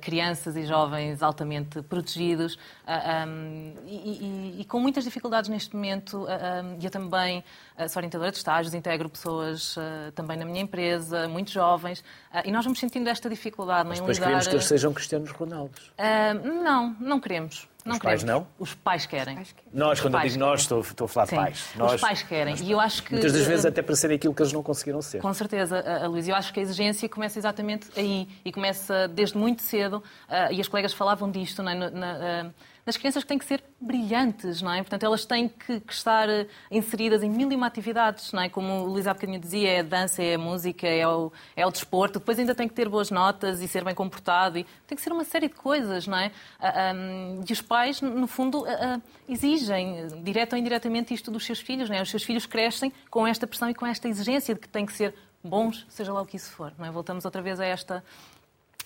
crianças 0.00 0.56
e 0.56 0.64
jovens 0.64 1.22
altamente 1.22 1.80
protegidos 1.82 2.58
um, 2.86 3.72
e, 3.86 4.56
e- 4.56 4.60
e 4.60 4.64
com 4.64 4.80
muitas 4.80 5.04
dificuldades 5.04 5.48
neste 5.48 5.74
momento. 5.76 6.26
um, 6.26 6.78
eu 6.82 6.90
também 6.90 7.44
sou 7.88 8.00
orientadora 8.00 8.30
de 8.30 8.36
estágios, 8.36 8.74
integro 8.74 9.08
pessoas 9.08 9.76
também 10.14 10.36
na 10.36 10.44
minha 10.44 10.60
empresa, 10.60 11.28
muito 11.28 11.50
jovens, 11.50 12.02
e 12.44 12.50
nós 12.50 12.64
vamos 12.64 12.78
sentindo 12.80 13.08
esta 13.08 13.28
dificuldade 13.30 13.88
em 13.88 13.92
Depois 13.92 14.16
lidar- 14.18 14.26
queremos 14.26 14.46
que 14.48 14.54
eles 14.54 14.64
sejam 14.66 14.92
cristianos 14.92 15.30
Ronaldos. 15.30 15.92
Ah, 15.96 16.34
não, 16.34 16.96
não 17.00 17.20
queremos. 17.20 17.68
Não 17.84 17.92
Os 17.94 17.98
pais 17.98 18.22
queremos. 18.22 18.42
não? 18.42 18.46
Os 18.58 18.74
pais 18.74 19.06
querem. 19.06 19.36
Nós, 19.72 19.98
Os 19.98 20.00
quando 20.02 20.14
eu 20.14 20.20
digo 20.20 20.38
nós, 20.38 20.50
querem. 20.50 20.54
estou, 20.62 20.80
estou 20.80 21.04
a 21.04 21.08
falar 21.08 21.24
de 21.24 21.30
Sim, 21.30 21.36
pais. 21.36 21.64
Nós, 21.76 21.94
os 21.94 22.00
pais 22.00 22.22
querem. 22.22 22.54
E 22.62 22.70
eu 22.72 22.80
acho 22.80 23.02
que. 23.02 23.12
Muitas 23.12 23.32
das 23.32 23.46
vezes 23.46 23.64
até 23.64 23.80
para 23.82 23.96
serem 23.96 24.16
aquilo 24.16 24.34
que 24.34 24.42
eles 24.42 24.52
não 24.52 24.62
conseguiram 24.62 25.00
ser. 25.00 25.20
Com 25.20 25.32
certeza, 25.32 25.78
a- 25.80 26.04
a 26.04 26.08
Luís. 26.08 26.28
Eu 26.28 26.34
acho 26.34 26.52
que 26.52 26.60
a 26.60 26.62
exigência 26.62 27.08
começa 27.08 27.38
exatamente 27.38 27.88
aí 27.96 28.28
e 28.44 28.52
começa 28.52 29.08
desde 29.08 29.36
muito 29.38 29.62
cedo. 29.62 30.02
ah, 30.28 30.52
e 30.52 30.60
as 30.60 30.68
colegas 30.68 30.92
falavam 30.92 31.30
disto, 31.30 31.62
não 31.62 31.70
é? 31.72 31.74
Na- 31.74 31.90
na- 31.90 32.16
ah, 32.46 32.50
nas 32.84 32.96
crianças 32.96 33.22
que 33.22 33.28
têm 33.28 33.38
que 33.38 33.44
ser 33.44 33.62
brilhantes, 33.80 34.62
não 34.62 34.72
é? 34.72 34.78
Portanto, 34.78 35.04
elas 35.04 35.24
têm 35.24 35.48
que, 35.48 35.80
que 35.80 35.92
estar 35.92 36.28
ah, 36.28 36.46
inseridas 36.70 37.22
em 37.22 37.30
mil 37.30 37.50
e 37.50 37.56
uma 37.56 37.66
atividades, 37.66 38.32
não 38.32 38.42
é? 38.42 38.48
Como 38.48 38.84
o 38.84 38.86
Luís 38.86 39.06
há 39.06 39.14
bocadinho 39.14 39.38
dizia, 39.38 39.68
é 39.68 39.80
a 39.80 39.82
dança, 39.82 40.22
é 40.22 40.34
a 40.34 40.38
música, 40.38 40.86
é 40.86 41.06
o, 41.06 41.32
é 41.56 41.66
o 41.66 41.70
desporto. 41.70 42.18
Depois 42.18 42.38
ainda 42.38 42.54
tem 42.54 42.68
que 42.68 42.74
ter 42.74 42.88
boas 42.88 43.10
notas 43.10 43.60
e 43.60 43.68
ser 43.68 43.84
bem 43.84 43.94
comportado. 43.94 44.58
E 44.58 44.66
tem 44.86 44.96
que 44.96 45.02
ser 45.02 45.12
uma 45.12 45.24
série 45.24 45.48
de 45.48 45.54
coisas, 45.54 46.06
não 46.06 46.18
é? 46.18 46.30
Ah, 46.60 46.92
e 47.48 47.52
os 47.52 47.62
pais, 47.62 48.00
no 48.00 48.26
fundo, 48.26 48.64
ah, 48.66 48.96
ah, 48.96 49.00
exigem, 49.28 50.08
direta 50.22 50.56
ou 50.56 50.60
indiretamente, 50.60 51.14
isto 51.14 51.30
dos 51.30 51.44
seus 51.44 51.60
filhos, 51.60 51.88
não 51.88 51.96
é? 51.96 52.02
Os 52.02 52.10
seus 52.10 52.22
filhos 52.22 52.46
crescem 52.46 52.92
com 53.10 53.26
esta 53.26 53.46
pressão 53.46 53.70
e 53.70 53.74
com 53.74 53.86
esta 53.86 54.08
exigência 54.08 54.54
de 54.54 54.60
que 54.60 54.68
têm 54.68 54.86
que 54.86 54.92
ser 54.92 55.14
bons, 55.42 55.86
seja 55.88 56.12
lá 56.12 56.20
o 56.20 56.26
que 56.26 56.36
isso 56.36 56.50
for. 56.50 56.72
Não 56.78 56.86
é? 56.86 56.90
Voltamos 56.90 57.24
outra 57.24 57.42
vez 57.42 57.58
a 57.60 57.64
esta, 57.64 58.04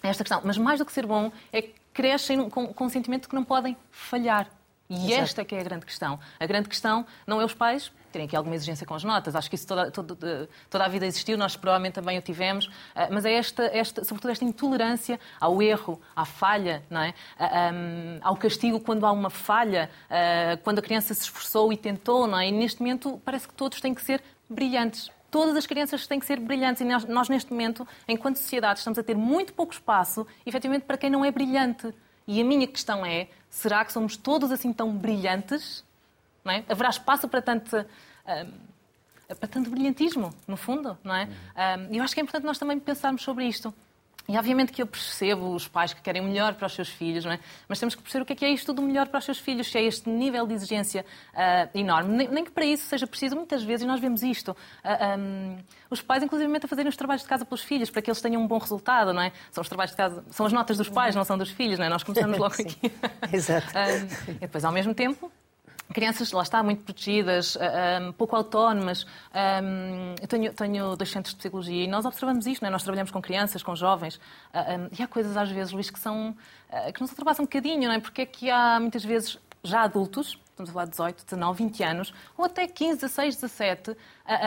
esta 0.03 0.23
questão. 0.23 0.41
Mas 0.45 0.57
mais 0.57 0.79
do 0.79 0.87
que 0.87 0.93
ser 0.93 1.07
bom, 1.07 1.33
é 1.53 1.63
crescem 1.95 2.51
com, 2.51 2.67
com 2.67 2.85
o 2.85 2.91
sentimento 2.91 3.23
de 3.23 3.29
que 3.29 3.35
não 3.35 3.45
podem 3.45 3.75
falhar. 3.91 4.51
E 4.91 5.15
esta 5.15 5.41
é 5.41 5.45
que 5.45 5.55
é 5.55 5.61
a 5.61 5.63
grande 5.63 5.87
questão. 5.87 6.21
A 6.39 6.45
grande 6.45 6.69
questão 6.69 7.07
não 7.27 7.41
é 7.41 7.45
os 7.45 7.55
pais 7.55 7.91
terem 8.15 8.27
aqui 8.27 8.37
alguma 8.37 8.55
exigência 8.55 8.87
com 8.87 8.95
as 8.95 9.03
notas. 9.03 9.35
Acho 9.35 9.49
que 9.49 9.57
isso 9.57 9.67
toda, 9.67 9.91
toda, 9.91 10.49
toda 10.71 10.85
a 10.85 10.89
vida 10.89 11.05
existiu, 11.05 11.37
nós 11.37 11.57
provavelmente 11.57 11.95
também 11.95 12.17
o 12.17 12.23
tivemos. 12.23 12.71
Ah, 12.95 13.09
Mas 13.11 13.25
é 13.25 13.33
esta, 13.33 13.65
esta, 13.65 14.05
sobretudo 14.05 14.31
esta 14.31 14.45
intolerância 14.45 15.19
ao 15.41 15.61
erro, 15.61 16.01
à 16.15 16.25
falha, 16.25 16.83
não 16.89 17.01
é? 17.01 17.13
Ah, 17.39 17.73
ao 18.23 18.37
castigo 18.37 18.79
quando 18.79 19.05
há 19.05 19.11
uma 19.11 19.31
falha, 19.31 19.91
ah, 20.09 20.57
quando 20.63 20.79
a 20.79 20.83
criança 20.83 21.13
se 21.13 21.23
esforçou 21.23 21.73
e 21.73 21.77
tentou, 21.77 22.27
não 22.27 22.39
é? 22.39 22.49
E 22.49 22.53
neste 22.53 22.81
momento 22.81 23.21
parece 23.25 23.49
que 23.49 23.55
todos 23.55 23.81
têm 23.81 23.93
que 23.93 24.03
ser 24.03 24.23
brilhantes. 24.49 25.11
Todas 25.35 25.57
as 25.57 25.67
crianças 25.67 26.07
têm 26.07 26.21
que 26.21 26.27
ser 26.27 26.39
brilhantes 26.39 26.81
e 26.81 26.85
nós, 26.85 27.05
nós, 27.07 27.29
neste 27.29 27.51
momento, 27.51 27.85
enquanto 28.07 28.37
sociedade, 28.37 28.79
estamos 28.79 29.01
a 29.01 29.03
ter 29.03 29.17
muito 29.17 29.53
pouco 29.53 29.73
espaço, 29.73 30.25
efetivamente, 30.47 30.85
para 30.85 30.97
quem 30.97 31.11
não 31.11 31.25
é 31.25 31.33
brilhante. 31.33 31.93
E 32.25 32.41
a 32.41 32.45
minha 32.45 32.69
questão 32.69 33.05
é, 33.05 33.27
será 33.51 33.85
que 33.85 33.93
somos 33.93 34.17
todos 34.17 34.53
assim 34.53 34.73
tão 34.73 34.97
brilhantes? 34.97 35.83
Não 36.45 36.53
é? 36.53 36.65
Haverá 36.69 36.89
espaço 36.89 37.27
para 37.27 37.43
tanto, 37.43 37.85
ah, 38.25 38.47
para 39.27 39.49
tanto 39.49 39.71
brilhantismo, 39.71 40.33
no 40.47 40.57
fundo, 40.57 40.97
não 41.03 41.17
é? 41.17 41.29
Ah, 41.57 41.79
E 41.91 41.97
eu 41.97 42.05
acho 42.05 42.15
que 42.15 42.21
é 42.21 42.23
importante 42.23 42.45
nós 42.47 42.57
também 42.57 42.79
pensarmos 42.79 43.23
sobre 43.23 43.45
isto. 43.45 43.75
E 44.29 44.39
obviamente 44.39 44.73
que 44.73 44.81
eu 44.81 44.87
percebo 44.87 45.55
os 45.55 45.69
pais 45.69 45.93
que 45.93 46.01
querem 46.01 46.23
o 46.23 46.25
melhor 46.25 46.55
para 46.55 46.67
os 46.67 46.73
seus 46.73 46.89
filhos, 46.89 47.25
não 47.25 47.33
é? 47.33 47.39
mas 47.69 47.79
temos 47.79 47.95
que 47.95 48.03
perceber 48.03 48.23
o 48.23 48.27
que 48.27 48.33
é 48.33 48.37
que 48.37 48.45
é 48.45 48.51
isto 48.51 48.73
do 48.73 48.81
melhor 48.81 49.09
para 49.09 49.19
os 49.19 49.25
seus 49.25 49.39
filhos, 49.39 49.71
se 49.71 49.77
é 49.77 49.83
este 49.83 50.09
nível 50.09 50.47
de 50.47 50.55
exigência 50.55 51.05
ah, 51.35 51.69
enorme. 51.75 52.17
Nem, 52.17 52.29
nem 52.29 52.45
que 52.45 52.51
para 52.51 52.65
isso 52.65 52.87
seja 52.87 53.07
preciso, 53.07 53.37
muitas 53.37 53.63
vezes, 53.63 53.83
e 53.83 53.87
nós 53.87 54.01
vemos 54.01 54.23
isto, 54.23 54.57
ah, 54.83 55.15
ah, 55.15 55.63
os 55.91 56.01
pais, 56.01 56.23
inclusive, 56.23 56.57
a 56.57 56.69
fazerem 56.69 56.89
os 56.89 56.97
trabalhos 56.97 57.23
de 57.23 57.29
casa 57.29 57.45
pelos 57.45 57.63
filhos, 57.63 57.91
para 57.91 58.01
que 58.01 58.11
eles 58.11 58.21
tenham 58.21 58.43
um 58.43 58.47
bom 58.47 58.59
resultado, 58.59 59.13
não 59.13 59.21
é? 59.21 59.33
São 59.51 59.61
os 59.61 59.69
trabalhos 59.69 59.91
de 59.91 59.97
casa, 59.97 60.25
são 60.31 60.47
as 60.47 60.53
notas 60.53 60.79
dos 60.79 60.89
pais, 60.89 61.15
não 61.15 61.25
são 61.25 61.37
dos 61.37 61.51
filhos, 61.51 61.79
não 61.79 61.87
é? 61.87 61.89
Nós 61.89 62.03
começamos 62.03 62.37
logo 62.39 62.55
aqui. 62.55 62.93
Exato. 63.33 63.69
Ah, 63.75 63.91
e 64.29 64.35
depois, 64.35 64.65
ao 64.65 64.73
mesmo 64.73 64.95
tempo, 64.95 65.31
crianças, 65.93 66.33
lá 66.33 66.43
está, 66.43 66.63
muito 66.63 66.83
protegidas, 66.83 67.57
ah, 67.61 68.09
ah, 68.09 68.13
pouco 68.15 68.35
autónomas. 68.35 69.07
Ah, 69.33 69.61
eu 70.21 70.27
tenho, 70.29 70.53
tenho 70.53 70.97
dois 70.97 71.11
centros 71.11 71.35
de 71.35 71.39
psicologia 71.39 71.85
e 71.85 71.87
nós 71.87 72.05
observamos 72.05 72.47
isto, 72.47 72.63
não 72.63 72.69
é? 72.69 72.71
nós 72.71 72.83
trabalhamos 72.83 73.11
com 73.11 73.21
crianças, 73.21 73.63
com 73.63 73.77
jovens, 73.77 74.21
ah, 74.53 74.89
e 74.99 75.03
há 75.03 75.07
coisas 75.07 75.37
às 75.37 75.51
vezes, 75.51 75.73
Luís, 75.73 75.91
que, 75.91 75.99
são, 75.99 76.35
que 76.95 77.01
nos 77.01 77.11
ultrapassam 77.11 77.43
um 77.43 77.47
bocadinho, 77.47 77.89
não 77.89 77.93
é? 77.93 78.01
Porque 78.01 78.23
é 78.23 78.27
que 78.27 78.51
há 78.51 78.79
muitas 78.81 79.05
vezes 79.05 79.39
já 79.63 79.83
adultos 79.83 80.39
estamos 80.55 80.71
a 80.71 80.73
falar 80.73 80.85
de 80.85 80.91
18, 80.93 81.25
19, 81.25 81.65
20 81.65 81.83
anos, 81.83 82.15
ou 82.39 82.45
até 82.45 82.67
15, 82.67 83.01
16, 83.01 83.35
17, 83.35 83.91
uh, 83.91 83.97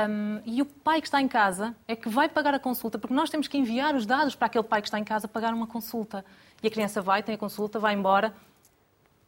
um, 0.10 0.42
e 0.46 0.62
o 0.62 0.66
pai 0.66 1.02
que 1.02 1.08
está 1.08 1.22
em 1.22 1.28
casa 1.28 1.76
é 1.86 1.96
que 1.96 2.08
vai 2.08 2.30
pagar 2.30 2.54
a 2.54 2.60
consulta, 2.60 2.98
porque 2.98 3.14
nós 3.14 3.30
temos 3.30 3.48
que 3.48 3.58
enviar 3.58 3.94
os 3.94 4.06
dados 4.06 4.34
para 4.34 4.48
aquele 4.48 4.64
pai 4.64 4.82
que 4.82 4.88
está 4.88 4.98
em 4.98 5.04
casa 5.04 5.28
pagar 5.28 5.54
uma 5.54 5.68
consulta. 5.68 6.24
E 6.64 6.68
a 6.68 6.72
criança 6.72 7.02
vai, 7.02 7.22
tem 7.22 7.36
a 7.36 7.38
consulta, 7.38 7.78
vai 7.78 7.94
embora, 7.94 8.34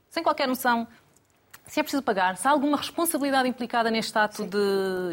sem 0.10 0.24
qualquer 0.24 0.48
noção 0.48 0.88
se 1.70 1.80
é 1.80 1.84
preciso 1.84 2.02
pagar, 2.02 2.36
se 2.36 2.48
há 2.48 2.52
alguma 2.52 2.78
responsabilidade 2.78 3.48
implicada 3.48 3.92
neste 3.92 4.18
ato 4.18 4.38
Sim. 4.38 4.50
de. 4.50 4.58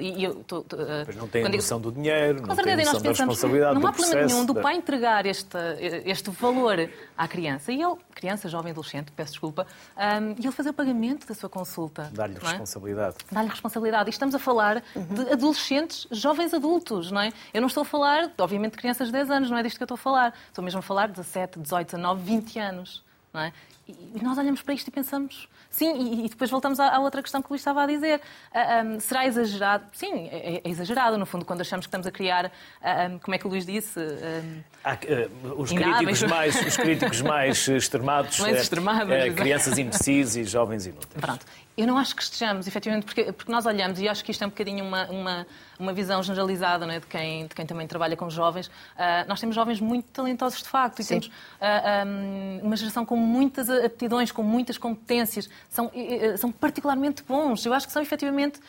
E, 0.01 0.25
eu, 0.25 0.37
tô, 0.37 0.63
tô, 0.63 0.77
Mas 1.07 1.15
não 1.15 1.29
tem 1.29 1.45
a 1.45 1.49
noção 1.49 1.79
digo... 1.79 1.91
do 1.91 2.01
dinheiro, 2.01 2.41
Com 2.41 2.49
não 2.49 2.55
certeza, 2.55 2.77
tem 2.77 2.87
a 2.87 2.93
noção 2.93 3.03
da 3.03 3.09
responsabilidade 3.11 3.79
Não 3.79 3.87
há 3.87 3.93
problema 3.93 4.27
nenhum 4.27 4.47
do 4.47 4.55
da... 4.55 4.63
pai 4.63 4.77
entregar 4.77 5.27
este, 5.27 5.59
este 6.05 6.31
valor 6.31 6.89
à 7.17 7.29
criança 7.29 7.73
e 7.73 7.83
ele, 7.83 7.97
criança, 8.15 8.49
jovem, 8.49 8.73
adolescente, 8.73 9.13
peço 9.13 9.33
desculpa, 9.33 9.67
um, 9.97 10.31
e 10.31 10.47
ele 10.47 10.53
fazer 10.53 10.71
o 10.71 10.75
pagamento 10.75 11.27
da 11.27 11.35
sua 11.35 11.49
consulta. 11.49 12.11
Dar-lhe 12.13 12.37
é? 12.37 12.41
responsabilidade. 12.41 13.17
Dar-lhe 13.31 13.49
responsabilidade. 13.49 14.09
E 14.09 14.11
estamos 14.11 14.35
a 14.35 14.39
falar 14.39 14.83
uhum. 14.95 15.05
de 15.05 15.33
adolescentes, 15.33 16.07
jovens 16.11 16.55
adultos, 16.55 17.11
não 17.11 17.21
é? 17.21 17.33
Eu 17.53 17.61
não 17.61 17.69
estou 17.69 17.83
a 17.83 17.87
falar, 17.87 18.33
obviamente, 18.39 18.73
de 18.73 18.79
crianças 18.79 19.09
de 19.09 19.13
10 19.13 19.31
anos, 19.31 19.51
não 19.51 19.59
é 19.59 19.63
disto 19.63 19.77
que 19.77 19.83
eu 19.83 19.87
estou 19.87 19.97
a 19.97 19.99
falar. 19.99 20.35
Estou 20.49 20.65
mesmo 20.65 20.79
a 20.79 20.83
falar 20.83 21.09
de 21.09 21.15
17, 21.15 21.61
18, 21.61 21.97
19, 21.97 22.23
20 22.23 22.59
anos. 22.59 23.06
Não 23.37 23.43
é? 23.43 23.53
E 23.87 24.21
nós 24.21 24.37
olhamos 24.39 24.63
para 24.63 24.73
isto 24.75 24.89
e 24.89 24.91
pensamos, 24.91 25.47
sim, 25.71 26.25
e, 26.25 26.29
depois 26.29 26.51
voltamos 26.51 26.81
à, 26.81 26.99
outra 26.99 27.23
questão 27.23 27.41
que 27.43 27.49
o 27.49 27.51
Luís 27.51 27.61
estava 27.61 27.83
a 27.83 27.87
dizer. 27.87 28.21
Um, 28.85 28.99
será 28.99 29.27
exagerado? 29.27 29.85
Sim, 29.93 30.27
é, 30.29 30.63
é, 30.65 30.69
exagerado, 30.69 31.19
no 31.19 31.27
fundo, 31.27 31.45
quando 31.45 31.61
achamos 31.61 31.87
que 31.87 31.89
estamos 31.89 32.07
a 32.07 32.11
criar, 32.11 32.51
um, 33.11 33.19
como 33.19 33.35
é 33.35 33.39
que 33.39 33.47
o 33.47 33.51
Luís 33.51 33.67
disse? 33.67 34.01
Uh, 34.01 34.63
os, 35.57 35.71
críticos 35.71 36.23
mais, 36.23 36.67
os 36.67 36.77
críticos 36.77 37.21
mais 37.21 37.69
extremados, 37.69 38.41
mais 38.41 38.63
extremados 38.63 39.35
crianças 39.37 39.79
imbecis 39.79 40.35
e 40.35 40.45
jovens 40.45 40.87
inúteis. 40.87 41.21
Pronto. 41.21 41.45
Eu 41.77 41.87
não 41.87 41.99
acho 41.99 42.17
que 42.17 42.23
estejamos, 42.23 42.67
efetivamente, 42.67 43.05
porque, 43.05 43.33
porque 43.33 43.53
nós 43.53 43.67
olhamos, 43.67 44.01
e 44.01 44.09
acho 44.09 44.25
que 44.25 44.31
isto 44.31 44.43
é 44.43 44.47
um 44.47 44.51
bocadinho 44.51 44.83
uma, 44.83 45.05
uma, 45.11 45.47
uma 45.79 45.93
visão 45.93 46.23
generalizada 46.23 46.87
é, 46.93 47.01
de, 47.01 47.07
quem, 47.07 47.47
de 47.47 47.55
quem 47.55 47.67
também 47.67 47.87
trabalha 47.87 48.17
com 48.17 48.29
jovens. 48.31 48.67
Uh, 48.67 49.29
nós 49.29 49.41
temos 49.41 49.55
jovens 49.55 49.81
muito 49.81 50.07
talentosos, 50.07 50.63
de 50.63 50.69
facto, 50.69 51.01
e 51.01 51.05
Sim. 51.05 51.21
temos 51.21 51.27
uh, 51.27 51.31
ah, 51.61 52.05
um, 52.07 52.61
uma 52.63 52.77
geração 52.77 53.05
com 53.05 53.17
muitas 53.17 53.69
aptidões, 53.71 54.33
com 54.33 54.43
muitas 54.43 54.79
competências. 54.79 55.49
São, 55.69 55.87
uh, 55.87 56.39
são 56.39 56.51
particularmente 56.51 57.23
bons. 57.23 57.65
Eu 57.65 57.73
acho 57.73 57.87
que 57.87 57.93
são 57.93 58.03
efetivamente 58.03 58.61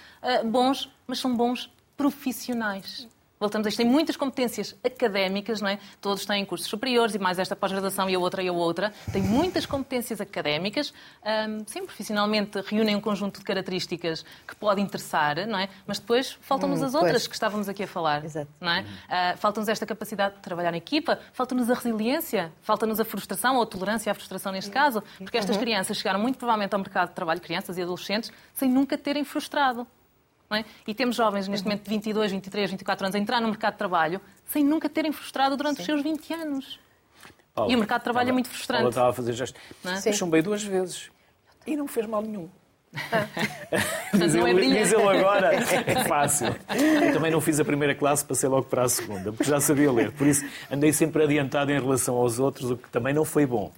bons, 0.45 0.89
mas 1.05 1.19
são 1.19 1.35
bons 1.35 1.71
profissionais. 1.95 3.07
Voltamos 3.39 3.67
a 3.67 3.69
isto. 3.69 3.77
Tem 3.77 3.85
muitas 3.85 4.17
competências 4.17 4.75
académicas, 4.83 5.61
não 5.61 5.69
é? 5.69 5.79
Todos 6.01 6.25
têm 6.25 6.43
cursos 6.43 6.67
superiores 6.67 7.13
e 7.13 7.19
mais 7.19 7.37
esta 7.37 7.55
pós-graduação 7.55 8.09
e 8.09 8.15
a 8.15 8.19
outra 8.19 8.41
e 8.41 8.47
a 8.47 8.53
outra. 8.53 8.91
Tem 9.11 9.21
muitas 9.21 9.65
competências 9.65 10.19
académicas. 10.19 10.93
Um, 11.23 11.63
sim, 11.67 11.85
profissionalmente 11.85 12.59
reúnem 12.61 12.95
um 12.95 13.01
conjunto 13.01 13.39
de 13.39 13.45
características 13.45 14.25
que 14.47 14.55
pode 14.55 14.81
interessar, 14.81 15.47
não 15.47 15.59
é? 15.59 15.69
Mas 15.85 15.99
depois 15.99 16.37
faltam-nos 16.41 16.81
hum, 16.81 16.85
as 16.85 16.95
outras 16.95 17.13
pois. 17.13 17.27
que 17.27 17.35
estávamos 17.35 17.69
aqui 17.69 17.83
a 17.83 17.87
falar. 17.87 18.25
Exato. 18.25 18.49
Não 18.59 18.71
é? 18.71 18.81
Uh, 18.81 19.37
falta-nos 19.37 19.69
esta 19.69 19.85
capacidade 19.85 20.35
de 20.35 20.41
trabalhar 20.41 20.73
em 20.73 20.77
equipa, 20.77 21.19
falta-nos 21.31 21.69
a 21.69 21.75
resiliência, 21.75 22.51
falta-nos 22.61 22.99
a 22.99 23.05
frustração 23.05 23.57
ou 23.57 23.63
a 23.63 23.65
tolerância 23.65 24.11
à 24.11 24.15
frustração 24.15 24.51
neste 24.51 24.71
caso, 24.71 25.03
porque 25.19 25.37
estas 25.37 25.55
uhum. 25.57 25.61
crianças 25.61 25.97
chegaram 25.97 26.19
muito 26.19 26.37
provavelmente 26.37 26.73
ao 26.73 26.79
mercado 26.79 27.09
de 27.09 27.15
trabalho, 27.15 27.39
crianças 27.39 27.77
e 27.77 27.81
adolescentes, 27.81 28.31
sem 28.53 28.69
nunca 28.69 28.97
terem 28.97 29.23
frustrado. 29.23 29.85
É? 30.49 30.63
E 30.87 30.93
temos 30.93 31.15
jovens 31.15 31.47
neste 31.47 31.65
momento 31.65 31.83
de 31.83 31.89
22, 31.89 32.31
23, 32.31 32.71
24 32.71 33.05
anos 33.05 33.15
a 33.15 33.19
entrar 33.19 33.41
no 33.41 33.47
mercado 33.47 33.73
de 33.73 33.79
trabalho 33.79 34.21
sem 34.45 34.63
nunca 34.63 34.87
terem 34.87 35.11
frustrado 35.11 35.57
durante 35.57 35.77
Sim. 35.77 35.81
os 35.81 35.85
seus 35.85 36.01
20 36.01 36.33
anos. 36.33 36.79
Paulo, 37.53 37.71
e 37.71 37.75
o 37.75 37.77
mercado 37.79 37.99
de 37.99 38.03
trabalho 38.05 38.29
é 38.29 38.31
muito 38.31 38.49
frustrante. 38.49 38.79
Paulo 38.79 38.89
estava 38.89 39.09
a 39.09 39.13
fazer 39.13 39.33
gesto. 39.33 39.59
É? 40.05 40.11
Chumbei 40.13 40.41
duas 40.41 40.63
vezes 40.63 41.09
e 41.65 41.75
não 41.75 41.87
fez 41.87 42.05
mal 42.07 42.21
nenhum. 42.21 42.49
diz, 44.13 44.33
ele, 44.33 44.65
é 44.65 44.79
diz 44.79 44.93
ele 44.93 45.01
agora, 45.01 45.53
é 45.53 46.03
fácil. 46.07 46.47
Eu 46.47 47.13
também 47.13 47.31
não 47.31 47.41
fiz 47.41 47.59
a 47.59 47.65
primeira 47.65 47.93
classe, 47.93 48.23
passei 48.23 48.47
logo 48.49 48.63
para 48.63 48.83
a 48.83 48.89
segunda, 48.89 49.31
porque 49.31 49.43
já 49.49 49.59
sabia 49.59 49.91
ler. 49.91 50.11
Por 50.11 50.25
isso 50.25 50.45
andei 50.71 50.93
sempre 50.93 51.23
adiantado 51.23 51.71
em 51.71 51.79
relação 51.79 52.15
aos 52.15 52.39
outros, 52.39 52.71
o 52.71 52.77
que 52.77 52.89
também 52.89 53.13
não 53.13 53.25
foi 53.25 53.45
bom. 53.45 53.71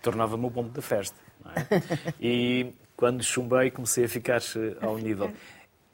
Tornava-me 0.00 0.46
o 0.46 0.50
bom 0.50 0.62
da 0.68 0.80
festa. 0.80 1.16
É? 1.54 2.12
E 2.20 2.72
quando 2.96 3.22
chumbei, 3.22 3.70
comecei 3.70 4.04
a 4.04 4.08
ficar 4.08 4.40
ao 4.80 4.96
nível. 4.96 5.32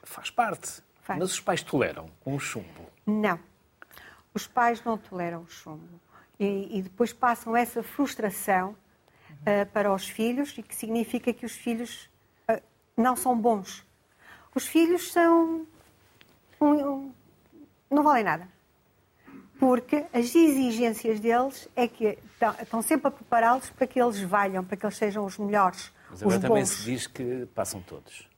Faz 0.03 0.31
parte. 0.31 0.83
Faz. 1.03 1.19
Mas 1.19 1.33
os 1.33 1.41
pais 1.41 1.63
toleram 1.63 2.11
o 2.25 2.39
chumbo? 2.39 2.91
Não. 3.07 3.39
Os 4.35 4.47
pais 4.47 4.83
não 4.85 4.97
toleram 4.97 5.43
o 5.43 5.49
chumbo. 5.49 6.01
E, 6.39 6.79
e 6.79 6.83
depois 6.83 7.13
passam 7.13 7.57
essa 7.57 7.83
frustração 7.83 8.71
uh, 8.71 9.67
para 9.73 9.93
os 9.93 10.09
filhos, 10.09 10.57
e 10.57 10.63
que 10.63 10.75
significa 10.75 11.33
que 11.33 11.45
os 11.45 11.53
filhos 11.53 12.09
uh, 12.51 12.61
não 12.97 13.17
são 13.17 13.37
bons. 13.37 13.85
Os 14.55 14.67
filhos 14.67 15.13
são. 15.13 15.67
Um, 16.61 16.67
um, 16.67 17.15
não 17.91 18.03
valem 18.03 18.25
nada. 18.25 18.49
Porque 19.59 20.05
as 20.13 20.35
exigências 20.35 21.21
deles 21.21 21.69
é 21.77 21.87
que 21.87 22.19
estão 22.61 22.83
sempre 22.83 23.09
a 23.09 23.11
prepará-los 23.11 23.71
para 23.71 23.87
que 23.87 24.01
eles 24.01 24.21
valham, 24.21 24.65
para 24.65 24.77
que 24.77 24.85
eles 24.85 24.97
sejam 24.97 25.25
os 25.25 25.39
melhores. 25.39 25.93
Mas 26.11 26.23
agora 26.23 26.41
também 26.41 26.65
se 26.65 26.83
diz 26.83 27.07
que 27.07 27.47
passam 27.55 27.81
todos. 27.81 28.29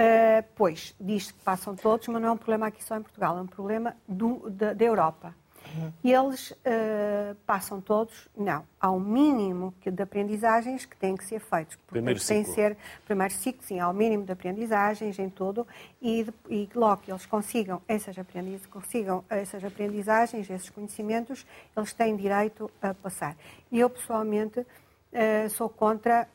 Uh, 0.00 0.42
pois, 0.56 0.94
diz 0.98 1.30
que 1.30 1.38
passam 1.40 1.76
todos, 1.76 2.08
mas 2.08 2.22
não 2.22 2.30
é 2.30 2.32
um 2.32 2.36
problema 2.36 2.68
aqui 2.68 2.82
só 2.82 2.96
em 2.96 3.02
Portugal, 3.02 3.36
é 3.36 3.42
um 3.42 3.46
problema 3.46 3.94
do, 4.08 4.48
da, 4.48 4.72
da, 4.72 4.82
Europa. 4.82 5.34
Uhum. 5.76 5.92
E 6.02 6.10
eles 6.10 6.52
uh, 6.52 7.34
passam 7.44 7.82
todos? 7.82 8.26
Não. 8.34 8.64
Há 8.80 8.90
um 8.90 8.98
mínimo 8.98 9.74
de 9.84 10.02
aprendizagens 10.02 10.86
que 10.86 10.96
têm 10.96 11.14
que 11.14 11.24
ser 11.26 11.38
feitos. 11.38 11.76
Primeiro 11.86 12.18
ciclo. 12.18 12.44
Tem 12.44 12.54
ser, 12.54 12.78
primeiro 13.04 13.34
ciclo, 13.34 13.62
sim, 13.62 13.78
há 13.78 13.90
um 13.90 13.92
mínimo 13.92 14.24
de 14.24 14.32
aprendizagens 14.32 15.18
em 15.18 15.28
todo 15.28 15.66
e, 16.00 16.26
e 16.48 16.66
logo 16.74 17.02
que 17.02 17.12
eles 17.12 17.26
consigam 17.26 17.82
essas, 17.86 18.18
aprendiz, 18.18 18.64
consigam 18.64 19.22
essas 19.28 19.62
aprendizagens, 19.62 20.48
esses 20.48 20.70
conhecimentos, 20.70 21.46
eles 21.76 21.92
têm 21.92 22.16
direito 22.16 22.70
a 22.80 22.94
passar. 22.94 23.36
E 23.70 23.78
eu, 23.78 23.90
pessoalmente, 23.90 24.60
uh, 24.60 25.50
sou 25.50 25.68
contra 25.68 26.26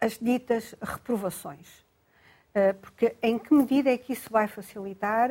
as 0.00 0.18
ditas 0.18 0.74
reprovações. 0.80 1.84
Eh, 2.54 2.72
porque 2.72 3.14
em 3.22 3.38
que 3.38 3.54
medida 3.54 3.90
é 3.90 3.98
que 3.98 4.12
isso 4.12 4.30
vai 4.30 4.48
facilitar 4.48 5.30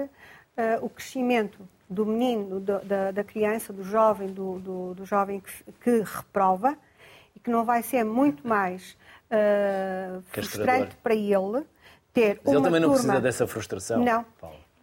eh, 0.55 0.79
o 0.81 0.89
crescimento 0.89 1.67
do 1.89 2.05
menino, 2.05 2.59
da, 2.59 3.11
da 3.11 3.23
criança, 3.23 3.73
do 3.73 3.83
jovem, 3.83 4.27
do, 4.27 4.59
do, 4.59 4.93
do 4.93 5.05
jovem 5.05 5.39
que, 5.39 5.71
que, 5.81 6.03
reprova 6.03 6.77
e 7.35 7.39
que 7.39 7.49
não 7.49 7.65
vai 7.65 7.81
ser 7.81 8.03
muito 8.03 8.47
mais 8.47 8.95
uh, 9.31 10.21
frustrante 10.27 10.95
para 10.97 11.15
ele 11.15 11.65
ter 12.13 12.39
Mas 12.43 12.53
uma 12.53 12.55
ele 12.55 12.63
também 12.63 12.79
não 12.79 12.89
turma... 12.89 13.03
precisa 13.03 13.21
dessa 13.21 13.47
frustração. 13.47 14.03
Não. 14.03 14.23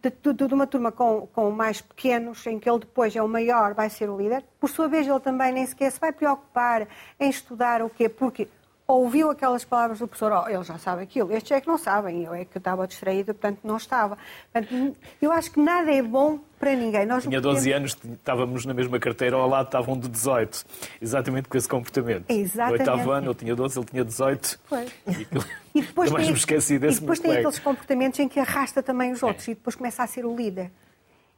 De, 0.01 0.11
de, 0.11 0.47
de, 0.47 0.53
uma 0.53 0.67
turma 0.67 0.91
com, 0.91 1.27
com 1.27 1.49
mais 1.49 1.79
pequenos, 1.81 2.45
em 2.45 2.59
que 2.59 2.69
ele 2.69 2.79
depois 2.79 3.15
é 3.15 3.23
o 3.23 3.27
maior, 3.27 3.73
vai 3.73 3.89
ser 3.89 4.09
o 4.09 4.17
líder. 4.17 4.43
Por 4.59 4.69
sua 4.69 4.89
vez, 4.89 5.07
ele 5.07 5.19
também 5.21 5.53
nem 5.53 5.65
sequer 5.65 5.89
se 5.91 5.99
vai 5.99 6.11
preocupar 6.11 6.87
em 7.17 7.29
estudar 7.29 7.81
o 7.81 7.89
quê? 7.89 8.09
Porque 8.09 8.49
ouviu 8.87 9.29
aquelas 9.29 9.65
palavras 9.65 9.99
do 9.99 10.07
professor, 10.07 10.31
oh, 10.31 10.49
ele 10.49 10.63
já 10.63 10.77
sabe 10.77 11.03
aquilo, 11.03 11.31
estes 11.33 11.51
é 11.51 11.59
que 11.59 11.67
não 11.67 11.77
sabem, 11.77 12.23
eu 12.23 12.33
é 12.33 12.45
que 12.45 12.57
estava 12.57 12.87
distraída, 12.87 13.33
portanto 13.33 13.59
não 13.63 13.75
estava. 13.75 14.17
Portanto, 14.51 14.95
eu 15.21 15.31
acho 15.31 15.51
que 15.51 15.59
nada 15.59 15.91
é 15.91 16.01
bom 16.01 16.39
para 16.57 16.73
ninguém. 16.73 17.05
Nós 17.05 17.23
Tinha 17.23 17.41
12 17.41 17.69
podemos... 17.69 17.75
anos, 17.75 18.13
estávamos 18.13 18.65
na 18.65 18.73
mesma 18.73 18.97
carteira, 18.97 19.35
ao 19.35 19.47
lado 19.47 19.65
estavam 19.65 19.99
de 19.99 20.07
18, 20.07 20.63
exatamente 21.01 21.49
com 21.49 21.57
esse 21.57 21.67
comportamento. 21.67 22.25
Exatamente. 22.29 22.85
No 22.85 22.91
oitavo 22.91 23.11
ano, 23.11 23.27
eu 23.27 23.35
tinha 23.35 23.55
12, 23.55 23.77
ele 23.77 23.85
tinha 23.85 24.05
18. 24.05 24.59
Pois. 24.69 24.91
E, 25.75 25.81
depois 25.81 26.09
tem, 26.13 26.25
me 26.27 26.33
esqueci 26.33 26.79
desse 26.79 26.97
E 26.97 27.01
depois 27.01 27.19
tem 27.19 27.31
aqueles 27.31 27.59
comportamentos 27.59 28.19
em 28.19 28.29
que 28.29 28.39
arrasta 28.39 28.81
também 28.81 29.11
os 29.11 29.21
outros 29.21 29.47
é. 29.49 29.51
e 29.51 29.55
depois 29.55 29.75
começa 29.75 30.01
a 30.01 30.07
ser 30.07 30.25
o 30.25 30.33
líder. 30.33 30.71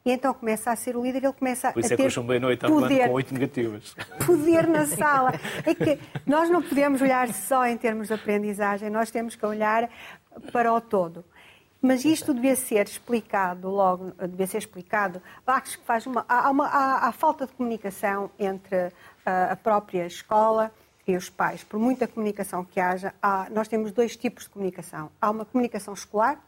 E 0.06 0.12
então 0.12 0.34
começa 0.34 0.72
a 0.72 0.76
ser 0.76 0.96
o 0.96 1.04
líder, 1.04 1.24
ele 1.24 1.34
começa 1.34 1.72
Por 1.72 1.82
isso 1.82 1.92
a 1.92 1.94
é 1.94 1.98
ter 1.98 2.04
que 2.04 2.08
eu 2.08 2.12
chumbei 2.12 2.40
no 2.40 2.48
oitavo 2.48 2.74
poder, 2.74 3.08
com 3.08 3.14
oito 3.14 3.34
negativas. 3.34 3.96
Poder 4.26 4.66
na 4.68 4.86
sala. 4.86 5.34
É 5.66 5.76
que 5.76 6.00
nós 6.26 6.50
não 6.50 6.62
podemos 6.62 7.02
olhar 7.02 7.32
só 7.34 7.66
em 7.66 7.78
termos 7.78 8.08
de 8.08 8.14
aprendizagem, 8.14 8.90
nós 8.90 9.12
temos 9.12 9.36
que 9.36 9.46
olhar 9.46 9.90
para 10.54 10.74
o 10.74 10.80
todo. 10.80 11.26
Mas 11.82 12.04
isto 12.04 12.34
devia 12.34 12.56
ser 12.56 12.88
explicado 12.88 13.70
logo, 13.70 14.12
devia 14.28 14.48
ser 14.48 14.58
explicado. 14.58 15.22
Acho 15.48 15.80
que 15.80 15.86
faz 15.86 16.06
uma, 16.06 16.26
há, 16.28 16.50
uma, 16.50 16.68
há, 16.68 17.08
há 17.08 17.12
falta 17.12 17.46
de 17.46 17.54
comunicação 17.54 18.30
entre 18.38 18.92
a, 19.26 19.52
a 19.52 19.56
própria 19.56 20.06
escola 20.06 20.72
e 21.08 21.16
os 21.16 21.30
pais. 21.30 21.64
Por 21.64 21.80
muita 21.80 22.08
comunicação 22.08 22.66
que 22.66 22.80
haja, 22.80 23.14
há, 23.22 23.48
nós 23.50 23.68
temos 23.68 23.92
dois 23.92 24.16
tipos 24.16 24.44
de 24.44 24.50
comunicação. 24.50 25.10
Há 25.22 25.30
uma 25.30 25.46
comunicação 25.46 25.94
escolar, 25.94 26.44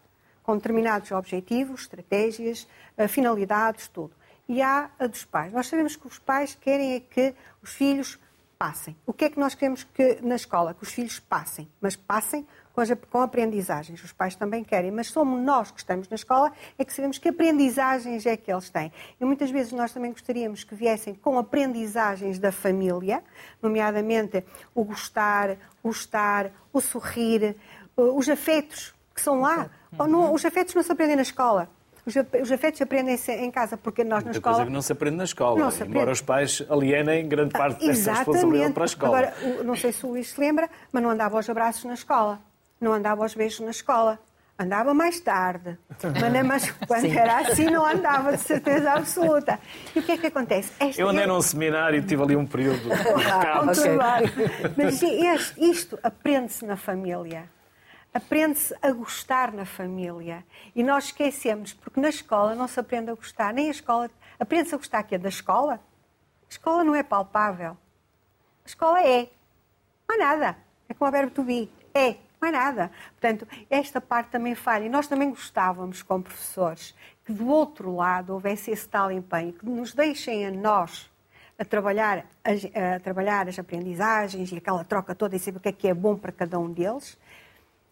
com 0.51 0.57
determinados 0.57 1.09
objetivos, 1.11 1.83
estratégias, 1.83 2.67
eh, 2.97 3.07
finalidades, 3.07 3.87
tudo. 3.87 4.11
E 4.49 4.61
há 4.61 4.89
a 4.99 5.07
dos 5.07 5.23
pais. 5.23 5.53
Nós 5.53 5.67
sabemos 5.67 5.95
que 5.95 6.05
os 6.05 6.19
pais 6.19 6.57
querem 6.59 6.93
é 6.93 6.99
que 6.99 7.33
os 7.63 7.69
filhos 7.71 8.19
passem. 8.59 8.97
O 9.05 9.13
que 9.13 9.25
é 9.25 9.29
que 9.29 9.39
nós 9.39 9.55
queremos 9.55 9.85
que 9.85 10.19
na 10.21 10.35
escola? 10.35 10.73
Que 10.73 10.83
os 10.83 10.91
filhos 10.91 11.21
passem, 11.21 11.69
mas 11.79 11.95
passem 11.95 12.45
com, 12.73 12.81
as, 12.81 12.91
com 13.09 13.21
aprendizagens. 13.21 14.03
Os 14.03 14.11
pais 14.11 14.35
também 14.35 14.61
querem, 14.61 14.91
mas 14.91 15.07
somos 15.07 15.41
nós 15.41 15.71
que 15.71 15.79
estamos 15.79 16.09
na 16.09 16.15
escola 16.15 16.51
é 16.77 16.83
que 16.83 16.93
sabemos 16.93 17.17
que 17.17 17.29
aprendizagens 17.29 18.25
é 18.25 18.35
que 18.35 18.51
eles 18.51 18.69
têm. 18.69 18.91
E 19.21 19.23
muitas 19.23 19.49
vezes 19.51 19.71
nós 19.71 19.93
também 19.93 20.11
gostaríamos 20.11 20.65
que 20.65 20.75
viessem 20.75 21.15
com 21.15 21.39
aprendizagens 21.39 22.39
da 22.39 22.51
família, 22.51 23.23
nomeadamente 23.61 24.43
o 24.75 24.83
gostar, 24.83 25.55
o 25.81 25.91
estar, 25.91 26.51
o 26.73 26.81
sorrir, 26.81 27.55
os 27.95 28.27
afetos 28.27 28.93
que 29.15 29.21
são 29.21 29.39
lá. 29.39 29.69
Não, 29.97 30.33
os 30.33 30.45
afetos 30.45 30.73
não 30.75 30.83
se 30.83 30.91
aprendem 30.91 31.15
na 31.15 31.21
escola. 31.21 31.69
Os, 32.05 32.15
os 32.41 32.51
afetos 32.51 32.81
aprendem-se 32.81 33.31
em 33.31 33.51
casa, 33.51 33.77
porque 33.77 34.03
nós 34.03 34.19
na 34.23 34.31
Muita 34.31 34.37
escola. 34.39 34.55
coisa 34.55 34.67
que 34.67 34.73
não 34.73 34.81
se 34.81 34.91
aprende 34.91 35.17
na 35.17 35.23
escola, 35.23 35.59
Não 35.59 35.69
se 35.69 35.83
embora 35.83 35.99
aprende. 35.99 36.11
os 36.13 36.21
pais 36.21 36.63
alienem 36.69 37.27
grande 37.27 37.51
parte 37.53 37.85
dessa 37.85 38.13
responsabilidade 38.13 38.73
para 38.73 38.83
a 38.83 38.85
escola. 38.85 39.17
Agora, 39.19 39.33
não 39.63 39.75
sei 39.75 39.91
se 39.91 40.03
o 40.05 40.09
Luís 40.09 40.31
se 40.31 40.39
lembra, 40.39 40.67
mas 40.91 41.03
não 41.03 41.09
andava 41.11 41.37
aos 41.37 41.47
abraços 41.49 41.83
na 41.83 41.93
escola. 41.93 42.39
Não 42.79 42.91
andava 42.93 43.21
aos 43.21 43.35
beijos 43.35 43.59
na 43.59 43.69
escola. 43.69 44.17
Andava 44.57 44.93
mais 44.93 45.19
tarde. 45.19 45.77
Mas, 46.19 46.45
mas 46.45 46.71
quando 46.87 47.05
era 47.05 47.37
assim, 47.39 47.65
não 47.65 47.85
andava, 47.85 48.31
de 48.35 48.41
certeza 48.43 48.91
absoluta. 48.93 49.59
E 49.95 49.99
o 49.99 50.03
que 50.03 50.11
é 50.13 50.17
que 50.17 50.27
acontece? 50.27 50.71
Esta 50.79 50.99
Eu 51.01 51.09
andei 51.09 51.23
é- 51.23 51.27
num 51.27 51.41
seminário 51.41 51.99
e 51.99 52.01
tive 52.03 52.21
ali 52.23 52.35
um 52.35 52.45
período 52.47 52.79
de 52.79 52.91
Ah, 52.93 53.61
bem. 53.63 54.31
Mas 54.77 55.01
este- 55.03 55.63
isto 55.69 55.99
aprende-se 56.01 56.65
na 56.65 56.75
família. 56.77 57.43
Aprende-se 58.13 58.75
a 58.81 58.91
gostar 58.91 59.53
na 59.53 59.65
família. 59.65 60.45
E 60.75 60.83
nós 60.83 61.05
esquecemos, 61.05 61.73
porque 61.73 61.99
na 61.99 62.09
escola 62.09 62.55
não 62.55 62.67
se 62.67 62.79
aprende 62.79 63.09
a 63.09 63.13
gostar. 63.13 63.53
Nem 63.53 63.67
a 63.67 63.71
escola. 63.71 64.11
Aprende-se 64.39 64.75
a 64.75 64.77
gostar 64.77 65.03
que 65.03 65.15
é 65.15 65.17
da 65.17 65.29
escola. 65.29 65.75
A 65.75 66.49
escola 66.49 66.83
não 66.83 66.93
é 66.93 67.03
palpável. 67.03 67.77
A 68.65 68.67
escola 68.67 69.01
é. 69.01 69.29
Não 70.07 70.15
há 70.15 70.17
nada. 70.17 70.57
É 70.89 70.93
como 70.93 71.07
o 71.07 71.11
verbo 71.11 71.31
to 71.31 71.43
be. 71.43 71.69
É. 71.93 72.17
Não 72.41 72.49
é 72.49 72.51
nada. 72.51 72.91
Portanto, 73.11 73.47
esta 73.69 74.01
parte 74.01 74.31
também 74.31 74.55
falha. 74.55 74.85
E 74.85 74.89
nós 74.89 75.07
também 75.07 75.29
gostávamos, 75.29 76.01
como 76.01 76.23
professores, 76.23 76.93
que 77.23 77.31
do 77.31 77.47
outro 77.47 77.95
lado 77.95 78.33
houvesse 78.33 78.71
esse 78.71 78.89
tal 78.89 79.11
empenho, 79.11 79.53
que 79.53 79.65
nos 79.65 79.93
deixem 79.93 80.45
a 80.45 80.51
nós 80.51 81.09
a 81.57 81.63
trabalhar 81.63 82.25
as, 82.43 82.65
a 82.65 82.99
trabalhar 82.99 83.47
as 83.47 83.59
aprendizagens 83.59 84.51
e 84.51 84.57
aquela 84.57 84.83
troca 84.83 85.13
toda 85.13 85.35
e 85.35 85.39
saber 85.39 85.57
o 85.57 85.61
que 85.61 85.69
é 85.69 85.71
que 85.71 85.87
é 85.87 85.93
bom 85.93 86.17
para 86.17 86.31
cada 86.31 86.59
um 86.59 86.71
deles. 86.71 87.17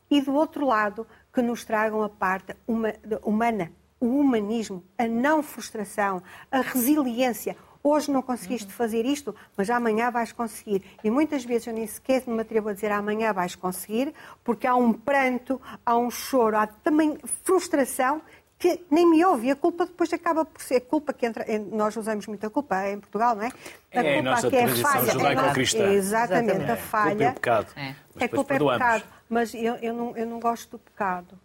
E 0.09 0.21
do 0.21 0.33
outro 0.33 0.65
lado, 0.65 1.05
que 1.33 1.41
nos 1.41 1.63
tragam 1.63 2.01
a 2.03 2.09
parte 2.09 2.55
huma- 2.67 2.93
humana, 3.23 3.71
o 3.99 4.05
humanismo, 4.19 4.83
a 4.97 5.07
não 5.07 5.43
frustração, 5.43 6.21
a 6.51 6.61
resiliência. 6.61 7.55
Hoje 7.81 8.11
não 8.11 8.21
conseguiste 8.21 8.73
fazer 8.73 9.05
isto, 9.05 9.33
mas 9.55 9.69
amanhã 9.69 10.11
vais 10.11 10.31
conseguir. 10.33 10.83
E 11.03 11.09
muitas 11.09 11.45
vezes 11.45 11.67
eu 11.67 11.73
nem 11.73 11.87
sequer 11.87 12.23
me 12.27 12.41
atrevo 12.41 12.69
a 12.69 12.73
dizer 12.73 12.91
amanhã 12.91 13.31
vais 13.31 13.55
conseguir, 13.55 14.13
porque 14.43 14.67
há 14.67 14.75
um 14.75 14.91
pranto, 14.91 15.61
há 15.85 15.95
um 15.97 16.09
choro, 16.11 16.57
há 16.57 16.67
também 16.67 17.17
frustração 17.45 18.21
que 18.57 18.83
nem 18.91 19.09
me 19.09 19.23
ouve. 19.23 19.47
E 19.47 19.51
a 19.51 19.55
culpa 19.55 19.85
depois 19.85 20.11
acaba 20.11 20.43
por 20.43 20.61
ser 20.61 20.81
culpa 20.81 21.13
que 21.13 21.25
entra. 21.25 21.45
em- 21.49 21.59
Nós 21.71 21.95
usamos 21.95 22.27
muita 22.27 22.49
culpa 22.49 22.85
em 22.89 22.99
Portugal, 22.99 23.33
não 23.35 23.43
é? 23.43 23.47
A 23.47 23.51
É 23.93 23.99
a 23.99 24.13
culpa 24.15 24.29
nossa 24.29 24.49
que 24.49 24.55
é 24.57 24.63
a 24.65 24.75
falha. 24.75 25.11
judaico-cristã. 25.13 25.83
Exatamente, 25.85 26.51
Exatamente. 26.51 26.71
a 26.71 26.73
É, 26.73 26.77
falha. 26.77 27.15
culpa 27.15 27.29
o 27.31 27.33
pecado. 27.35 27.67
É. 27.77 27.81
Mas 27.81 27.93
É 28.23 28.27
depois 28.27 28.29
culpa 28.31 28.53
é 28.55 28.57
pecado, 28.59 29.03
mas 29.29 29.53
eu, 29.53 29.75
eu, 29.75 29.93
não, 29.93 30.17
eu 30.17 30.25
não 30.25 30.39
gosto 30.39 30.71
do 30.71 30.79
pecado. 30.79 31.37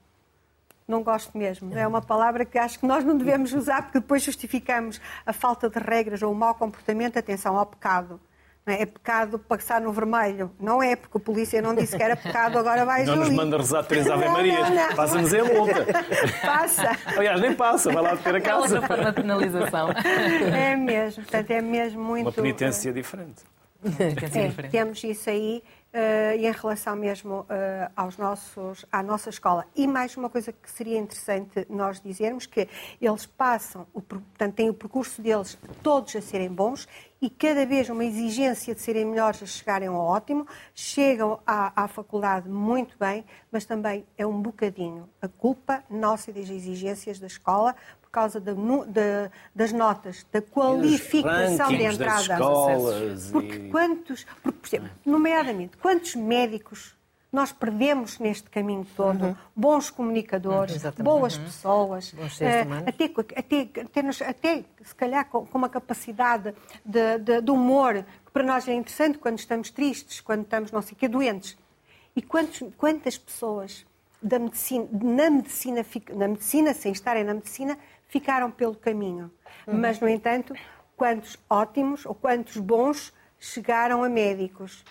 Não 0.87 1.03
gosto 1.03 1.37
mesmo. 1.39 1.77
É 1.77 1.87
uma 1.87 2.03
palavra 2.03 2.45
que 2.45 2.59
acho 2.59 2.79
que 2.79 2.87
nós 2.87 3.05
não 3.05 3.17
devemos 3.17 3.53
usar 3.55 3.83
porque 3.83 4.01
depois 4.01 4.23
justificamos 4.23 5.01
a 5.25 5.33
falta 5.33 5.71
de 5.71 5.79
regras 5.79 6.23
ou 6.23 6.31
o 6.33 6.35
mau 6.35 6.55
comportamento. 6.55 7.19
Atenção 7.19 7.57
ao 7.57 7.65
pecado. 7.65 8.21
É? 8.67 8.83
é 8.83 8.87
pecado 8.87 9.39
passar 9.39 9.81
no 9.81 9.93
vermelho. 9.93 10.51
Não 10.61 10.83
é, 10.83 10.95
porque 10.97 11.17
a 11.17 11.21
polícia 11.21 11.61
não 11.63 11.75
disse 11.75 11.97
que 11.97 12.03
era 12.03 12.17
pecado, 12.17 12.59
agora 12.59 12.85
vais 12.85 13.07
Não 13.07 13.17
nos 13.17 13.29
ali. 13.29 13.37
manda 13.37 13.57
rezar 13.59 13.83
três 13.85 14.09
Ave 14.11 14.27
Marias. 14.29 14.95
Passa-nos 14.95 15.33
a 15.35 15.45
multa. 15.45 15.87
Passa. 16.43 16.91
Aliás, 17.17 17.41
nem 17.41 17.55
passa, 17.55 17.91
vai 17.93 18.03
lá 18.03 18.17
ter 18.17 18.35
a 18.35 18.39
É 18.39 18.41
casa. 18.41 18.75
outra 18.75 18.87
forma 18.87 19.11
de 19.11 19.17
penalização. 19.23 19.89
É 19.91 20.77
mesmo. 20.77 21.23
Portanto, 21.25 21.51
é 21.51 21.61
mesmo 21.63 22.03
muito... 22.05 22.27
Uma 22.27 22.33
penitência 22.33 22.93
diferente. 22.93 23.43
Penitência 23.83 24.41
É, 24.41 24.49
diferente. 24.49 24.71
temos 24.73 25.05
isso 25.05 25.29
aí 25.31 25.63
eh, 25.97 26.37
e 26.39 26.47
em 26.49 26.51
relação 26.51 26.97
mesmo 26.97 27.47
eh, 27.49 27.89
aos 27.95 28.19
nossos, 28.19 28.85
à 28.91 29.01
nossa 29.01 29.31
escola. 29.31 29.65
E 29.77 29.87
mais 29.87 30.17
uma 30.17 30.29
coisa 30.29 30.53
que 30.53 30.69
seria 30.69 30.99
interessante 30.99 31.65
nós 31.71 32.01
dizermos, 32.01 32.47
que 32.47 32.69
eles 33.01 33.27
passam, 33.27 33.87
o, 33.95 34.03
portanto, 34.03 34.55
têm 34.57 34.69
o 34.69 34.75
percurso 34.75 35.23
deles 35.23 35.57
todos 35.85 36.17
a 36.17 36.21
serem 36.21 36.49
bons 36.49 36.89
e 37.25 37.31
cada 37.31 37.65
vez 37.65 37.89
uma 37.89 38.05
exigência 38.05 38.75
de 38.75 38.83
serem 38.83 39.07
melhores, 39.07 39.43
a 39.43 39.47
chegarem 39.47 39.89
ao 39.89 39.97
ótimo, 39.97 40.47
chegam 40.75 41.41
à, 41.47 41.85
à 41.85 41.89
faculdade 41.89 42.51
muito 42.51 42.95
bem, 43.01 43.25
mas 43.51 43.65
também 43.65 44.05
é 44.19 44.27
um 44.27 44.43
bocadinho 44.43 45.09
a 45.23 45.27
culpa 45.29 45.83
nossa 45.89 46.31
e 46.31 46.35
das 46.35 46.51
exigências 46.51 47.19
da 47.19 47.27
escola 47.27 47.75
por 48.03 48.11
causa 48.11 48.39
nu- 48.55 48.85
da- 48.85 49.31
das 49.55 49.73
notas, 49.73 50.27
da 50.31 50.43
qualificação 50.43 51.69
de 51.69 51.83
entrada. 51.83 52.21
escolas 52.21 53.31
Porque 53.33 53.57
e- 53.57 53.71
quantos, 53.71 54.27
porque, 54.43 54.59
por 54.59 54.67
exemplo, 54.69 54.91
nomeadamente, 55.07 55.79
quantos 55.79 56.15
médicos 56.15 56.95
nós 57.35 57.53
perdemos 57.53 58.19
neste 58.19 58.49
caminho 58.49 58.87
todo? 58.97 59.37
Bons 59.55 59.91
comunicadores, 59.91 60.77
Exatamente. 60.77 61.05
boas 61.05 61.37
pessoas, 61.37 62.13
Bons 62.13 62.37
seres 62.37 62.55
eh, 62.55 62.63
humanos. 62.63 62.89
até, 62.89 63.05
até, 63.37 63.81
até, 63.83 64.03
nos- 64.03 64.23
até, 64.23 64.65
se 64.83 64.95
calhar 64.95 65.27
com, 65.27 65.45
com 65.47 65.59
uma 65.59 65.69
capacidade 65.69 66.55
de, 66.85 67.19
de- 67.19 67.41
de 67.41 67.51
humor 67.51 68.05
que 68.25 68.31
para 68.33 68.45
nós 68.45 68.67
é 68.69 68.73
interessante 68.75 69.19
quando 69.19 69.39
estamos 69.39 69.71
tristes, 69.71 70.21
quando 70.21 70.43
estamos 70.43 70.71
não 70.73 70.81
sei 70.83 70.93
o 70.93 70.97
quê, 70.97 71.09
doentes. 71.09 71.57
E 72.17 72.23
quantos, 72.23 72.63
quantas 72.79 73.19
pessoas 73.19 73.85
da 74.23 74.39
medicina, 74.39 74.89
na, 74.93 75.29
medicina, 75.31 75.85
na 76.15 76.29
medicina, 76.29 76.73
sem 76.73 76.93
estarem 76.93 77.25
na 77.25 77.35
medicina, 77.35 77.77
ficaram 78.09 78.51
pelo 78.51 78.75
caminho. 78.77 79.31
Mas, 79.67 79.99
no 79.99 80.09
entanto, 80.09 80.55
quantos 80.97 81.37
ótimos 81.51 82.07
ou 82.07 82.15
quantos 82.15 82.57
bons 82.57 83.13
chegaram 83.41 84.05
a 84.05 84.09
médicos. 84.09 84.85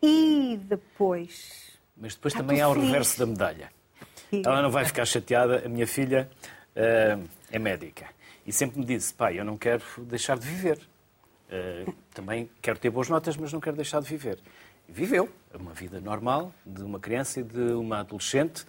E 0.00 0.58
depois. 0.64 1.71
Mas 2.02 2.16
depois 2.16 2.34
Está 2.34 2.42
também 2.42 2.60
há 2.60 2.68
o 2.68 2.72
reverso 2.72 3.16
da 3.16 3.26
medalha. 3.26 3.70
Ela 4.32 4.60
não 4.60 4.72
vai 4.72 4.84
ficar 4.84 5.04
chateada. 5.04 5.62
A 5.64 5.68
minha 5.68 5.86
filha 5.86 6.28
eh, 6.74 7.16
é 7.48 7.60
médica. 7.60 8.06
E 8.44 8.52
sempre 8.52 8.80
me 8.80 8.84
disse, 8.84 9.14
pai, 9.14 9.38
eu 9.38 9.44
não 9.44 9.56
quero 9.56 9.84
deixar 9.98 10.36
de 10.36 10.44
viver. 10.44 10.80
Eh, 11.48 11.86
também 12.12 12.50
quero 12.60 12.76
ter 12.76 12.90
boas 12.90 13.08
notas, 13.08 13.36
mas 13.36 13.52
não 13.52 13.60
quero 13.60 13.76
deixar 13.76 14.02
de 14.02 14.08
viver. 14.08 14.40
E 14.88 14.92
viveu 14.92 15.30
uma 15.54 15.72
vida 15.72 16.00
normal 16.00 16.52
de 16.66 16.82
uma 16.82 16.98
criança 16.98 17.38
e 17.38 17.44
de 17.44 17.72
uma 17.72 18.00
adolescente, 18.00 18.66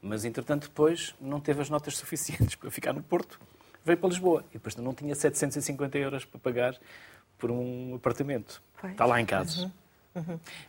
mas 0.00 0.24
entretanto 0.24 0.68
depois 0.68 1.12
não 1.20 1.40
teve 1.40 1.60
as 1.60 1.68
notas 1.68 1.96
suficientes 1.98 2.54
para 2.54 2.70
ficar 2.70 2.92
no 2.92 3.02
Porto. 3.02 3.40
Veio 3.84 3.98
para 3.98 4.10
Lisboa 4.10 4.44
e 4.50 4.58
depois 4.58 4.76
não 4.76 4.94
tinha 4.94 5.14
750 5.16 5.98
euros 5.98 6.24
para 6.24 6.38
pagar 6.38 6.76
por 7.36 7.50
um 7.50 7.96
apartamento. 7.96 8.62
Pois. 8.80 8.92
Está 8.92 9.06
lá 9.06 9.20
em 9.20 9.26
casa. 9.26 9.72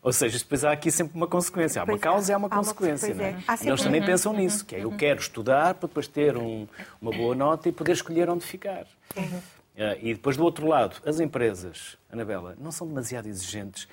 Ou 0.02 0.12
seja, 0.14 0.38
depois 0.38 0.64
há 0.64 0.72
aqui 0.72 0.92
sempre 0.92 1.16
uma 1.16 1.28
consequência. 1.28 1.82
Há 1.82 1.84
uma 1.84 1.88
Pois 1.94 2.02
é. 2.02 2.04
causa 2.04 2.32
e 2.32 2.34
há 2.34 2.38
uma 2.38 2.48
Há 2.48 2.56
uma- 2.56 2.58
consequência. 2.64 3.08
é? 3.08 3.24
é. 3.24 3.36
Há 3.48 3.54
E 3.54 3.54
eles 3.54 3.60
sempre- 3.60 3.84
também 3.84 4.06
pensam 4.06 4.34
nisso, 4.34 4.66
que 4.66 4.76
é 4.76 4.84
eu 4.84 4.92
quero 4.92 5.20
estudar 5.20 5.74
para 5.76 5.88
depois 5.88 6.08
ter 6.08 6.36
um- 6.38 6.68
uma 7.02 7.12
boa 7.12 7.34
nota 7.36 7.70
e 7.70 7.72
poder 7.72 7.94
escolher 7.94 8.30
onde 8.30 8.46
ficar. 8.46 8.86
Eh, 9.16 9.98
E 10.02 10.14
depois, 10.14 10.36
do 10.36 10.44
outro 10.44 10.68
lado, 10.68 10.98
as 11.06 11.20
empresas, 11.20 11.98
Anabela, 12.12 12.56
não 12.60 12.72
são 12.72 12.88
demasiado 12.88 13.28
exigentes 13.28 13.88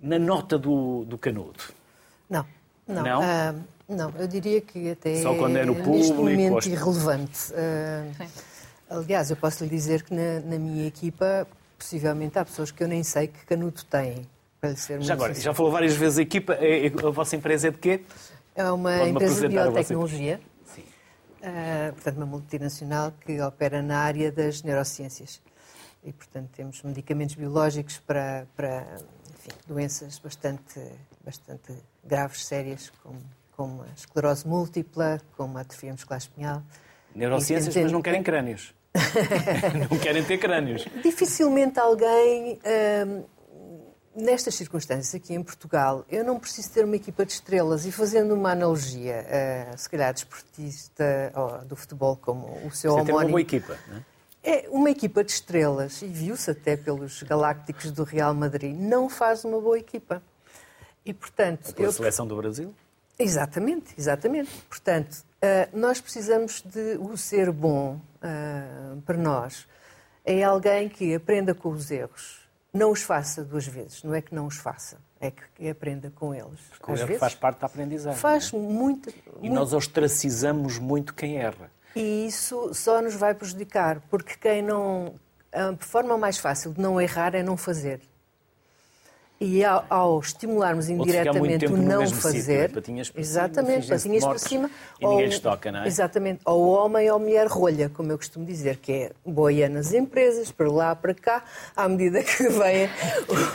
na 0.00 0.18
nota 0.18 0.58
do, 0.58 1.04
do 1.04 1.18
canudo. 1.18 1.62
Não. 2.28 2.46
Não, 2.88 3.02
Não? 3.02 3.20
Ah, 3.22 3.54
não, 3.88 4.10
eu 4.18 4.26
diria 4.28 4.60
que 4.60 4.90
até 4.92 5.20
Só 5.20 5.34
quando 5.34 5.56
é 5.56 5.64
no 5.64 5.72
neste 5.74 5.84
público, 5.84 6.14
momento 6.14 6.50
gosto. 6.52 6.68
irrelevante. 6.70 7.52
Ah, 7.54 8.26
aliás, 8.90 9.28
eu 9.30 9.36
posso 9.36 9.64
lhe 9.64 9.70
dizer 9.70 10.02
que 10.04 10.14
na, 10.14 10.40
na 10.40 10.58
minha 10.58 10.86
equipa, 10.86 11.46
possivelmente 11.78 12.38
há 12.38 12.44
pessoas 12.44 12.70
que 12.70 12.82
eu 12.82 12.88
nem 12.88 13.02
sei 13.02 13.26
que 13.26 13.44
canudo 13.44 13.82
têm, 13.84 14.26
para 14.66 14.70
lhe 14.70 14.76
ser 14.76 15.00
Já 15.02 15.14
agora, 15.14 15.34
sincero. 15.34 15.44
já 15.52 15.54
falou 15.54 15.70
várias 15.72 15.94
vezes 15.94 16.18
a 16.18 16.22
equipa, 16.22 16.54
é- 16.54 16.86
a 16.86 17.10
vossa 17.10 17.36
empresa 17.36 17.68
é 17.68 17.70
de 17.70 17.78
quê? 17.78 18.00
É 18.54 18.70
uma 18.70 19.08
empresa 19.08 19.48
de 19.48 19.58
a 19.58 19.64
biotecnologia, 19.64 20.40
Sim. 20.64 20.82
ah, 21.42 21.92
portanto, 21.92 22.16
uma 22.16 22.26
multinacional 22.26 23.12
que 23.24 23.40
opera 23.40 23.82
na 23.82 23.98
área 23.98 24.32
das 24.32 24.62
neurociências. 24.62 25.40
E, 26.02 26.12
portanto, 26.12 26.50
temos 26.54 26.82
medicamentos 26.82 27.34
biológicos 27.34 27.98
para, 27.98 28.46
para 28.56 28.86
enfim, 29.34 29.50
doenças 29.66 30.18
bastante, 30.18 30.80
bastante 31.24 31.74
graves, 32.04 32.46
sérias, 32.46 32.92
como, 33.02 33.18
como 33.56 33.82
a 33.82 33.86
esclerose 33.96 34.46
múltipla, 34.46 35.20
como 35.36 35.58
a 35.58 35.62
atrofia 35.62 35.92
muscular 35.92 36.18
espinhal. 36.18 36.62
Neurociências, 37.14 37.74
mas 37.76 37.92
não 37.92 38.00
querem 38.02 38.22
crânios. 38.22 38.74
não 39.90 39.98
querem 39.98 40.24
ter 40.24 40.38
crânios. 40.38 40.86
Dificilmente 41.02 41.78
alguém, 41.78 42.58
hum, 43.06 43.24
nestas 44.16 44.54
circunstâncias 44.54 45.14
aqui 45.14 45.34
em 45.34 45.42
Portugal, 45.42 46.04
eu 46.10 46.24
não 46.24 46.40
preciso 46.40 46.70
ter 46.70 46.84
uma 46.84 46.96
equipa 46.96 47.24
de 47.26 47.32
estrelas 47.32 47.84
e 47.84 47.92
fazendo 47.92 48.34
uma 48.34 48.52
analogia, 48.52 49.26
ah, 49.28 49.76
se 49.76 49.88
calhar 49.88 50.12
desportista 50.12 51.32
ou 51.34 51.58
do 51.64 51.76
futebol 51.76 52.16
como 52.16 52.66
o 52.66 52.70
seu 52.70 52.92
Você 52.92 53.04
tem 53.04 53.14
uma 53.14 53.20
homónimo. 53.20 53.30
boa 53.30 53.40
equipa. 53.40 53.78
Não 53.88 53.96
é? 53.98 54.02
É 54.48 54.68
uma 54.70 54.90
equipa 54.90 55.24
de 55.24 55.32
estrelas, 55.32 56.02
e 56.02 56.06
viu-se 56.06 56.50
até 56.50 56.76
pelos 56.76 57.22
galácticos 57.24 57.90
do 57.90 58.04
Real 58.04 58.32
Madrid, 58.32 58.74
não 58.76 59.08
faz 59.08 59.44
uma 59.44 59.60
boa 59.60 59.76
equipa. 59.76 60.22
E, 61.04 61.12
portanto, 61.12 61.74
Pela 61.74 61.88
eu, 61.88 61.92
seleção 61.92 62.26
do 62.26 62.36
Brasil? 62.36 62.72
Exatamente, 63.18 63.92
exatamente. 63.98 64.50
Portanto, 64.68 65.12
uh, 65.14 65.76
nós 65.76 66.00
precisamos 66.00 66.62
de 66.62 66.96
o 67.00 67.16
ser 67.16 67.50
bom 67.50 68.00
uh, 68.22 69.00
para 69.02 69.16
nós. 69.16 69.66
É 70.24 70.44
alguém 70.44 70.88
que 70.88 71.12
aprenda 71.12 71.52
com 71.52 71.70
os 71.70 71.90
erros, 71.90 72.45
não 72.76 72.90
os 72.92 73.02
faça 73.02 73.42
duas 73.44 73.66
vezes, 73.66 74.02
não 74.02 74.14
é 74.14 74.20
que 74.20 74.34
não 74.34 74.46
os 74.46 74.56
faça, 74.56 74.98
é 75.20 75.30
que 75.30 75.68
aprenda 75.68 76.12
com 76.14 76.34
eles. 76.34 76.60
Porque 76.70 76.92
Às 76.92 77.00
vezes, 77.00 77.18
faz 77.18 77.34
parte 77.34 77.60
da 77.60 77.66
aprendizagem. 77.66 78.20
Faz 78.20 78.52
é? 78.52 78.56
muito, 78.56 79.12
E 79.40 79.48
nós 79.48 79.72
ostracizamos 79.72 80.78
muito 80.78 81.14
quem 81.14 81.38
erra. 81.38 81.70
E 81.94 82.26
isso 82.26 82.74
só 82.74 83.00
nos 83.00 83.14
vai 83.14 83.34
prejudicar, 83.34 84.00
porque 84.10 84.36
quem 84.36 84.62
não. 84.62 85.14
A 85.52 85.74
forma 85.80 86.18
mais 86.18 86.36
fácil 86.36 86.74
de 86.74 86.80
não 86.80 87.00
errar 87.00 87.34
é 87.34 87.42
não 87.42 87.56
fazer. 87.56 88.02
E 89.38 89.62
ao, 89.62 89.84
ao 89.90 90.20
estimularmos 90.20 90.88
indiretamente 90.88 91.66
o 91.66 91.76
não 91.76 92.08
fazer, 92.08 92.40
sítio, 92.40 92.54
né? 92.54 92.68
patinhas 92.68 93.10
para 93.10 93.20
exatamente, 93.20 93.84
cima, 93.84 93.96
patinhas 93.96 94.24
para 94.24 94.38
cima, 94.38 94.70
e 94.98 95.04
ou, 95.04 95.40
toca, 95.40 95.70
não 95.70 95.82
é? 95.82 95.86
Exatamente, 95.86 96.40
ou 96.46 96.68
homem 96.68 97.10
ou 97.10 97.18
mulher 97.18 97.46
rolha, 97.46 97.90
como 97.90 98.10
eu 98.10 98.16
costumo 98.16 98.46
dizer, 98.46 98.78
que 98.78 98.92
é 98.92 99.12
boia 99.26 99.68
nas 99.68 99.92
empresas, 99.92 100.50
para 100.50 100.70
lá, 100.70 100.96
para 100.96 101.12
cá, 101.12 101.44
à 101.76 101.86
medida 101.86 102.22
que 102.22 102.44
vêm 102.48 102.88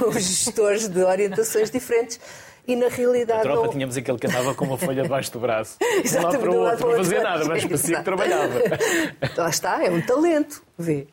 os 0.08 0.24
gestores 0.24 0.88
de 0.88 1.02
orientações 1.04 1.72
diferentes. 1.72 2.20
E 2.68 2.76
na 2.76 2.90
realidade. 2.90 3.40
A 3.40 3.52
tropa 3.52 3.70
tínhamos 3.70 3.98
aquele 3.98 4.20
que 4.20 4.28
andava 4.28 4.54
com 4.54 4.66
uma 4.66 4.78
folha 4.78 5.02
debaixo 5.02 5.32
do 5.32 5.40
braço. 5.40 5.78
de 5.82 6.18
um 6.18 6.22
lado 6.22 6.40
para 6.40 6.52
o 6.52 6.58
outro, 6.58 6.90
não 6.90 6.98
fazia 6.98 7.24
nada, 7.24 7.46
mas 7.46 7.66
parecia 7.66 7.98
que 7.98 8.04
trabalhava. 8.04 8.54
Lá 9.36 9.50
está, 9.50 9.84
é 9.84 9.90
um 9.90 10.00
talento, 10.00 10.64
vê. 10.78 11.08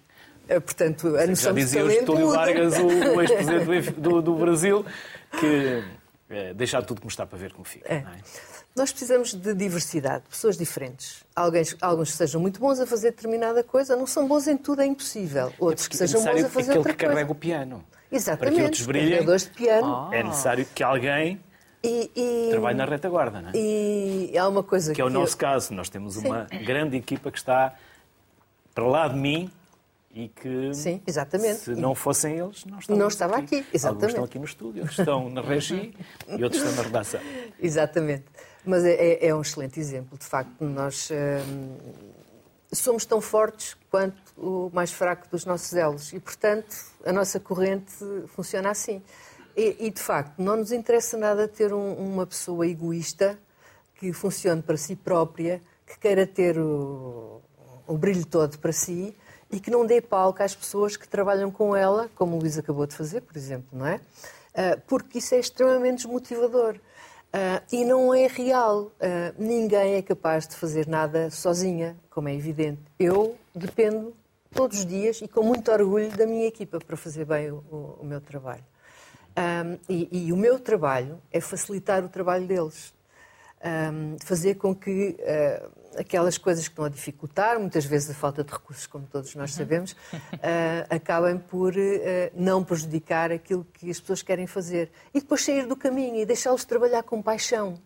É, 0.48 0.58
portanto, 0.58 1.08
a 1.16 1.26
noção 1.26 1.52
Já 1.52 1.52
dizia 1.52 1.84
o 1.84 1.90
Getúlio 1.90 2.30
Vargas, 2.30 2.78
o, 2.78 2.86
o 2.86 3.20
ex-presidente 3.20 3.90
do, 3.92 4.22
do, 4.22 4.34
Brasil, 4.34 4.84
que 5.38 5.84
é, 6.30 6.54
deixar 6.54 6.82
tudo 6.82 7.00
como 7.00 7.10
está 7.10 7.26
para 7.26 7.38
ver 7.38 7.52
como 7.52 7.64
fica. 7.64 7.92
É. 7.92 7.98
É? 7.98 8.06
Nós 8.74 8.90
precisamos 8.90 9.34
de 9.34 9.54
diversidade, 9.54 10.24
pessoas 10.30 10.56
diferentes. 10.56 11.24
Alguns, 11.34 11.76
alguns 11.80 12.10
que 12.12 12.16
sejam 12.16 12.40
muito 12.40 12.60
bons 12.60 12.80
a 12.80 12.86
fazer 12.86 13.10
determinada 13.10 13.62
coisa, 13.62 13.94
não 13.94 14.06
são 14.06 14.26
bons 14.26 14.46
em 14.46 14.56
tudo, 14.56 14.80
é 14.80 14.86
impossível. 14.86 15.48
É 15.48 15.52
Outros 15.58 15.86
é 15.86 15.90
que 15.90 15.96
sejam 15.96 16.22
bons 16.22 16.44
a 16.44 16.48
fazer 16.48 16.78
outra 16.78 16.94
que 16.94 17.06
carrega 17.06 17.30
o 17.30 17.34
piano. 17.34 17.84
Exatamente. 18.10 18.38
Para 18.38 18.50
que 18.56 18.62
outros 18.62 18.86
brilhem, 18.86 19.24
de 19.24 19.50
piano. 19.50 20.08
é 20.12 20.22
necessário 20.22 20.66
que 20.74 20.82
alguém 20.82 21.40
e, 21.82 22.10
e, 22.16 22.50
trabalhe 22.50 22.76
na 22.76 22.84
retaguarda, 22.84 23.40
não 23.40 23.50
é? 23.50 23.52
E 23.54 24.36
há 24.36 24.48
uma 24.48 24.62
coisa 24.62 24.92
que... 24.92 24.96
Que 24.96 25.02
é 25.02 25.04
o 25.04 25.10
nosso 25.10 25.34
eu... 25.34 25.38
caso. 25.38 25.74
Nós 25.74 25.88
temos 25.88 26.16
uma 26.16 26.46
Sim. 26.48 26.64
grande 26.64 26.96
equipa 26.96 27.30
que 27.30 27.38
está 27.38 27.74
para 28.74 28.84
lá 28.86 29.08
de 29.08 29.16
mim, 29.16 29.50
e 30.18 30.28
que 30.28 30.74
Sim, 30.74 31.00
exatamente. 31.06 31.60
se 31.60 31.70
não 31.76 31.94
fossem 31.94 32.36
eles, 32.36 32.64
não, 32.64 32.96
não 32.96 33.06
estava 33.06 33.36
aqui. 33.36 33.60
aqui. 33.60 33.68
Exatamente. 33.72 33.86
Alguns 33.86 34.08
estão 34.08 34.24
aqui 34.24 34.38
no 34.40 34.44
estúdio, 34.44 34.80
outros 34.82 34.98
estão 34.98 35.30
na 35.30 35.40
regi 35.40 35.94
e 36.26 36.42
outros 36.42 36.60
estão 36.60 36.74
na 36.74 36.82
redação. 36.82 37.20
Exatamente. 37.62 38.24
Mas 38.66 38.84
é, 38.84 38.94
é, 38.94 39.28
é 39.28 39.34
um 39.34 39.40
excelente 39.40 39.78
exemplo. 39.78 40.18
De 40.18 40.24
facto, 40.24 40.64
nós 40.64 41.08
hum, 41.12 41.76
somos 42.72 43.04
tão 43.04 43.20
fortes 43.20 43.76
quanto 43.88 44.16
o 44.36 44.68
mais 44.74 44.90
fraco 44.90 45.28
dos 45.30 45.44
nossos 45.44 45.72
elos 45.72 46.12
e, 46.12 46.18
portanto, 46.18 46.74
a 47.06 47.12
nossa 47.12 47.38
corrente 47.38 47.94
funciona 48.26 48.70
assim. 48.70 49.00
E, 49.56 49.86
e 49.86 49.90
de 49.90 50.02
facto, 50.02 50.36
não 50.42 50.56
nos 50.56 50.72
interessa 50.72 51.16
nada 51.16 51.46
ter 51.46 51.72
um, 51.72 51.92
uma 51.92 52.26
pessoa 52.26 52.66
egoísta 52.66 53.38
que 53.94 54.12
funcione 54.12 54.62
para 54.62 54.76
si 54.76 54.96
própria, 54.96 55.62
que 55.86 55.96
queira 55.96 56.26
ter 56.26 56.58
o, 56.58 57.40
o 57.86 57.96
brilho 57.96 58.26
todo 58.26 58.58
para 58.58 58.72
si, 58.72 59.16
e 59.50 59.60
que 59.60 59.70
não 59.70 59.86
dê 59.86 60.00
palco 60.00 60.42
às 60.42 60.54
pessoas 60.54 60.96
que 60.96 61.08
trabalham 61.08 61.50
com 61.50 61.74
ela, 61.74 62.10
como 62.14 62.36
o 62.36 62.40
Luís 62.40 62.58
acabou 62.58 62.86
de 62.86 62.94
fazer, 62.94 63.22
por 63.22 63.36
exemplo, 63.36 63.68
não 63.72 63.86
é? 63.86 64.00
Ah, 64.58 64.76
porque 64.88 65.18
isso 65.18 65.36
é 65.36 65.38
extremamente 65.38 65.98
desmotivador. 65.98 66.80
Uh, 67.28 67.62
e 67.70 67.84
não 67.84 68.12
é 68.12 68.26
real. 68.26 68.84
Uh, 68.84 69.34
ninguém 69.38 69.94
é 69.94 70.02
capaz 70.02 70.48
de 70.48 70.56
fazer 70.56 70.88
nada 70.88 71.30
sozinha, 71.30 71.94
como 72.10 72.28
é 72.28 72.34
evidente. 72.34 72.80
Eu 72.98 73.36
dependo 73.54 74.16
todos 74.50 74.78
os 74.78 74.86
dias 74.86 75.20
e 75.20 75.28
com 75.28 75.42
muito 75.42 75.70
orgulho 75.70 76.10
da 76.16 76.26
minha 76.26 76.46
equipa 76.46 76.78
para 76.80 76.96
fazer 76.96 77.26
bem 77.26 77.50
o, 77.50 77.56
o, 77.70 77.98
o 78.00 78.04
meu 78.04 78.20
trabalho. 78.20 78.64
Um, 79.36 79.78
e, 79.88 80.08
e, 80.10 80.32
o 80.32 80.36
meu 80.36 80.58
trabalho 80.58 81.20
é 81.30 81.40
facilitar 81.40 82.02
o 82.02 82.08
trabalho 82.08 82.46
deles. 82.46 82.92
Um, 83.62 84.16
fazer 84.24 84.54
com 84.54 84.74
que 84.74 85.16
uh, 85.20 85.70
aquelas 85.96 86.36
coisas 86.36 86.66
que 86.66 86.72
estão 86.72 86.84
a 86.84 86.88
dificultar, 86.88 87.58
muitas 87.58 87.84
vezes 87.84 88.10
a 88.10 88.14
falta 88.14 88.44
de 88.44 88.52
recursos, 88.52 88.86
como 88.86 89.06
todos 89.06 89.34
nós 89.34 89.50
uhum. 89.52 89.56
sabemos, 89.56 89.92
uh, 89.92 89.96
acabem 90.90 91.38
por 91.38 91.74
uh, 91.74 91.78
não 92.34 92.64
prejudicar 92.64 93.32
aquilo 93.32 93.66
que 93.72 93.90
as 93.90 94.00
pessoas 94.00 94.22
querem 94.22 94.46
fazer. 94.46 94.90
E 95.14 95.20
depois 95.20 95.44
sair 95.44 95.66
do 95.66 95.76
caminho 95.76 96.16
e 96.16 96.26
deixá-los 96.26 96.64
trabalhar 96.64 97.02
com 97.02 97.22
paixão. 97.22 97.80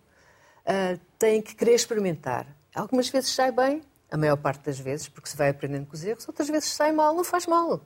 Uh, 0.65 0.99
têm 1.19 1.41
que 1.43 1.55
querer 1.55 1.75
experimentar. 1.75 2.47
Algumas 2.75 3.09
vezes 3.09 3.35
sai 3.35 3.53
bem, 3.53 3.83
a 4.11 4.17
maior 4.17 4.37
parte 4.37 4.65
das 4.65 4.79
vezes, 4.79 5.09
porque 5.09 5.29
se 5.29 5.37
vai 5.37 5.51
aprendendo 5.51 5.87
com 5.87 5.95
os 5.95 6.05
erros, 6.05 6.27
outras 6.29 6.49
vezes 6.49 6.71
sai 6.71 6.93
mal, 6.93 7.15
não 7.15 7.25
faz 7.25 7.47
mal. 7.47 7.81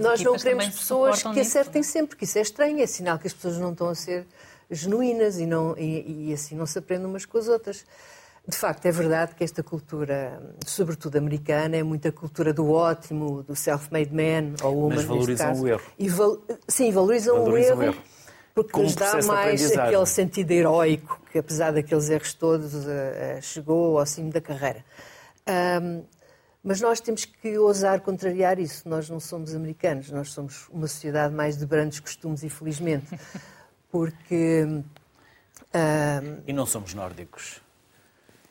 nós 0.00 0.20
não 0.22 0.36
queremos 0.36 0.66
pessoas 0.66 1.22
que 1.22 1.40
acertem 1.40 1.80
nisso. 1.80 1.92
sempre, 1.92 2.16
que 2.16 2.24
isso 2.24 2.38
é 2.38 2.42
estranho, 2.42 2.80
é 2.80 2.86
sinal 2.86 3.18
que 3.18 3.26
as 3.26 3.32
pessoas 3.32 3.58
não 3.58 3.72
estão 3.72 3.88
a 3.88 3.94
ser 3.94 4.26
genuínas 4.70 5.38
e, 5.38 5.46
não, 5.46 5.76
e, 5.76 6.28
e 6.28 6.32
assim 6.32 6.54
não 6.54 6.66
se 6.66 6.78
aprendem 6.78 7.06
umas 7.06 7.24
com 7.24 7.38
as 7.38 7.48
outras. 7.48 7.84
De 8.46 8.56
facto, 8.56 8.86
é 8.86 8.90
verdade 8.90 9.34
que 9.34 9.44
esta 9.44 9.62
cultura, 9.62 10.40
sobretudo 10.64 11.16
americana, 11.16 11.76
é 11.76 11.82
muita 11.82 12.10
cultura 12.10 12.50
do 12.52 12.70
ótimo, 12.70 13.42
do 13.42 13.54
self-made 13.54 14.10
man 14.14 14.54
ou 14.62 14.74
woman. 14.74 14.96
Mas 14.96 15.04
valorizam 15.04 15.60
o 15.60 15.68
erro. 15.68 15.82
E 15.98 16.08
val... 16.08 16.38
Sim, 16.66 16.90
valorizam, 16.90 17.36
valorizam 17.36 17.76
o, 17.76 17.82
erro, 17.82 17.92
o 17.92 17.94
erro. 17.94 18.02
Porque 18.54 18.72
Como 18.72 18.86
lhes 18.86 18.94
dá 18.94 19.20
mais 19.22 19.76
aquele 19.76 20.06
sentido 20.06 20.50
heroico 20.50 21.20
que, 21.30 21.38
apesar 21.38 21.72
daqueles 21.72 22.08
erros 22.08 22.32
todos, 22.32 22.72
uh, 22.74 22.78
uh, 22.78 23.42
chegou 23.42 23.98
ao 23.98 24.06
cimo 24.06 24.32
da 24.32 24.40
carreira. 24.40 24.82
Um, 25.82 26.02
mas 26.62 26.80
nós 26.80 27.00
temos 27.00 27.26
que 27.26 27.58
ousar 27.58 28.00
contrariar 28.00 28.58
isso. 28.58 28.88
Nós 28.88 29.10
não 29.10 29.20
somos 29.20 29.54
americanos, 29.54 30.10
nós 30.10 30.32
somos 30.32 30.68
uma 30.70 30.86
sociedade 30.86 31.34
mais 31.34 31.56
de 31.58 31.66
brandos 31.66 32.00
costumes, 32.00 32.42
infelizmente. 32.42 33.06
Porque. 33.90 34.64
Um, 34.64 36.42
e 36.46 36.52
não 36.52 36.66
somos 36.66 36.94
nórdicos. 36.94 37.60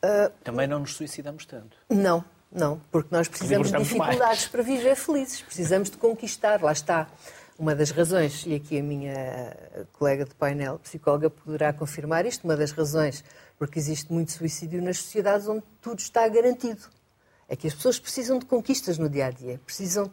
Uh, 0.03 0.31
Também 0.43 0.67
não 0.67 0.79
nos 0.79 0.95
suicidamos 0.95 1.45
tanto. 1.45 1.77
Não, 1.89 2.23
não, 2.51 2.79
porque 2.91 3.09
nós 3.11 3.27
precisamos 3.27 3.71
de 3.71 3.77
dificuldades 3.77 4.19
mais. 4.19 4.47
para 4.47 4.61
viver 4.61 4.95
felizes, 4.95 5.41
precisamos 5.41 5.89
de 5.89 5.97
conquistar, 5.97 6.61
lá 6.61 6.71
está. 6.71 7.07
Uma 7.57 7.73
das 7.73 7.89
razões, 7.89 8.45
e 8.45 8.53
aqui 8.53 8.79
a 8.79 8.83
minha 8.83 9.57
colega 9.93 10.25
de 10.25 10.35
painel, 10.35 10.77
psicóloga, 10.77 11.27
poderá 11.27 11.73
confirmar 11.73 12.23
isto, 12.27 12.43
uma 12.43 12.55
das 12.55 12.71
razões 12.71 13.23
porque 13.57 13.79
existe 13.79 14.13
muito 14.13 14.31
suicídio 14.31 14.81
nas 14.81 14.99
sociedades 14.99 15.47
onde 15.47 15.63
tudo 15.81 15.99
está 15.99 16.27
garantido. 16.27 16.83
É 17.49 17.55
que 17.55 17.67
as 17.67 17.73
pessoas 17.73 17.99
precisam 17.99 18.39
de 18.39 18.45
conquistas 18.45 18.97
no 18.97 19.09
dia 19.09 19.27
a 19.27 19.31
dia, 19.31 19.59
precisam 19.65 20.11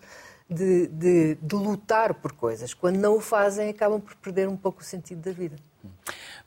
de, 0.49 0.87
de, 0.89 1.35
de 1.37 1.55
lutar 1.55 2.15
por 2.15 2.33
coisas. 2.33 2.75
Quando 2.75 2.97
não 2.97 3.17
o 3.17 3.21
fazem, 3.21 3.71
acabam 3.71 4.01
por 4.01 4.15
perder 4.17 4.49
um 4.49 4.57
pouco 4.57 4.81
o 4.81 4.85
sentido 4.85 5.23
da 5.23 5.33
vida. 5.33 5.57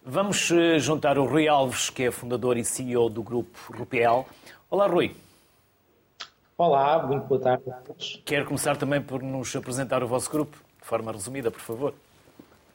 Vamos 0.05 0.51
eh, 0.51 0.79
juntar 0.79 1.17
o 1.17 1.25
Rui 1.25 1.47
Alves, 1.47 1.89
que 1.89 2.03
é 2.03 2.11
fundador 2.11 2.57
e 2.57 2.63
CEO 2.63 3.09
do 3.09 3.21
grupo 3.21 3.57
Rupiel. 3.73 4.25
Olá, 4.69 4.87
Rui. 4.87 5.15
Olá, 6.57 7.05
muito 7.05 7.25
boa 7.25 7.39
tarde 7.39 7.69
a 7.69 7.73
todos. 7.73 8.21
Quer 8.25 8.45
começar 8.45 8.77
também 8.77 9.01
por 9.01 9.21
nos 9.21 9.55
apresentar 9.55 10.01
o 10.01 10.07
vosso 10.07 10.31
grupo, 10.31 10.57
de 10.81 10.87
forma 10.87 11.11
resumida, 11.11 11.51
por 11.51 11.61
favor? 11.61 11.93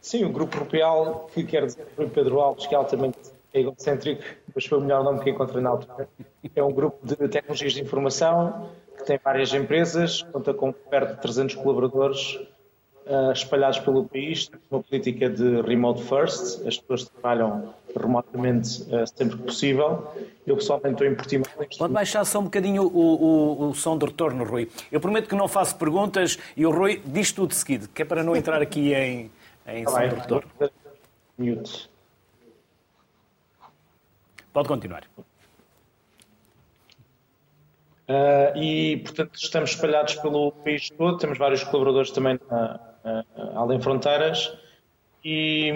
Sim, 0.00 0.24
o 0.24 0.30
Grupo 0.30 0.58
Rupiel, 0.58 1.30
que 1.32 1.44
quer 1.44 1.64
dizer 1.66 1.87
Rui 1.96 2.08
Pedro 2.08 2.40
Alves, 2.40 2.66
que 2.66 2.74
é 2.74 2.78
altamente 2.78 3.18
egocêntrico, 3.54 4.22
mas 4.54 4.66
foi 4.66 4.78
o 4.78 4.80
melhor 4.80 5.04
nome 5.04 5.22
que 5.22 5.30
encontrei 5.30 5.62
na 5.62 5.70
altura. 5.70 6.08
É 6.54 6.62
um 6.62 6.72
grupo 6.72 6.98
de 7.06 7.16
tecnologias 7.28 7.72
de 7.72 7.82
informação 7.82 8.68
tem 9.07 9.18
várias 9.22 9.52
empresas, 9.52 10.22
conta 10.22 10.55
com 10.55 10.72
perto 10.72 11.16
de 11.16 11.22
300 11.22 11.57
colaboradores 11.57 12.38
uh, 13.07 13.33
espalhados 13.33 13.78
pelo 13.78 14.05
país, 14.05 14.50
uma 14.70 14.83
política 14.83 15.28
de 15.28 15.61
remote 15.62 16.02
first, 16.02 16.66
as 16.66 16.78
pessoas 16.78 17.09
trabalham 17.09 17.74
remotamente 17.96 18.83
uh, 18.83 19.07
sempre 19.07 19.37
que 19.37 19.44
possível. 19.44 20.07
Eu 20.46 20.57
pessoalmente 20.57 20.94
estou 20.94 21.07
em 21.07 21.14
Portimão. 21.14 21.46
Pode 21.78 21.92
baixar 21.92 22.24
só 22.24 22.40
um 22.40 22.44
bocadinho 22.44 22.83
o, 22.83 22.88
o, 22.88 23.70
o, 23.70 23.74
som 23.74 23.96
de 23.96 24.07
retorno, 24.07 24.44
Rui. 24.44 24.68
Eu 24.90 25.00
prometo 25.00 25.28
que 25.28 25.35
não 25.35 25.48
faço 25.48 25.76
perguntas 25.76 26.38
e 26.57 26.66
o 26.66 26.70
Rui 26.70 27.02
diz 27.05 27.33
tudo 27.33 27.50
de 27.50 27.57
seguida, 27.57 27.88
que 27.92 28.02
é 28.02 28.05
para 28.05 28.22
não 28.22 28.35
entrar 28.35 28.61
aqui 28.61 28.92
em, 28.94 29.31
em 29.66 29.87
som 29.87 29.98
de 30.00 30.14
retorno. 30.14 30.50
Mute. 31.38 31.90
Pode 34.52 34.68
continuar. 34.68 35.05
Uh, 38.12 38.59
e, 38.59 38.96
portanto, 38.98 39.31
estamos 39.37 39.70
espalhados 39.70 40.16
pelo 40.16 40.53
país 40.53 40.90
todo, 40.90 41.16
temos 41.16 41.38
vários 41.38 41.64
colaboradores 41.64 42.11
também 42.11 42.38
na, 42.51 42.79
uh, 43.05 43.59
além 43.59 43.81
fronteiras. 43.81 44.53
E, 45.24 45.72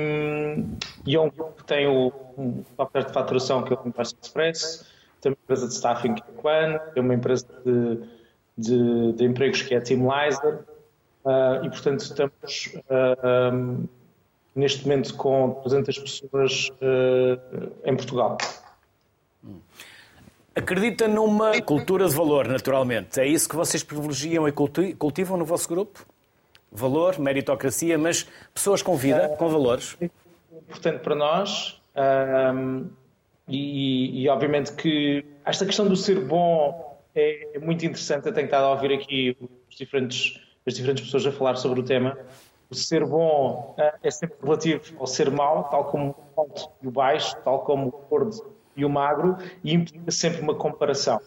e 1.07 1.15
é 1.15 1.21
um 1.21 1.31
grupo 1.31 1.55
que 1.57 1.65
tem 1.65 1.87
o 1.87 2.13
um 2.37 2.63
software 2.77 3.05
de 3.05 3.13
faturação 3.13 3.63
que 3.63 3.73
é 3.73 3.77
o 3.77 3.89
Impress 3.89 4.15
Express, 4.21 4.87
tem 5.21 5.33
uma 5.33 5.39
empresa 5.43 5.69
de 5.69 5.73
staffing 5.73 6.15
que 6.15 6.23
é 6.23 6.25
a 6.25 6.43
Quan, 6.43 6.79
tem 6.93 7.03
uma 7.03 7.15
empresa 7.15 7.47
de, 7.65 8.01
de, 8.59 9.13
de 9.13 9.25
empregos 9.25 9.63
que 9.63 9.73
é 9.73 9.79
a 9.79 9.81
Teamlizer, 9.81 10.65
uh, 11.25 11.65
e 11.65 11.71
portanto 11.71 12.01
estamos 12.01 12.75
uh, 12.91 13.55
um, 13.55 13.89
neste 14.55 14.83
momento 14.83 15.15
com 15.15 15.61
200 15.63 15.99
pessoas 15.99 16.71
em 17.85 17.97
Portugal. 17.97 18.37
Acredita 20.57 21.07
numa 21.07 21.61
cultura 21.61 22.09
de 22.09 22.15
valor, 22.15 22.49
naturalmente. 22.49 23.21
É 23.21 23.27
isso 23.27 23.47
que 23.47 23.55
vocês 23.55 23.83
privilegiam 23.83 24.49
e 24.49 24.53
cultivam 24.53 25.37
no 25.37 25.45
vosso 25.45 25.69
grupo? 25.69 26.07
Valor, 26.73 27.19
meritocracia, 27.19 27.99
mas 27.99 28.27
pessoas 28.55 28.81
com 28.81 28.97
vida, 28.97 29.29
com 29.37 29.51
valores? 29.51 29.99
É 30.01 30.09
importante 30.57 31.01
para 31.01 31.15
nós. 31.15 31.79
Um, 31.95 32.89
e, 33.47 34.23
e, 34.23 34.29
obviamente 34.31 34.73
que 34.73 35.27
esta 35.45 35.67
questão 35.67 35.87
do 35.87 35.95
ser 35.95 36.25
bom 36.25 36.99
é 37.15 37.59
muito 37.59 37.85
interessante. 37.85 38.27
Eu 38.27 38.33
tenho 38.33 38.47
estado 38.47 38.65
a 38.65 38.71
ouvir 38.71 38.95
aqui 38.95 39.37
os 39.69 39.77
diferentes, 39.77 40.41
as 40.67 40.73
diferentes 40.73 41.05
pessoas 41.05 41.27
a 41.27 41.33
falar 41.33 41.57
sobre 41.57 41.81
o 41.81 41.83
tema. 41.83 42.19
O 42.71 42.75
ser 42.75 43.05
bom 43.05 43.77
uh, 43.79 43.99
é 44.03 44.11
sempre 44.11 44.39
relativo 44.43 44.81
ao 44.99 45.07
ser 45.07 45.31
mau, 45.31 45.65
tal 45.65 45.85
como 45.85 46.17
o 46.35 46.41
alto 46.41 46.71
e 46.83 46.89
o 46.89 46.91
baixo, 46.91 47.37
tal 47.45 47.59
como 47.59 47.89
o 47.89 48.09
gordo 48.09 48.56
e 48.77 48.85
o 48.85 48.91
magro, 48.91 49.37
e 49.65 49.73
implica 49.73 50.11
sempre 50.11 50.41
uma 50.41 50.55
comparação. 50.55 51.21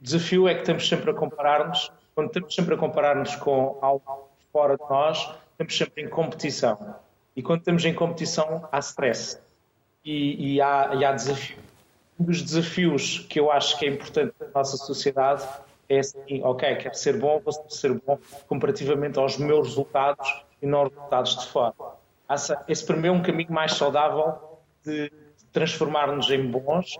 O 0.00 0.02
desafio 0.02 0.48
é 0.48 0.54
que 0.54 0.60
estamos 0.60 0.88
sempre 0.88 1.10
a 1.10 1.14
comparar-nos, 1.14 1.92
quando 2.14 2.28
estamos 2.28 2.54
sempre 2.54 2.74
a 2.74 2.78
comparar-nos 2.78 3.36
com 3.36 3.78
algo 3.80 4.28
fora 4.52 4.76
de 4.76 4.84
nós, 4.88 5.34
estamos 5.52 5.76
sempre 5.76 6.02
em 6.02 6.08
competição. 6.08 6.96
E 7.36 7.42
quando 7.42 7.60
estamos 7.60 7.84
em 7.84 7.92
competição, 7.92 8.68
há 8.70 8.78
stress 8.78 9.38
e, 10.04 10.54
e, 10.54 10.60
há, 10.60 10.92
e 10.94 11.04
há 11.04 11.12
desafio. 11.12 11.58
Um 12.18 12.24
dos 12.24 12.40
desafios 12.42 13.26
que 13.28 13.40
eu 13.40 13.50
acho 13.50 13.78
que 13.78 13.86
é 13.86 13.88
importante 13.88 14.32
na 14.40 14.46
nossa 14.54 14.76
sociedade 14.76 15.44
é 15.88 15.98
assim, 15.98 16.42
ok, 16.42 16.76
quero 16.76 16.94
ser 16.94 17.18
bom, 17.18 17.40
vou 17.40 17.52
ser 17.68 17.92
bom 18.00 18.18
comparativamente 18.46 19.18
aos 19.18 19.36
meus 19.36 19.68
resultados 19.68 20.44
e 20.62 20.66
não 20.66 20.80
aos 20.80 20.94
resultados 20.94 21.36
de 21.36 21.46
fora. 21.48 21.74
Esse 22.68 22.86
para 22.86 22.96
mim 22.96 23.08
é 23.08 23.12
um 23.12 23.22
caminho 23.22 23.52
mais 23.52 23.74
saudável 23.74 24.34
de 24.84 25.12
transformar-nos 25.54 26.30
em 26.30 26.50
bons, 26.50 26.98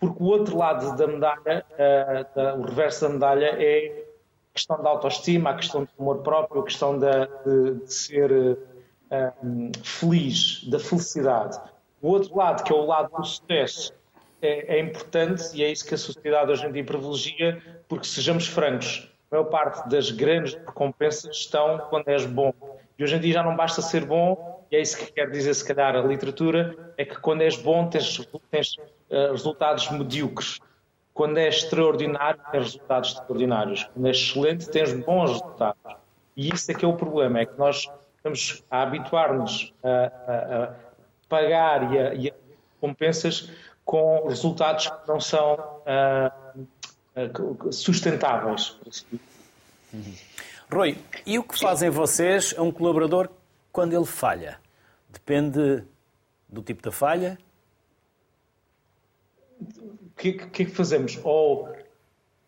porque 0.00 0.20
o 0.20 0.26
outro 0.26 0.56
lado 0.56 0.96
da 0.96 1.06
medalha, 1.06 1.64
uh, 1.72 2.34
da, 2.34 2.54
o 2.56 2.62
reverso 2.62 3.02
da 3.02 3.08
medalha, 3.10 3.56
é 3.62 4.04
a 4.50 4.54
questão 4.54 4.82
da 4.82 4.88
autoestima, 4.88 5.50
a 5.50 5.54
questão 5.54 5.84
do 5.84 5.90
amor 6.00 6.18
próprio, 6.22 6.62
a 6.62 6.64
questão 6.64 6.98
de, 6.98 7.06
de, 7.06 7.84
de 7.84 7.92
ser 7.92 8.32
uh, 8.32 9.84
feliz, 9.84 10.64
da 10.68 10.80
felicidade. 10.80 11.60
O 12.00 12.08
outro 12.08 12.36
lado, 12.36 12.64
que 12.64 12.72
é 12.72 12.74
o 12.74 12.84
lado 12.84 13.14
do 13.16 13.24
sucesso, 13.24 13.92
é, 14.40 14.76
é, 14.76 14.80
importante 14.80 15.54
e 15.54 15.62
é 15.62 15.70
isso 15.70 15.86
que 15.86 15.94
a 15.94 15.98
sociedade 15.98 16.50
hoje 16.50 16.66
em 16.66 16.72
dia 16.72 16.84
privilegia, 16.84 17.62
porque 17.88 18.06
sejamos 18.06 18.48
francos, 18.48 19.08
maior 19.32 19.44
parte 19.44 19.88
das 19.88 20.10
grandes 20.10 20.54
recompensas 20.54 21.34
estão 21.34 21.78
quando 21.88 22.08
és 22.08 22.26
bom. 22.26 22.52
E 22.98 23.02
hoje 23.02 23.16
em 23.16 23.20
dia 23.20 23.34
já 23.34 23.42
não 23.42 23.56
basta 23.56 23.80
ser 23.80 24.04
bom, 24.04 24.64
e 24.70 24.76
é 24.76 24.80
isso 24.80 24.98
que 24.98 25.10
quer 25.10 25.30
dizer, 25.30 25.54
se 25.54 25.64
calhar, 25.64 25.96
a 25.96 26.02
literatura, 26.02 26.94
é 26.98 27.04
que 27.04 27.18
quando 27.18 27.40
és 27.40 27.56
bom 27.56 27.88
tens, 27.88 28.28
tens 28.50 28.76
uh, 28.76 29.32
resultados 29.32 29.90
medíocres. 29.90 30.60
Quando 31.14 31.38
és 31.38 31.56
extraordinário, 31.56 32.40
tens 32.50 32.64
resultados 32.64 33.12
extraordinários. 33.12 33.84
Quando 33.92 34.06
és 34.06 34.16
excelente, 34.18 34.70
tens 34.70 34.92
bons 34.92 35.30
resultados. 35.30 35.96
E 36.36 36.48
isso 36.52 36.70
é 36.70 36.74
que 36.74 36.84
é 36.84 36.88
o 36.88 36.94
problema, 36.94 37.40
é 37.40 37.46
que 37.46 37.58
nós 37.58 37.90
estamos 38.16 38.62
a 38.70 38.82
habituar-nos 38.82 39.74
a, 39.82 39.88
a, 39.88 40.64
a, 40.64 40.74
pagar 41.28 41.92
e 41.92 41.98
a, 41.98 42.14
e 42.14 42.30
a 42.30 42.32
recompensas 42.74 43.50
com 43.84 44.26
resultados 44.28 44.88
que 44.88 45.08
não 45.08 45.20
são 45.20 45.54
uh, 45.54 46.41
sustentáveis. 47.70 48.76
Uhum. 49.92 50.14
Rui, 50.72 50.96
e 51.26 51.38
o 51.38 51.42
que 51.42 51.58
fazem 51.58 51.90
vocês 51.90 52.54
a 52.56 52.62
um 52.62 52.72
colaborador 52.72 53.28
quando 53.70 53.94
ele 53.94 54.06
falha? 54.06 54.58
Depende 55.10 55.84
do 56.48 56.62
tipo 56.62 56.82
da 56.82 56.90
falha? 56.90 57.38
O 59.60 60.10
que, 60.16 60.32
que, 60.32 60.62
é 60.62 60.66
que 60.66 60.72
fazemos? 60.72 61.20
Ou 61.22 61.68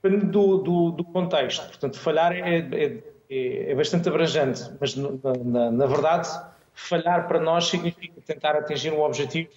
depende 0.03 0.27
do, 0.27 0.59
do, 0.59 0.91
do, 0.91 1.05
contexto. 1.05 1.67
Portanto, 1.67 1.99
falhar 1.99 2.33
é, 2.33 2.59
é, 2.59 3.03
é, 3.31 3.71
é 3.71 3.75
bastante 3.75 4.09
abrangente, 4.09 4.63
mas 4.81 4.97
na, 4.97 5.11
na, 5.45 5.71
na, 5.71 5.87
verdade, 5.87 6.29
falhar 6.75 7.29
para 7.29 7.41
nós 7.41 7.67
significa 7.67 8.21
tentar 8.23 8.57
atingir 8.57 8.93
um 8.93 9.03
objetivo 9.03 9.51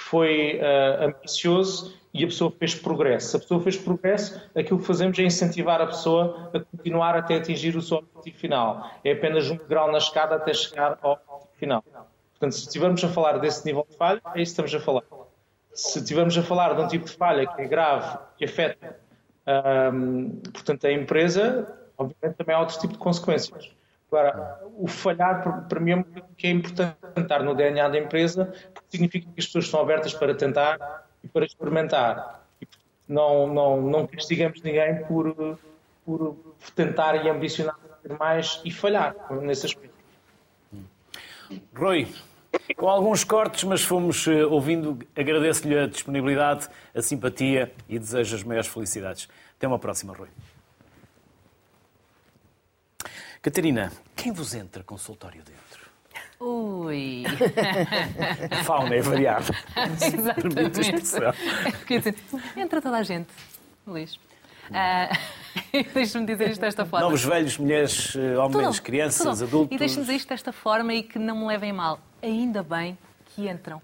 foi 0.00 0.58
uh, 0.58 1.04
ambicioso 1.04 1.94
e 2.12 2.24
a 2.24 2.26
pessoa 2.26 2.50
fez 2.50 2.74
progresso. 2.74 3.30
Se 3.30 3.36
a 3.36 3.40
pessoa 3.40 3.60
fez 3.60 3.76
progresso, 3.76 4.40
aquilo 4.56 4.80
que 4.80 4.86
fazemos 4.86 5.18
é 5.18 5.22
incentivar 5.22 5.80
a 5.80 5.86
pessoa 5.86 6.50
a 6.52 6.60
continuar 6.60 7.16
até 7.16 7.36
atingir 7.36 7.76
o 7.76 7.82
seu 7.82 7.98
objetivo 7.98 8.36
final. 8.36 8.90
É 9.04 9.12
apenas 9.12 9.50
um 9.50 9.56
grau 9.56 9.90
na 9.92 9.98
escada 9.98 10.34
até 10.34 10.52
chegar 10.52 10.98
ao 11.02 11.12
objetivo 11.12 11.48
final. 11.56 11.84
Portanto, 12.32 12.52
se 12.52 12.60
estivermos 12.62 13.04
a 13.04 13.08
falar 13.08 13.38
desse 13.38 13.64
nível 13.66 13.86
de 13.88 13.96
falha, 13.96 14.20
é 14.34 14.42
isso 14.42 14.54
que 14.54 14.62
estamos 14.62 14.74
a 14.74 14.80
falar. 14.80 15.02
Se 15.72 15.98
estivermos 15.98 16.36
a 16.36 16.42
falar 16.42 16.74
de 16.74 16.82
um 16.82 16.88
tipo 16.88 17.04
de 17.04 17.12
falha 17.12 17.46
que 17.46 17.62
é 17.62 17.66
grave, 17.66 18.18
que 18.36 18.44
afeta, 18.46 18.98
um, 19.92 20.40
portanto, 20.52 20.86
a 20.86 20.92
empresa, 20.92 21.68
obviamente 21.96 22.36
também 22.36 22.56
há 22.56 22.60
outro 22.60 22.78
tipo 22.78 22.94
de 22.94 22.98
consequências. 22.98 23.70
Agora, 24.10 24.58
o 24.76 24.88
falhar, 24.88 25.68
para 25.68 25.78
mim, 25.78 25.92
é 25.92 26.22
que 26.36 26.48
é 26.48 26.50
importante 26.50 26.96
estar 27.16 27.44
no 27.44 27.54
DNA 27.54 27.88
da 27.88 27.98
empresa, 27.98 28.46
porque 28.74 28.88
significa 28.90 29.26
que 29.32 29.38
as 29.38 29.46
pessoas 29.46 29.66
estão 29.66 29.80
abertas 29.80 30.12
para 30.12 30.34
tentar 30.34 31.06
e 31.22 31.28
para 31.28 31.46
experimentar. 31.46 32.44
E 32.60 32.66
não, 33.08 33.46
não, 33.46 33.80
não 33.80 34.06
castigamos 34.08 34.60
ninguém 34.62 35.04
por, 35.04 35.56
por 36.04 36.36
tentar 36.74 37.24
e 37.24 37.28
ambicionar 37.28 37.78
mais 38.18 38.60
e 38.64 38.72
falhar 38.72 39.14
nesse 39.42 39.66
aspecto. 39.66 39.94
Rui, 41.74 42.08
com 42.76 42.88
alguns 42.88 43.22
cortes, 43.22 43.62
mas 43.64 43.82
fomos 43.82 44.26
eh, 44.26 44.44
ouvindo. 44.44 44.98
Agradeço-lhe 45.16 45.78
a 45.78 45.86
disponibilidade, 45.86 46.68
a 46.94 47.02
simpatia 47.02 47.72
e 47.88 47.98
desejo 47.98 48.34
as 48.34 48.42
maiores 48.42 48.68
felicidades. 48.68 49.28
Até 49.56 49.68
uma 49.68 49.78
próxima, 49.78 50.14
Rui. 50.14 50.28
Catarina, 53.42 53.90
quem 54.14 54.32
vos 54.32 54.54
entra 54.54 54.82
consultório 54.84 55.42
dentro? 55.42 55.88
Ui! 56.38 57.24
fauna 58.64 58.94
é 58.94 59.00
variável. 59.00 59.54
Exatamente. 60.14 60.80
Entra 62.54 62.82
toda 62.82 62.98
a 62.98 63.02
gente, 63.02 63.30
Luís. 63.86 64.16
Uh, 64.68 65.16
deixa-me 65.94 66.26
dizer 66.26 66.50
isto 66.50 66.60
desta 66.60 66.84
forma. 66.84 67.06
Novos 67.06 67.24
velhos, 67.24 67.56
mulheres, 67.56 68.14
homens, 68.14 68.76
tudo, 68.76 68.82
crianças, 68.82 69.38
tudo. 69.38 69.44
adultos. 69.44 69.74
E 69.74 69.78
deixa-me 69.78 70.02
dizer 70.02 70.16
isto 70.16 70.28
desta 70.28 70.52
forma 70.52 70.92
e 70.92 71.02
que 71.02 71.18
não 71.18 71.38
me 71.38 71.46
levem 71.46 71.72
mal. 71.72 71.98
Ainda 72.22 72.62
bem 72.62 72.98
que 73.24 73.48
entram. 73.48 73.80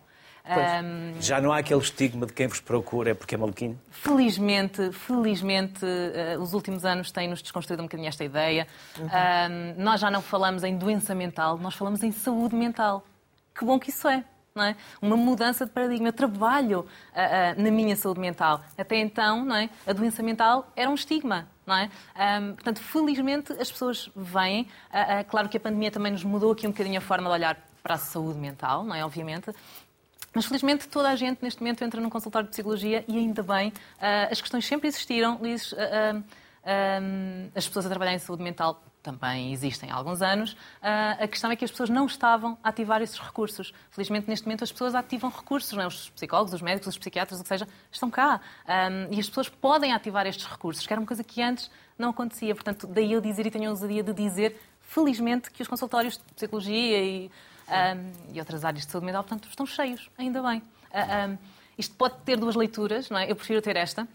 Um, 0.49 1.20
já 1.20 1.40
não 1.40 1.53
há 1.53 1.59
aquele 1.59 1.80
estigma 1.80 2.24
de 2.26 2.32
quem 2.32 2.47
vos 2.47 2.61
procura 2.61 3.11
é 3.11 3.14
porque 3.14 3.34
é 3.34 3.38
maluquinho? 3.38 3.78
Felizmente, 3.90 4.92
felizmente, 4.92 5.84
uh, 5.84 6.40
os 6.40 6.55
últimos 6.55 6.84
anos 6.84 7.11
têm-nos 7.11 7.42
desconstruído 7.42 7.82
um 7.82 7.86
bocadinho 7.86 8.09
esta 8.09 8.24
ideia. 8.24 8.66
Uhum. 8.99 9.07
Um, 9.07 9.82
nós 9.82 10.01
já 10.01 10.11
não 10.11 10.22
falamos 10.22 10.62
em 10.62 10.76
doença 10.76 11.14
mental, 11.14 11.59
nós 11.59 11.74
falamos 11.74 12.03
em 12.03 12.12
saúde 12.12 12.55
mental. 12.55 13.05
Que 13.59 13.64
bom 13.64 13.78
que 13.78 13.90
isso 13.90 14.07
é 14.07 14.24
não 14.57 14.64
é? 14.64 14.76
Uma 15.03 15.16
mudança 15.16 15.66
de 15.66 15.70
paradigma. 15.70 16.09
Eu 16.09 16.12
trabalho 16.12 16.80
uh, 16.80 17.59
uh, 17.59 17.62
na 17.62 17.70
minha 17.70 17.94
saúde 17.94 18.18
mental. 18.18 18.62
Até 18.76 18.97
então, 18.97 19.44
não 19.44 19.55
é? 19.55 19.68
A 19.86 19.92
doença 19.92 20.22
mental 20.22 20.66
era 20.74 20.88
um 20.88 20.94
estigma. 20.94 21.47
Não 21.66 21.76
é? 21.76 21.90
Um, 22.40 22.55
portanto, 22.55 22.80
felizmente 22.80 23.53
as 23.53 23.70
pessoas 23.70 24.11
vêm. 24.16 24.62
Uh, 24.62 25.28
claro 25.28 25.49
que 25.49 25.57
a 25.57 25.61
pandemia 25.61 25.90
também 25.90 26.12
nos 26.12 26.24
mudou 26.24 26.53
aqui 26.53 26.66
um 26.66 26.70
bocadinho 26.70 26.97
a 26.99 27.01
forma 27.01 27.28
de 27.28 27.34
olhar 27.34 27.59
para 27.82 27.94
a 27.94 27.99
saúde 27.99 28.38
mental, 28.38 28.82
não 28.82 28.94
é? 28.94 29.05
Obviamente. 29.05 29.53
Mas 30.37 30.45
felizmente 30.45 30.87
toda 30.87 31.09
a 31.09 31.16
gente 31.16 31.43
neste 31.43 31.62
momento 31.62 31.82
entra 31.82 31.99
num 31.99 32.11
consultório 32.11 32.47
de 32.47 32.51
psicologia 32.51 33.03
e 33.09 33.16
ainda 33.16 33.43
bem, 33.43 33.72
as 34.30 34.39
questões 34.39 34.66
sempre 34.66 34.87
existiram. 34.87 35.41
as 37.55 37.66
pessoas 37.66 37.87
a 37.87 37.89
trabalhar 37.89 38.12
em 38.12 38.18
saúde 38.18 38.43
mental 38.43 38.84
também 39.03 39.51
existem 39.51 39.91
há 39.91 39.95
alguns 39.95 40.20
anos, 40.20 40.55
ah, 40.82 41.16
a 41.20 41.26
questão 41.26 41.51
é 41.51 41.57
que 41.57 41.64
as 41.64 41.70
pessoas 41.70 41.89
não 41.89 42.05
estavam 42.05 42.59
a 42.62 42.68
ativar 42.68 43.01
esses 43.01 43.18
recursos. 43.18 43.72
Felizmente, 43.89 44.28
neste 44.28 44.45
momento, 44.45 44.62
as 44.62 44.70
pessoas 44.70 44.95
ativam 44.95 45.30
recursos, 45.30 45.78
é? 45.78 45.87
os 45.87 46.11
psicólogos, 46.11 46.53
os 46.53 46.61
médicos, 46.61 46.89
os 46.89 46.99
psiquiatras, 46.99 47.41
o 47.41 47.43
que 47.43 47.49
seja, 47.49 47.66
estão 47.91 48.11
cá. 48.11 48.39
E 49.11 49.18
as 49.18 49.28
pessoas 49.28 49.49
podem 49.49 49.95
ativar 49.95 50.26
estes 50.26 50.45
recursos, 50.45 50.87
que 50.87 50.93
era 50.93 51.01
uma 51.01 51.07
coisa 51.07 51.24
que 51.24 51.41
antes 51.41 51.70
não 51.97 52.11
acontecia. 52.11 52.55
Portanto, 52.55 52.87
daí 52.87 53.12
eu 53.12 53.22
dizer 53.22 53.47
e 53.47 53.51
tenho 53.51 53.68
a 53.68 53.70
ousadia 53.70 54.03
de 54.03 54.12
dizer, 54.12 54.61
felizmente, 54.82 55.51
que 55.51 55.62
os 55.62 55.68
consultórios 55.68 56.18
de 56.18 56.34
psicologia 56.34 57.03
e, 57.03 57.30
e 58.32 58.38
outras 58.38 58.64
áreas 58.64 58.84
de 58.84 58.90
saúde 58.90 59.06
mental, 59.06 59.24
portanto, 59.24 59.48
estão 59.48 59.66
cheios, 59.66 60.10
ainda 60.16 60.42
bem. 60.42 60.62
Ah, 60.92 61.36
isto 61.76 61.94
pode 61.94 62.14
ter 62.24 62.38
duas 62.38 62.54
leituras, 62.54 63.10
não 63.10 63.18
é? 63.18 63.30
Eu 63.30 63.36
prefiro 63.36 63.60
ter 63.60 63.76
esta, 63.76 64.08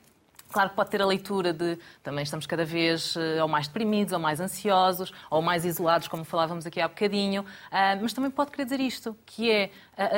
Claro 0.51 0.69
que 0.69 0.75
pode 0.75 0.89
ter 0.89 1.01
a 1.01 1.05
leitura 1.05 1.53
de 1.53 1.77
também 2.03 2.23
estamos 2.23 2.45
cada 2.45 2.65
vez 2.65 3.15
uh, 3.15 3.41
ou 3.41 3.47
mais 3.47 3.67
deprimidos, 3.67 4.13
ou 4.13 4.19
mais 4.19 4.39
ansiosos, 4.39 5.13
ou 5.29 5.41
mais 5.41 5.63
isolados, 5.65 6.07
como 6.07 6.25
falávamos 6.25 6.65
aqui 6.65 6.81
há 6.81 6.87
bocadinho, 6.87 7.41
uh, 7.41 8.01
mas 8.01 8.13
também 8.13 8.29
pode 8.29 8.51
querer 8.51 8.65
dizer 8.65 8.79
isto, 8.79 9.17
que 9.25 9.49
é 9.49 9.71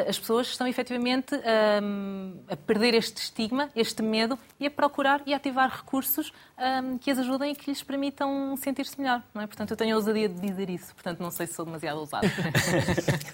as 0.08 0.18
pessoas 0.18 0.48
estão 0.48 0.66
efetivamente 0.66 1.36
a 1.36 2.56
perder 2.56 2.94
este 2.94 3.18
estigma, 3.18 3.70
este 3.76 4.02
medo, 4.02 4.40
e 4.58 4.66
a 4.66 4.72
procurar 4.72 5.22
e 5.26 5.34
ativar 5.34 5.70
recursos 5.70 6.32
que 7.02 7.12
as 7.12 7.18
ajudem 7.20 7.52
e 7.52 7.56
que 7.56 7.70
lhes 7.70 7.84
permitam 7.84 8.56
sentir-se 8.56 8.98
melhor. 8.98 9.22
Não 9.34 9.42
é? 9.42 9.48
Portanto, 9.48 9.72
eu 9.72 9.78
tenho 9.78 9.96
a 9.96 9.98
ousadia 9.98 10.30
de 10.30 10.40
dizer 10.40 10.70
isso, 10.70 10.94
portanto 10.94 11.20
não 11.20 11.32
sei 11.32 11.48
se 11.48 11.56
sou 11.56 11.66
demasiado 11.66 12.00
ousada. 12.00 12.28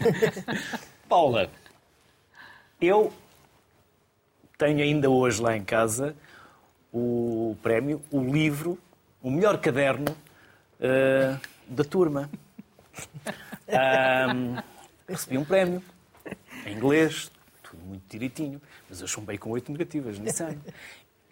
Paula, 1.07 1.51
eu 2.81 3.13
tenho 4.57 4.81
ainda 4.81 5.09
hoje 5.09 5.41
lá 5.41 5.55
em 5.55 5.63
casa 5.63 6.15
o 6.91 7.55
prémio, 7.61 8.01
o 8.11 8.21
livro, 8.21 8.77
o 9.21 9.29
melhor 9.29 9.59
caderno 9.59 10.11
uh, 10.11 11.39
da 11.67 11.83
turma. 11.83 12.29
Um, 13.69 14.55
recebi 15.07 15.37
um 15.37 15.45
prémio 15.45 15.83
em 16.65 16.75
inglês, 16.75 17.31
tudo 17.61 17.85
muito 17.85 18.01
direitinho, 18.09 18.59
mas 18.89 18.99
eu 18.99 19.07
chumbei 19.07 19.37
com 19.37 19.51
oito 19.51 19.71
negativas 19.71 20.17
nesse 20.17 20.41
ano. 20.41 20.59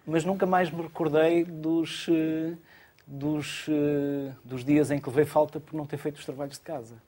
Mas 0.05 0.24
nunca 0.24 0.45
mais 0.45 0.70
me 0.70 0.84
recordei 0.84 1.43
dos, 1.43 2.08
uh, 2.08 2.55
dos, 3.08 3.68
uh, 3.68 4.36
dos 4.45 4.64
dias 4.64 4.91
em 4.91 4.99
que 4.99 5.10
levei 5.10 5.26
falta 5.26 5.60
por 5.60 5.76
não 5.76 5.88
ter 5.88 5.97
feito 5.97 6.18
os 6.18 6.26
trabalhos 6.26 6.60
de 6.60 6.62
casa. 6.62 7.01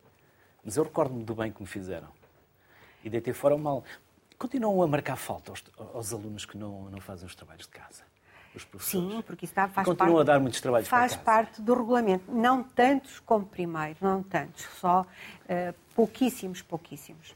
Mas 0.65 0.77
eu 0.77 0.83
recordo-me 0.83 1.23
do 1.23 1.35
bem 1.35 1.51
que 1.51 1.61
me 1.61 1.67
fizeram. 1.67 2.09
E 3.03 3.09
deitei 3.09 3.31
fora 3.31 3.53
o 3.53 3.59
mal. 3.59 3.83
Continuam 4.35 4.81
a 4.81 4.87
marcar 4.87 5.15
falta 5.15 5.51
aos, 5.51 5.63
aos 5.93 6.11
alunos 6.11 6.43
que 6.43 6.57
não, 6.57 6.89
não 6.89 6.99
fazem 6.99 7.27
os 7.27 7.35
trabalhos 7.35 7.67
de 7.67 7.71
casa 7.71 8.08
os 8.55 8.65
professores. 8.65 9.11
Sim, 9.11 9.21
porque 9.21 9.45
isso 9.45 9.51
está, 9.51 9.67
faz 9.67 9.85
Continuam 9.85 10.15
parte, 10.17 10.29
a 10.29 10.33
dar 10.33 10.39
muitos 10.39 10.61
trabalhos 10.61 10.87
Faz 10.87 11.15
parte 11.15 11.61
do 11.61 11.73
regulamento. 11.73 12.31
Não 12.31 12.63
tantos 12.63 13.19
como 13.19 13.45
primeiro, 13.45 13.97
não 14.01 14.23
tantos. 14.23 14.65
Só 14.79 15.01
uh, 15.01 15.75
pouquíssimos, 15.95 16.61
pouquíssimos. 16.61 17.35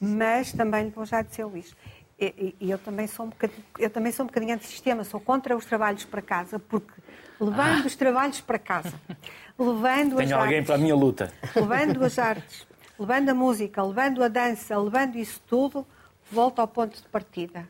Mas 0.00 0.52
também 0.52 0.84
lhe 0.84 0.90
vou 0.90 1.04
já 1.04 1.22
dizer, 1.22 1.44
Luís, 1.44 1.74
e, 2.18 2.54
e 2.60 2.70
eu, 2.70 2.78
também 2.78 3.06
sou 3.06 3.26
um 3.26 3.28
bocadinho, 3.30 3.64
eu 3.78 3.90
também 3.90 4.12
sou 4.12 4.24
um 4.24 4.26
bocadinho 4.26 4.54
antissistema, 4.54 5.04
sou 5.04 5.20
contra 5.20 5.56
os 5.56 5.64
trabalhos 5.64 6.04
para 6.04 6.20
casa, 6.20 6.58
porque 6.58 6.92
levando 7.38 7.82
ah. 7.82 7.86
os 7.86 7.96
trabalhos 7.96 8.40
para 8.40 8.58
casa, 8.58 8.92
levando 9.58 10.16
Tenho 10.16 10.36
alguém 10.36 10.58
artes, 10.58 10.66
para 10.66 10.74
a 10.74 10.78
minha 10.78 10.94
luta. 10.94 11.32
Levando 11.56 12.04
as 12.04 12.18
artes, 12.18 12.66
levando 12.98 13.30
a 13.30 13.34
música, 13.34 13.82
levando 13.82 14.22
a 14.22 14.28
dança, 14.28 14.78
levando 14.78 15.16
isso 15.16 15.40
tudo, 15.46 15.86
volto 16.30 16.60
ao 16.60 16.68
ponto 16.68 16.96
de 17.00 17.08
partida 17.08 17.66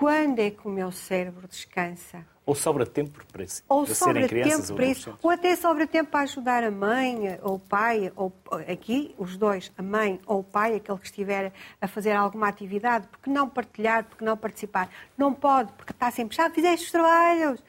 quando 0.00 0.38
é 0.38 0.50
que 0.50 0.66
o 0.66 0.70
meu 0.70 0.90
cérebro 0.90 1.46
descansa? 1.46 2.24
Ou 2.46 2.54
sobra 2.54 2.86
tempo 2.86 3.22
para, 3.30 3.44
isso, 3.44 3.62
ou 3.68 3.84
para 3.84 3.94
sobra 3.94 4.14
serem 4.14 4.28
crianças 4.28 4.68
tempo 4.68 4.76
para 4.76 4.86
isso, 4.86 5.18
ou 5.22 5.30
até 5.30 5.54
sobra 5.54 5.86
tempo 5.86 6.10
para 6.10 6.20
ajudar 6.20 6.64
a 6.64 6.70
mãe 6.70 7.38
ou 7.42 7.56
o 7.56 7.58
pai, 7.58 8.10
ou 8.16 8.32
aqui 8.66 9.14
os 9.18 9.36
dois, 9.36 9.70
a 9.76 9.82
mãe 9.82 10.18
ou 10.26 10.40
o 10.40 10.42
pai, 10.42 10.74
aquele 10.74 10.98
que 10.98 11.04
estiver 11.04 11.52
a 11.78 11.86
fazer 11.86 12.12
alguma 12.12 12.48
atividade, 12.48 13.06
porque 13.08 13.28
não 13.28 13.46
partilhar, 13.46 14.04
porque 14.04 14.24
não 14.24 14.38
participar? 14.38 14.88
Não 15.18 15.34
pode, 15.34 15.70
porque 15.74 15.92
está 15.92 16.10
sempre, 16.10 16.34
já 16.34 16.48
fizeste 16.48 16.86
os 16.86 16.92
trabalhos. 16.92 17.62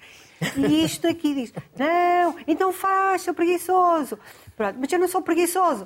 E 0.55 0.85
isto 0.85 1.07
aqui 1.07 1.35
diz, 1.35 1.53
não, 1.77 2.37
então 2.47 2.71
faz, 2.71 3.23
sou 3.23 3.33
preguiçoso. 3.33 4.17
Pronto, 4.55 4.77
mas 4.79 4.89
eu 4.89 4.99
não 4.99 5.07
sou 5.09 5.21
preguiçoso. 5.21 5.85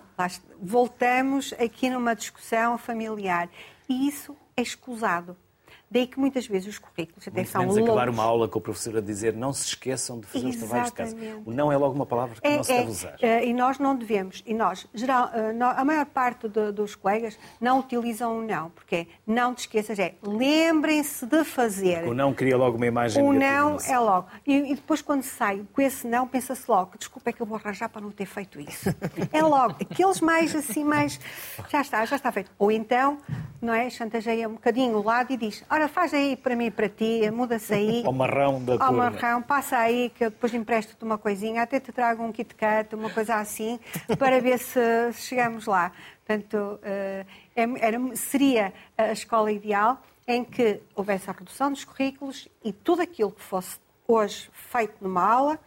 Voltamos 0.61 1.53
aqui 1.53 1.89
numa 1.89 2.15
discussão 2.15 2.77
familiar. 2.77 3.49
E 3.89 4.07
isso 4.07 4.37
é 4.55 4.61
escusado. 4.61 5.35
Daí 5.89 6.07
que 6.07 6.19
muitas 6.19 6.47
vezes 6.47 6.67
os 6.67 6.79
currículos 6.79 7.27
até 7.27 7.37
Muito 7.37 7.49
são 7.51 7.61
longos. 7.61 7.77
acabar 7.77 8.09
uma 8.09 8.23
aula 8.23 8.47
com 8.47 8.59
o 8.59 8.61
professor 8.61 8.97
a 8.97 9.01
dizer 9.01 9.33
não 9.33 9.53
se 9.53 9.67
esqueçam 9.67 10.19
de 10.19 10.25
fazer 10.25 10.47
Exatamente. 10.47 10.63
os 10.63 10.69
trabalhos 10.69 11.15
de 11.19 11.25
casa. 11.25 11.41
O 11.45 11.51
não 11.51 11.71
é 11.71 11.77
logo 11.77 11.93
uma 11.93 12.05
palavra 12.05 12.35
que 12.41 12.47
é, 12.47 12.57
não 12.57 12.63
se 12.63 12.71
é, 12.71 12.77
deve 12.77 12.89
usar. 12.89 13.15
É, 13.21 13.45
e 13.45 13.53
nós 13.53 13.77
não 13.77 13.95
devemos. 13.95 14.43
E 14.45 14.53
nós, 14.53 14.87
geral, 14.93 15.29
eh, 15.33 15.55
a 15.61 15.85
maior 15.85 16.05
parte 16.05 16.49
de, 16.49 16.71
dos 16.71 16.95
colegas 16.95 17.37
não 17.61 17.79
utilizam 17.79 18.39
o 18.39 18.41
não, 18.41 18.69
porque 18.71 18.95
é, 18.95 19.07
não 19.25 19.53
te 19.53 19.59
esqueças, 19.59 19.99
é 19.99 20.15
lembrem-se 20.21 21.25
de 21.25 21.43
fazer. 21.43 21.97
Porque 21.97 22.09
o 22.09 22.13
não 22.13 22.33
cria 22.33 22.57
logo 22.57 22.77
uma 22.77 22.87
imagem 22.87 23.23
O 23.23 23.31
não 23.31 23.77
é 23.79 23.99
logo. 23.99 24.27
E, 24.45 24.71
e, 24.71 24.75
depois 24.75 25.01
quando 25.01 25.23
sai 25.23 25.63
com 25.71 25.81
esse 25.81 26.07
não, 26.07 26.27
pensa-se 26.27 26.69
logo, 26.69 26.97
desculpa 26.97 27.29
é 27.29 27.33
que 27.33 27.41
eu 27.41 27.45
vou 27.45 27.57
arranjar 27.57 27.89
para 27.89 28.01
não 28.01 28.11
ter 28.11 28.25
feito 28.25 28.59
isso. 28.59 28.89
é 29.31 29.41
logo. 29.41 29.75
Aqueles 29.79 30.19
mais 30.19 30.55
assim, 30.55 30.83
mais... 30.83 31.19
Já 31.69 31.81
está, 31.81 32.03
já 32.05 32.15
está 32.15 32.31
feito. 32.31 32.51
Ou 32.57 32.71
então, 32.71 33.17
não 33.61 33.73
é, 33.73 33.89
chantageia 33.89 34.47
um 34.47 34.53
bocadinho 34.53 34.97
o 34.97 35.03
lado 35.03 35.31
e 35.31 35.37
diz, 35.37 35.63
ora, 35.75 35.87
faz 35.89 36.13
aí 36.13 36.37
para 36.37 36.55
mim 36.55 36.67
e 36.67 36.71
para 36.71 36.87
ti, 36.87 37.29
muda-se 37.31 37.73
aí. 37.73 38.03
Ao 38.07 38.13
marrão 38.13 38.63
da 38.63 38.77
Ao 38.79 38.93
marrão, 38.93 39.41
passa 39.41 39.77
aí 39.77 40.09
que 40.09 40.23
eu 40.25 40.29
depois 40.29 40.53
empresto-te 40.53 41.03
uma 41.03 41.17
coisinha, 41.17 41.61
até 41.61 41.79
te 41.79 41.91
trago 41.91 42.23
um 42.23 42.31
Kit 42.31 42.55
Kat, 42.55 42.95
uma 42.95 43.09
coisa 43.09 43.35
assim, 43.35 43.79
para 44.17 44.39
ver 44.39 44.57
se 44.57 44.79
chegamos 45.13 45.65
lá. 45.65 45.91
Portanto, 46.25 46.79
eh, 46.81 47.25
era, 47.55 47.99
seria 48.15 48.73
a 48.97 49.11
escola 49.11 49.51
ideal 49.51 50.01
em 50.27 50.43
que 50.43 50.81
houvesse 50.95 51.29
a 51.29 51.33
redução 51.33 51.71
dos 51.71 51.83
currículos 51.83 52.47
e 52.63 52.71
tudo 52.71 53.01
aquilo 53.01 53.31
que 53.31 53.41
fosse 53.41 53.77
hoje 54.07 54.49
feito 54.53 54.95
numa 55.01 55.21
aula, 55.21 55.59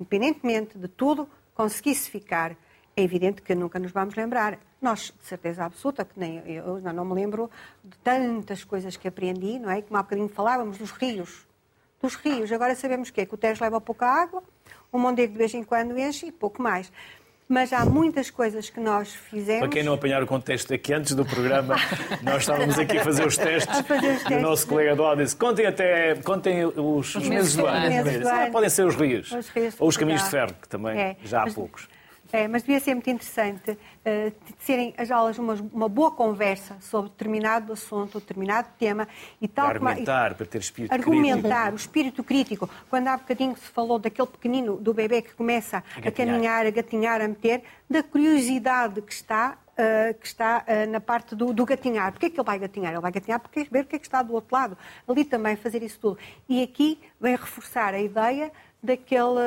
independentemente 0.00 0.78
de 0.78 0.88
tudo, 0.88 1.28
conseguisse 1.54 2.08
ficar. 2.08 2.56
É 2.96 3.02
evidente 3.02 3.42
que 3.42 3.54
nunca 3.54 3.78
nos 3.78 3.92
vamos 3.92 4.14
lembrar 4.14 4.58
nós, 4.80 5.12
de 5.18 5.26
certeza 5.26 5.64
absoluta, 5.64 6.04
que 6.04 6.18
nem 6.18 6.38
eu 6.46 6.80
não, 6.80 7.04
me 7.04 7.14
lembro 7.14 7.50
de 7.82 7.96
tantas 7.98 8.64
coisas 8.64 8.96
que 8.96 9.08
aprendi, 9.08 9.58
não 9.58 9.70
é? 9.70 9.82
Como 9.82 9.96
há 9.96 10.02
bocadinho 10.02 10.28
falávamos 10.28 10.78
dos 10.78 10.90
rios. 10.90 11.46
Dos 12.00 12.14
rios. 12.14 12.52
Agora 12.52 12.74
sabemos 12.74 13.10
que 13.10 13.20
é 13.20 13.26
que 13.26 13.34
o 13.34 13.38
Tejo 13.38 13.62
leva 13.62 13.80
pouca 13.80 14.06
água, 14.06 14.42
o 14.92 14.98
Mondego 14.98 15.32
de 15.32 15.38
vez 15.38 15.54
em 15.54 15.64
quando 15.64 15.98
enche 15.98 16.26
e 16.26 16.32
pouco 16.32 16.62
mais. 16.62 16.92
Mas 17.48 17.72
há 17.72 17.84
muitas 17.84 18.28
coisas 18.28 18.68
que 18.68 18.80
nós 18.80 19.14
fizemos. 19.14 19.60
Para 19.60 19.68
quem 19.68 19.84
não 19.84 19.94
apanhar 19.94 20.20
o 20.20 20.26
contexto 20.26 20.74
aqui 20.74 20.92
antes 20.92 21.14
do 21.14 21.24
programa, 21.24 21.76
nós 22.20 22.38
estávamos 22.38 22.76
aqui 22.76 22.98
a 22.98 23.04
fazer 23.04 23.24
os 23.24 23.36
testes. 23.36 23.80
Fazer 23.82 24.14
os 24.14 24.22
testes. 24.24 24.30
E 24.30 24.34
o 24.34 24.40
nosso 24.40 24.66
colega 24.66 24.96
do 24.96 25.02
lado 25.02 25.22
disse: 25.22 25.36
contem 25.36 25.64
até 25.64 26.16
contem 26.16 26.64
os, 26.66 27.14
os 27.14 27.28
meses 27.28 27.54
do 27.54 27.64
ano. 27.64 27.86
Ah, 28.28 28.50
podem 28.50 28.68
ser 28.68 28.84
os 28.84 28.96
rios. 28.96 29.30
Os 29.30 29.48
rios 29.50 29.76
Ou 29.78 29.88
os 29.88 29.96
caminhos 29.96 30.24
de 30.24 30.30
ferro, 30.30 30.54
que 30.60 30.68
também 30.68 30.98
é. 30.98 31.16
já 31.22 31.42
há 31.42 31.44
Mas, 31.44 31.54
poucos. 31.54 31.88
É, 32.32 32.48
mas 32.48 32.62
devia 32.62 32.80
ser 32.80 32.94
muito 32.94 33.08
interessante 33.08 33.70
uh, 33.70 34.32
serem 34.58 34.94
as 34.96 35.10
aulas 35.10 35.38
uma, 35.38 35.54
uma, 35.72 35.88
boa 35.88 36.10
conversa 36.10 36.76
sobre 36.80 37.10
determinado 37.10 37.72
assunto, 37.72 38.18
determinado 38.18 38.68
tema 38.78 39.06
e 39.40 39.46
tal 39.46 39.66
para 39.66 39.74
argumentar, 39.76 40.34
para 40.34 40.46
ter 40.46 40.58
espírito 40.58 40.92
argumentar, 40.92 41.40
crítico. 41.40 41.72
o 41.72 41.76
espírito 41.76 42.24
crítico. 42.24 42.70
Quando 42.90 43.08
há 43.08 43.16
bocadinho 43.16 43.56
se 43.56 43.68
falou 43.68 43.98
daquele 43.98 44.28
pequenino, 44.28 44.76
do 44.76 44.92
bebê 44.92 45.22
que 45.22 45.34
começa 45.34 45.84
a, 46.04 46.08
a 46.08 46.10
caminhar, 46.10 46.66
a 46.66 46.70
gatinhar, 46.70 47.20
a 47.20 47.28
meter, 47.28 47.62
da 47.88 48.02
curiosidade 48.02 49.00
que 49.02 49.12
está 49.12 49.58
Uh, 49.76 50.14
que 50.14 50.26
está 50.26 50.64
uh, 50.66 50.90
na 50.90 51.02
parte 51.02 51.34
do, 51.34 51.52
do 51.52 51.66
gatinhar. 51.66 52.10
Porquê 52.10 52.24
é 52.24 52.30
que 52.30 52.40
ele 52.40 52.46
vai 52.46 52.58
gatinhar? 52.58 52.92
Ele 52.92 53.00
vai 53.02 53.12
gatinhar 53.12 53.38
porque 53.38 53.62
quer 53.62 53.70
ver 53.70 53.84
o 53.84 53.86
que 53.86 53.96
é 53.96 53.98
que 53.98 54.06
está 54.06 54.22
do 54.22 54.32
outro 54.32 54.56
lado. 54.56 54.78
Ali 55.06 55.22
também 55.22 55.54
fazer 55.54 55.82
isso 55.82 55.98
tudo. 56.00 56.18
E 56.48 56.62
aqui 56.62 56.98
vem 57.20 57.36
reforçar 57.36 57.92
a 57.92 58.00
ideia 58.00 58.50
daquele, 58.86 59.40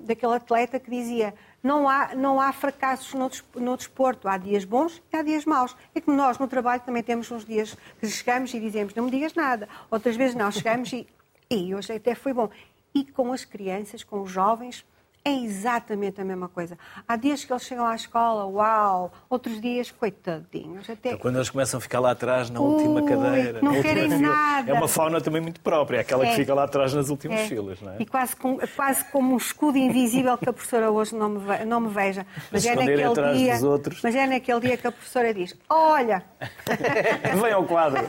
daquele 0.00 0.34
atleta 0.34 0.80
que 0.80 0.90
dizia 0.90 1.34
não 1.62 1.88
há, 1.88 2.14
não 2.14 2.40
há 2.40 2.52
fracassos 2.52 3.14
no, 3.54 3.76
desporto. 3.76 4.28
Há 4.28 4.38
dias 4.38 4.64
bons 4.64 5.02
e 5.12 5.16
há 5.16 5.22
dias 5.22 5.44
maus. 5.44 5.76
É 5.94 6.00
como 6.00 6.16
nós 6.16 6.38
no 6.38 6.48
trabalho 6.48 6.82
também 6.82 7.02
temos 7.02 7.30
uns 7.30 7.44
dias 7.44 7.76
que 8.00 8.08
chegamos 8.08 8.52
e 8.54 8.60
dizemos 8.60 8.94
não 8.94 9.04
me 9.04 9.10
digas 9.10 9.34
nada. 9.34 9.68
Outras 9.90 10.16
vezes 10.16 10.34
não, 10.34 10.50
chegamos 10.50 10.92
e, 10.92 11.06
e 11.50 11.74
hoje 11.74 11.92
até 11.92 12.14
foi 12.14 12.32
bom. 12.32 12.48
E 12.94 13.04
com 13.04 13.32
as 13.32 13.44
crianças, 13.44 14.02
com 14.02 14.22
os 14.22 14.30
jovens, 14.30 14.84
é 15.24 15.32
exatamente 15.32 16.20
a 16.20 16.24
mesma 16.24 16.48
coisa. 16.48 16.78
Há 17.06 17.16
dias 17.16 17.44
que 17.44 17.52
eles 17.52 17.62
chegam 17.62 17.86
à 17.86 17.94
escola, 17.94 18.46
uau, 18.46 19.12
outros 19.28 19.60
dias, 19.60 19.90
coitadinhos. 19.90 20.88
Até... 20.88 21.10
Então, 21.10 21.18
quando 21.18 21.36
eles 21.36 21.50
começam 21.50 21.78
a 21.78 21.80
ficar 21.80 22.00
lá 22.00 22.12
atrás 22.12 22.48
na 22.50 22.60
última 22.60 23.00
Ui, 23.00 23.08
cadeira, 23.08 23.60
não 23.60 23.80
querem 23.82 24.10
fila, 24.10 24.18
nada. 24.18 24.70
É 24.70 24.74
uma 24.74 24.88
fauna 24.88 25.20
também 25.20 25.40
muito 25.40 25.60
própria, 25.60 26.00
aquela 26.00 26.24
é. 26.24 26.30
que 26.30 26.36
fica 26.36 26.54
lá 26.54 26.64
atrás 26.64 26.94
nas 26.94 27.10
últimas 27.10 27.40
é. 27.40 27.46
filas, 27.46 27.80
não 27.80 27.92
é? 27.92 27.96
E 27.98 28.06
quase, 28.06 28.36
com, 28.36 28.58
quase 28.74 29.04
como 29.06 29.34
um 29.34 29.36
escudo 29.36 29.76
invisível 29.76 30.36
que 30.38 30.48
a 30.48 30.52
professora 30.52 30.90
hoje 30.90 31.14
não 31.14 31.28
me, 31.28 31.38
ve, 31.40 31.64
não 31.64 31.80
me 31.80 31.88
veja. 31.88 32.26
Mas, 32.50 32.64
mas 32.64 32.66
é 32.66 32.74
naquele 32.74 33.34
dia, 33.34 33.54
mas 34.02 34.14
é 34.14 34.26
naquele 34.26 34.60
dia 34.60 34.76
que 34.76 34.86
a 34.86 34.92
professora 34.92 35.34
diz: 35.34 35.54
Olha! 35.68 36.22
Vem 37.42 37.52
ao 37.52 37.64
quadro, 37.64 38.02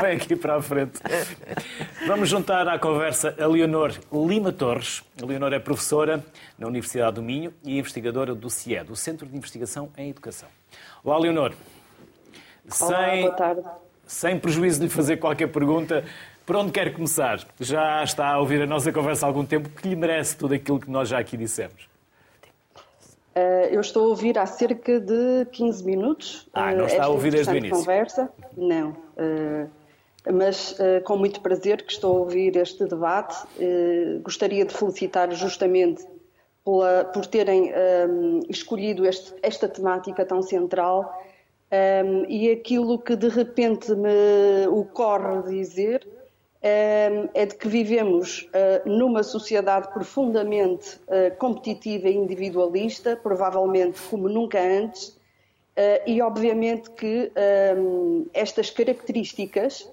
vem 0.00 0.16
aqui 0.16 0.36
para 0.36 0.56
a 0.56 0.62
frente. 0.62 1.00
Vamos 2.06 2.28
juntar 2.28 2.66
à 2.68 2.78
conversa 2.78 3.34
a 3.38 3.46
Leonor 3.46 3.92
Lima 4.12 4.52
Torres. 4.52 5.02
A 5.20 5.26
Leonor 5.26 5.52
é 5.52 5.58
professora 5.58 6.21
na 6.58 6.66
Universidade 6.66 7.14
do 7.14 7.22
Minho 7.22 7.52
e 7.64 7.78
investigadora 7.78 8.34
do 8.34 8.48
CIE, 8.50 8.82
do 8.84 8.96
Centro 8.96 9.26
de 9.26 9.36
Investigação 9.36 9.90
em 9.96 10.10
Educação. 10.10 10.48
Olá, 11.04 11.18
Leonor. 11.18 11.54
Olá, 12.80 13.10
sem, 13.10 13.22
boa 13.22 13.34
tarde. 13.34 13.62
Sem 14.06 14.38
prejuízo 14.38 14.80
de 14.80 14.86
lhe 14.86 14.90
fazer 14.90 15.16
qualquer 15.18 15.48
pergunta, 15.48 16.04
por 16.44 16.56
onde 16.56 16.72
quer 16.72 16.92
começar? 16.92 17.40
Já 17.60 18.02
está 18.02 18.28
a 18.28 18.38
ouvir 18.38 18.62
a 18.62 18.66
nossa 18.66 18.92
conversa 18.92 19.26
há 19.26 19.28
algum 19.28 19.44
tempo, 19.44 19.68
que 19.68 19.88
lhe 19.88 19.96
merece 19.96 20.36
tudo 20.36 20.54
aquilo 20.54 20.80
que 20.80 20.90
nós 20.90 21.08
já 21.08 21.18
aqui 21.18 21.36
dissemos? 21.36 21.88
Uh, 23.34 23.64
eu 23.70 23.80
estou 23.80 24.04
a 24.04 24.08
ouvir 24.08 24.38
há 24.38 24.44
cerca 24.44 25.00
de 25.00 25.46
15 25.52 25.84
minutos. 25.84 26.48
Ah, 26.52 26.74
não 26.74 26.84
está 26.84 27.04
a 27.04 27.08
ouvir 27.08 27.32
desde 27.32 27.52
o 27.52 27.56
início? 27.56 27.78
conversa. 27.78 28.30
Não. 28.56 28.96
Uh, 30.26 30.32
mas 30.32 30.76
com 31.04 31.16
muito 31.16 31.40
prazer 31.40 31.82
que 31.82 31.92
estou 31.92 32.16
a 32.16 32.20
ouvir 32.20 32.56
este 32.56 32.86
debate. 32.86 33.36
Gostaria 34.22 34.64
de 34.64 34.72
felicitar 34.72 35.30
justamente 35.32 36.04
pela, 36.64 37.04
por 37.04 37.26
terem 37.26 37.72
um, 38.08 38.40
escolhido 38.48 39.06
este, 39.06 39.34
esta 39.42 39.68
temática 39.68 40.24
tão 40.24 40.42
central 40.42 41.22
um, 42.04 42.24
e 42.28 42.50
aquilo 42.50 42.98
que 42.98 43.16
de 43.16 43.28
repente 43.28 43.94
me 43.94 44.66
ocorre 44.68 45.42
dizer 45.48 46.06
um, 46.06 47.28
é 47.34 47.46
de 47.46 47.56
que 47.56 47.66
vivemos 47.66 48.42
uh, 48.42 48.88
numa 48.88 49.22
sociedade 49.22 49.88
profundamente 49.92 50.96
uh, 51.08 51.36
competitiva 51.38 52.08
e 52.08 52.14
individualista, 52.14 53.16
provavelmente 53.16 54.00
como 54.08 54.28
nunca 54.28 54.60
antes, 54.60 55.08
uh, 55.08 55.18
e 56.06 56.22
obviamente 56.22 56.90
que 56.90 57.32
estas 58.32 58.70
características 58.70 59.90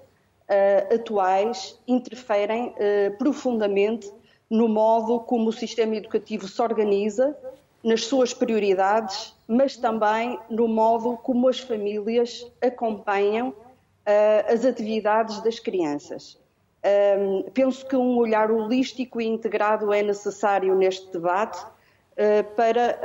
atuais 0.92 1.78
interferem 1.86 2.74
profundamente 3.18 4.10
no 4.50 4.68
modo 4.68 5.20
como 5.20 5.50
o 5.50 5.52
sistema 5.52 5.94
educativo 5.94 6.48
se 6.48 6.60
organiza, 6.60 7.36
nas 7.82 8.04
suas 8.04 8.34
prioridades, 8.34 9.34
mas 9.46 9.76
também 9.76 10.38
no 10.50 10.68
modo 10.68 11.16
como 11.18 11.48
as 11.48 11.60
famílias 11.60 12.46
acompanham 12.60 13.50
uh, 13.50 14.52
as 14.52 14.64
atividades 14.64 15.40
das 15.42 15.58
crianças. 15.58 16.38
Um, 17.18 17.42
penso 17.52 17.86
que 17.86 17.96
um 17.96 18.16
olhar 18.16 18.50
holístico 18.50 19.20
e 19.20 19.26
integrado 19.26 19.92
é 19.92 20.02
necessário 20.02 20.74
neste 20.74 21.10
debate 21.10 21.58
uh, 21.62 22.54
para 22.54 22.98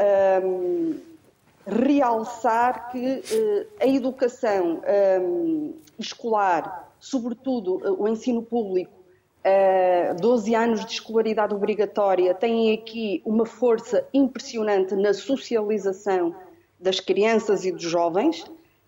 um, 0.43 0.99
realçar 1.65 2.91
que 2.91 2.97
uh, 2.97 3.67
a 3.79 3.87
educação 3.87 4.81
um, 5.21 5.73
escolar, 5.97 6.84
sobretudo 6.99 7.81
o 7.99 8.07
ensino 8.07 8.41
público, 8.41 8.91
uh, 8.91 9.03
eh, 9.43 10.13
12 10.19 10.55
anos 10.55 10.85
de 10.85 10.93
escolaridade 10.93 11.53
obrigatória 11.53 12.33
têm 12.33 12.73
aqui 12.73 13.21
uma 13.25 13.45
força 13.45 14.07
impressionante 14.13 14.95
na 14.95 15.13
socialização 15.13 16.35
das 16.79 16.99
crianças 16.99 17.65
e 17.65 17.71
dos 17.71 17.83
jovens. 17.83 18.45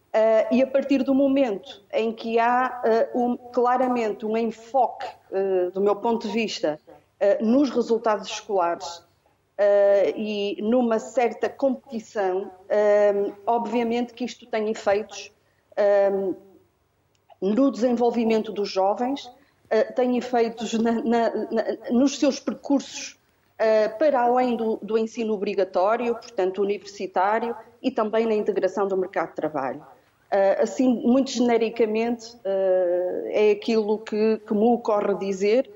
Uh, 0.07 0.47
e 0.51 0.63
a 0.63 0.67
partir 0.67 1.03
do 1.03 1.13
momento 1.13 1.83
em 1.93 2.11
que 2.11 2.39
há 2.39 2.81
uh, 3.13 3.19
um, 3.19 3.37
claramente 3.37 4.25
um 4.25 4.35
enfoque, 4.35 5.05
uh, 5.31 5.69
do 5.71 5.81
meu 5.81 5.95
ponto 5.95 6.27
de 6.27 6.33
vista, 6.33 6.79
nos 7.41 7.71
resultados 7.71 8.27
escolares 8.27 9.03
e 10.15 10.55
numa 10.61 10.99
certa 10.99 11.49
competição, 11.49 12.51
obviamente 13.43 14.13
que 14.13 14.23
isto 14.23 14.45
tem 14.45 14.69
efeitos 14.69 15.31
no 17.41 17.71
desenvolvimento 17.71 18.51
dos 18.51 18.69
jovens, 18.69 19.25
uh, 19.25 19.93
têm 19.95 20.17
efeitos 20.17 20.73
na, 20.73 20.91
na, 20.91 21.29
na, 21.51 21.63
nos 21.91 22.17
seus 22.17 22.39
percursos 22.39 23.17
uh, 23.59 23.97
para 23.97 24.21
além 24.21 24.55
do, 24.55 24.77
do, 24.81 24.97
ensino 24.97 25.33
obrigatório, 25.33 26.13
portanto 26.15 26.61
universitário, 26.61 27.55
e 27.81 27.91
também 27.91 28.25
na 28.25 28.33
integração 28.33 28.87
do 28.87 28.97
mercado 28.97 29.29
de 29.29 29.35
trabalho. 29.35 29.79
Uh, 29.79 30.63
assim, 30.63 30.87
muito 31.05 31.31
genericamente, 31.31 32.35
é 33.27 33.51
aquilo 33.51 33.99
que, 33.99 34.41
que, 34.45 34.53
me 34.53 34.73
ocorre 34.73 35.15
dizer, 35.15 35.69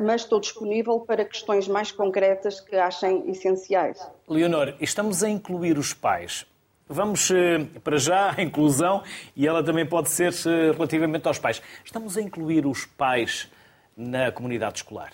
mas 0.00 0.22
estou 0.22 0.40
disponível 0.40 0.98
para 1.00 1.24
questões 1.24 1.68
mais 1.68 1.92
concretas 1.92 2.58
que 2.58 2.74
achem 2.74 3.30
essenciais. 3.30 4.04
Leonor, 4.26 4.74
estamos 4.80 5.22
a 5.22 5.28
incluir 5.28 5.78
os 5.78 5.92
pais 5.92 6.46
Vamos 6.90 7.30
eh, 7.30 7.66
para 7.84 7.98
já 7.98 8.34
à 8.34 8.42
inclusão 8.42 9.02
e 9.36 9.46
ela 9.46 9.62
também 9.62 9.84
pode 9.84 10.08
ser 10.08 10.32
eh, 10.32 10.72
relativamente 10.72 11.28
aos 11.28 11.38
pais. 11.38 11.60
Estamos 11.84 12.16
a 12.16 12.22
incluir 12.22 12.64
os 12.66 12.86
pais 12.86 13.52
na 13.94 14.32
comunidade 14.32 14.78
escolar? 14.78 15.12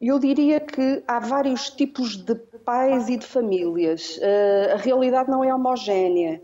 Eu 0.00 0.18
diria 0.18 0.60
que 0.60 1.02
há 1.06 1.18
vários 1.18 1.68
tipos 1.68 2.16
de 2.16 2.34
pais 2.34 3.10
e 3.10 3.18
de 3.18 3.26
famílias. 3.26 4.18
Eh, 4.22 4.72
a 4.72 4.76
realidade 4.78 5.30
não 5.30 5.44
é 5.44 5.54
homogénea. 5.54 6.40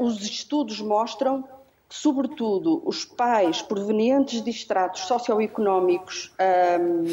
Os 0.00 0.22
estudos 0.22 0.80
mostram 0.80 1.42
que, 1.88 1.94
sobretudo, 1.94 2.82
os 2.84 3.04
pais 3.04 3.62
provenientes 3.62 4.40
de 4.40 4.50
estratos 4.50 5.02
socioeconómicos 5.02 6.32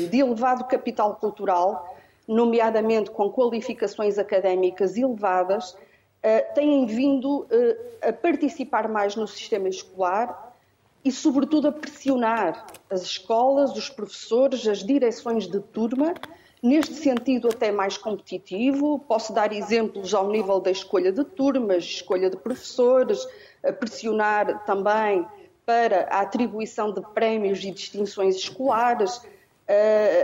de 0.09 0.17
elevado 0.17 0.63
capital 0.63 1.15
cultural 1.17 1.87
nomeadamente 2.27 3.11
com 3.11 3.29
qualificações 3.29 4.17
académicas 4.17 4.97
elevadas, 4.97 5.75
eh, 6.23 6.41
têm 6.41 6.85
vindo 6.85 7.47
eh, 7.49 8.09
a 8.09 8.13
participar 8.13 8.87
mais 8.87 9.15
no 9.15 9.27
sistema 9.27 9.67
escolar 9.67 10.55
e, 11.03 11.11
sobretudo, 11.11 11.67
a 11.67 11.71
pressionar 11.71 12.67
as 12.89 13.01
escolas, 13.01 13.75
os 13.75 13.89
professores, 13.89 14.67
as 14.67 14.83
direções 14.83 15.47
de 15.47 15.59
turma, 15.59 16.13
neste 16.61 16.93
sentido 16.93 17.49
até 17.49 17.71
mais 17.71 17.97
competitivo. 17.97 18.99
Posso 18.99 19.33
dar 19.33 19.51
exemplos 19.51 20.13
ao 20.13 20.29
nível 20.29 20.59
da 20.59 20.69
escolha 20.69 21.11
de 21.11 21.23
turmas, 21.23 21.83
escolha 21.83 22.29
de 22.29 22.37
professores, 22.37 23.27
a 23.63 23.73
pressionar 23.73 24.63
também 24.65 25.25
para 25.65 26.07
a 26.11 26.21
atribuição 26.21 26.93
de 26.93 27.01
prémios 27.13 27.63
e 27.63 27.71
distinções 27.71 28.35
escolares, 28.35 29.21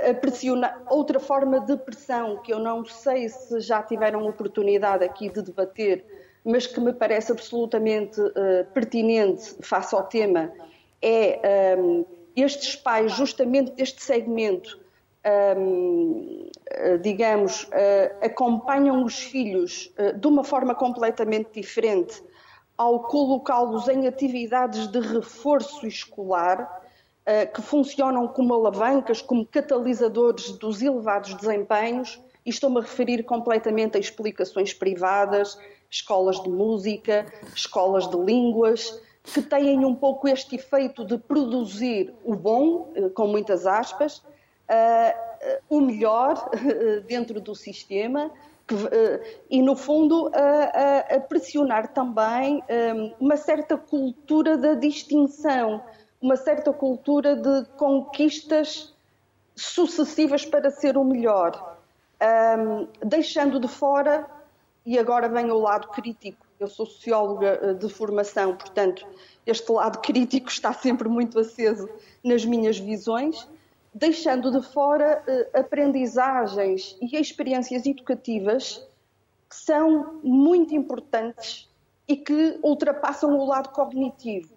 a 0.10 0.14
pressionar. 0.14 0.82
Outra 0.89 1.20
forma 1.20 1.60
de 1.60 1.78
pressão 1.78 2.38
que 2.38 2.54
eu 2.54 2.60
não 2.60 2.86
sei 2.86 3.30
se 3.30 3.60
já 3.60 3.82
tiveram 3.82 4.28
oportunidade 4.28 5.04
aqui 5.04 5.30
de 5.30 5.41
debater, 5.41 6.06
mas 6.43 6.66
que 6.66 6.80
me 6.80 6.93
parece 6.93 7.32
absolutamente 7.32 8.20
uh, 8.22 8.66
pertinente 8.74 9.56
face 9.62 9.93
ao 9.93 10.04
tema, 10.04 10.52
é 11.02 11.76
um, 11.78 12.06
estes 12.36 12.76
pais, 12.76 13.12
justamente 13.12 13.72
deste 13.72 14.02
segmento, 14.02 14.80
um, 15.58 16.50
digamos, 17.02 17.64
uh, 17.64 18.26
acompanham 18.26 19.04
os 19.04 19.20
filhos 19.20 19.93
uh, 20.00 20.18
de 20.18 20.28
uma 20.28 20.43
forma 20.43 20.74
completamente 20.74 21.60
diferente 21.60 22.24
ao 22.78 23.02
colocá-los 23.02 23.88
em 23.88 24.08
atividades 24.08 24.88
de 24.88 25.00
reforço 25.00 25.88
escolar 25.88 26.60
eh, 26.60 26.87
que 27.54 27.62
funcionam 27.62 28.28
como 28.28 28.54
alavancas, 28.54 29.22
como 29.22 29.46
catalisadores 29.46 30.52
dos 30.52 30.82
elevados 30.82 31.34
desempenhos, 31.34 32.22
e 32.46 32.50
estou-me 32.50 32.78
a 32.78 32.82
referir 32.82 33.24
completamente 33.24 33.98
a 33.98 34.00
explicações 34.00 34.74
privadas, 34.74 35.60
escolas 35.90 36.42
de 36.42 36.50
música, 36.50 37.26
escolas 37.54 38.10
de 38.10 38.18
línguas, 38.18 39.02
que 39.34 39.42
têm 39.42 39.84
um 39.84 39.94
pouco 39.94 40.28
este 40.28 40.56
efeito 40.56 41.04
de 41.04 41.18
produzir 41.18 42.14
o 42.24 42.34
bom, 42.34 42.94
eh, 42.96 43.10
com 43.10 43.28
muitas 43.28 43.68
aspas, 43.68 44.20
uh, 44.20 45.60
o 45.70 45.82
melhor 45.82 46.50
dentro 47.06 47.42
do 47.42 47.54
sistema, 47.54 48.32
e 49.50 49.62
no 49.62 49.76
fundo 49.76 50.30
a, 50.34 51.20
pressionar 51.22 51.94
também 51.94 52.62
um, 52.70 53.14
uma 53.26 53.38
certa 53.38 53.78
cultura 53.78 54.58
da 54.58 54.74
distinção 54.74 55.82
uma 56.22 56.36
certa 56.36 56.74
cultura 56.74 57.36
de 57.36 57.65
conquistas 57.78 58.93
sucessivas 59.55 60.45
para 60.45 60.70
ser 60.70 60.97
o 60.97 61.03
melhor, 61.03 61.78
um, 62.22 62.88
deixando 63.05 63.59
de 63.59 63.68
fora, 63.68 64.28
e 64.86 64.97
agora 64.97 65.28
vem 65.28 65.51
o 65.51 65.59
lado 65.59 65.89
crítico. 65.89 66.45
Eu 66.57 66.68
sou 66.68 66.86
socióloga 66.86 67.59
eh, 67.61 67.74
de 67.74 67.89
formação, 67.89 68.55
portanto, 68.55 69.05
este 69.45 69.70
lado 69.72 69.99
crítico 70.01 70.47
está 70.49 70.72
sempre 70.72 71.09
muito 71.09 71.38
aceso 71.38 71.89
nas 72.24 72.45
minhas 72.45 72.80
visões, 72.80 73.47
deixando 73.93 74.49
de 74.49 74.65
fora 74.65 75.24
uh, 75.28 75.59
aprendizagens 75.59 76.95
e 77.01 77.18
experiências 77.18 77.86
educativas 77.86 78.88
que 79.49 79.55
são 79.55 80.20
muito 80.24 80.74
importantes 80.74 81.70
e 82.07 82.15
que 82.15 82.57
ultrapassam 82.63 83.38
o 83.38 83.45
lado 83.45 83.70
cognitivo. 83.70 84.57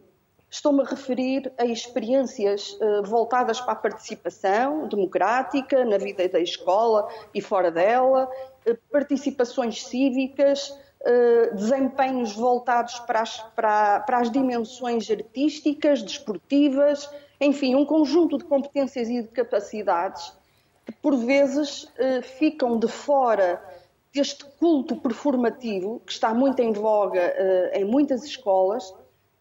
Estou-me 0.50 0.82
a 0.82 0.84
referir 0.84 1.52
a 1.56 1.64
experiências 1.64 2.72
uh, 2.72 3.04
voltadas 3.04 3.60
para 3.60 3.72
a 3.72 3.76
participação 3.76 4.88
democrática 4.88 5.84
na 5.84 5.96
vida 5.96 6.28
da 6.28 6.40
escola 6.40 7.08
e 7.32 7.40
fora 7.40 7.70
dela, 7.70 8.28
uh, 8.66 8.76
participações 8.90 9.84
cívicas, 9.84 10.70
uh, 10.70 11.54
desempenhos 11.54 12.32
voltados 12.34 12.98
para 12.98 13.20
as, 13.20 13.38
para, 13.54 14.00
para 14.00 14.18
as 14.18 14.28
dimensões 14.28 15.08
artísticas, 15.08 16.02
desportivas, 16.02 17.08
enfim, 17.40 17.76
um 17.76 17.86
conjunto 17.86 18.36
de 18.36 18.44
competências 18.44 19.08
e 19.08 19.22
de 19.22 19.28
capacidades 19.28 20.32
que, 20.84 20.92
por 20.92 21.16
vezes, 21.16 21.86
ficam 22.38 22.76
de 22.78 22.88
fora 22.88 23.62
deste 24.12 24.44
culto 24.58 24.96
performativo 24.96 26.02
que 26.04 26.12
está 26.12 26.34
muito 26.34 26.60
em 26.60 26.72
voga 26.72 27.32
em 27.72 27.84
muitas 27.84 28.24
escolas 28.24 28.92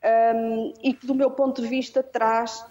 um, 0.03 0.73
e 0.81 0.93
que, 0.93 1.05
do 1.05 1.15
meu 1.15 1.31
ponto 1.31 1.61
de 1.61 1.67
vista, 1.67 2.01
traz 2.01 2.65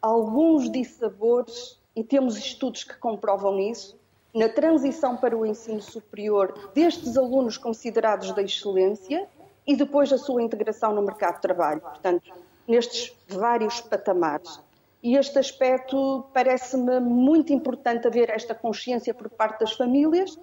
alguns 0.00 0.70
dissabores, 0.70 1.78
e 1.94 2.04
temos 2.04 2.36
estudos 2.36 2.84
que 2.84 2.96
comprovam 2.96 3.58
isso, 3.58 3.98
na 4.34 4.48
transição 4.48 5.16
para 5.16 5.36
o 5.36 5.44
ensino 5.44 5.82
superior 5.82 6.70
destes 6.74 7.16
alunos 7.16 7.56
considerados 7.56 8.32
da 8.32 8.42
excelência 8.42 9.26
e 9.66 9.74
depois 9.74 10.12
a 10.12 10.18
sua 10.18 10.42
integração 10.42 10.94
no 10.94 11.02
mercado 11.02 11.36
de 11.36 11.42
trabalho. 11.42 11.80
Portanto, 11.80 12.32
nestes 12.66 13.16
vários 13.26 13.80
patamares. 13.80 14.60
E 15.02 15.16
este 15.16 15.38
aspecto 15.38 16.24
parece-me 16.32 17.00
muito 17.00 17.52
importante 17.52 18.06
haver 18.06 18.30
esta 18.30 18.54
consciência 18.54 19.14
por 19.14 19.28
parte 19.30 19.60
das 19.60 19.72
famílias, 19.72 20.38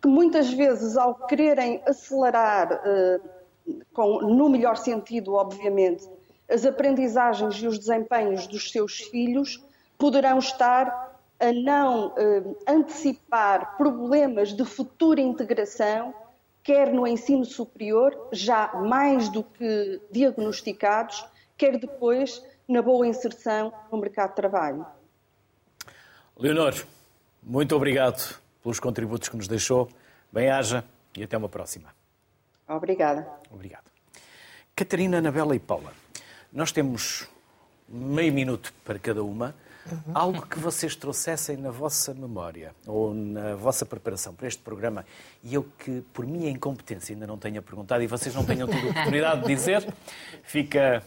que 0.00 0.08
muitas 0.08 0.52
vezes, 0.52 0.96
ao 0.96 1.14
quererem 1.14 1.82
acelerar, 1.86 2.80
eh, 2.84 3.20
com, 3.92 4.20
no 4.20 4.48
melhor 4.48 4.76
sentido, 4.76 5.34
obviamente, 5.34 6.08
as 6.48 6.64
aprendizagens 6.64 7.56
e 7.56 7.66
os 7.66 7.78
desempenhos 7.78 8.46
dos 8.46 8.70
seus 8.70 8.98
filhos, 8.98 9.62
poderão 9.98 10.38
estar 10.38 11.16
a 11.40 11.52
não 11.52 12.14
eh, 12.16 12.42
antecipar 12.66 13.76
problemas 13.76 14.52
de 14.52 14.64
futura 14.64 15.20
integração, 15.20 16.14
quer 16.62 16.92
no 16.92 17.06
ensino 17.06 17.44
superior, 17.44 18.28
já 18.32 18.72
mais 18.74 19.28
do 19.28 19.42
que 19.42 20.00
diagnosticados, 20.10 21.24
quer 21.56 21.78
depois 21.78 22.42
na 22.68 22.82
boa 22.82 23.06
inserção 23.06 23.72
no 23.90 23.98
mercado 23.98 24.30
de 24.30 24.36
trabalho. 24.36 24.86
Leonor, 26.38 26.74
muito 27.42 27.74
obrigado 27.74 28.38
pelos 28.62 28.80
contributos 28.80 29.28
que 29.28 29.36
nos 29.36 29.48
deixou. 29.48 29.88
Bem-haja 30.32 30.84
e 31.16 31.22
até 31.22 31.36
uma 31.36 31.48
próxima. 31.48 31.94
Obrigada. 32.68 33.26
Obrigado. 33.56 33.90
Catarina, 34.76 35.16
Anabela 35.18 35.56
e 35.56 35.58
Paula, 35.58 35.92
nós 36.52 36.70
temos 36.70 37.26
meio 37.88 38.32
minuto 38.32 38.72
para 38.84 38.98
cada 38.98 39.24
uma. 39.24 39.54
Uhum. 39.90 40.12
Algo 40.14 40.46
que 40.46 40.58
vocês 40.58 40.94
trouxessem 40.96 41.56
na 41.56 41.70
vossa 41.70 42.12
memória 42.12 42.74
ou 42.86 43.14
na 43.14 43.54
vossa 43.54 43.86
preparação 43.86 44.34
para 44.34 44.48
este 44.48 44.60
programa 44.60 45.06
e 45.44 45.54
eu 45.54 45.62
que, 45.78 46.02
por 46.12 46.26
minha 46.26 46.50
incompetência, 46.50 47.14
ainda 47.14 47.26
não 47.26 47.38
tenha 47.38 47.62
perguntado 47.62 48.02
e 48.02 48.06
vocês 48.06 48.34
não 48.34 48.44
tenham 48.44 48.66
tido 48.68 48.88
a 48.88 48.90
oportunidade 48.90 49.42
de 49.42 49.46
dizer, 49.46 49.94
fica 50.42 51.02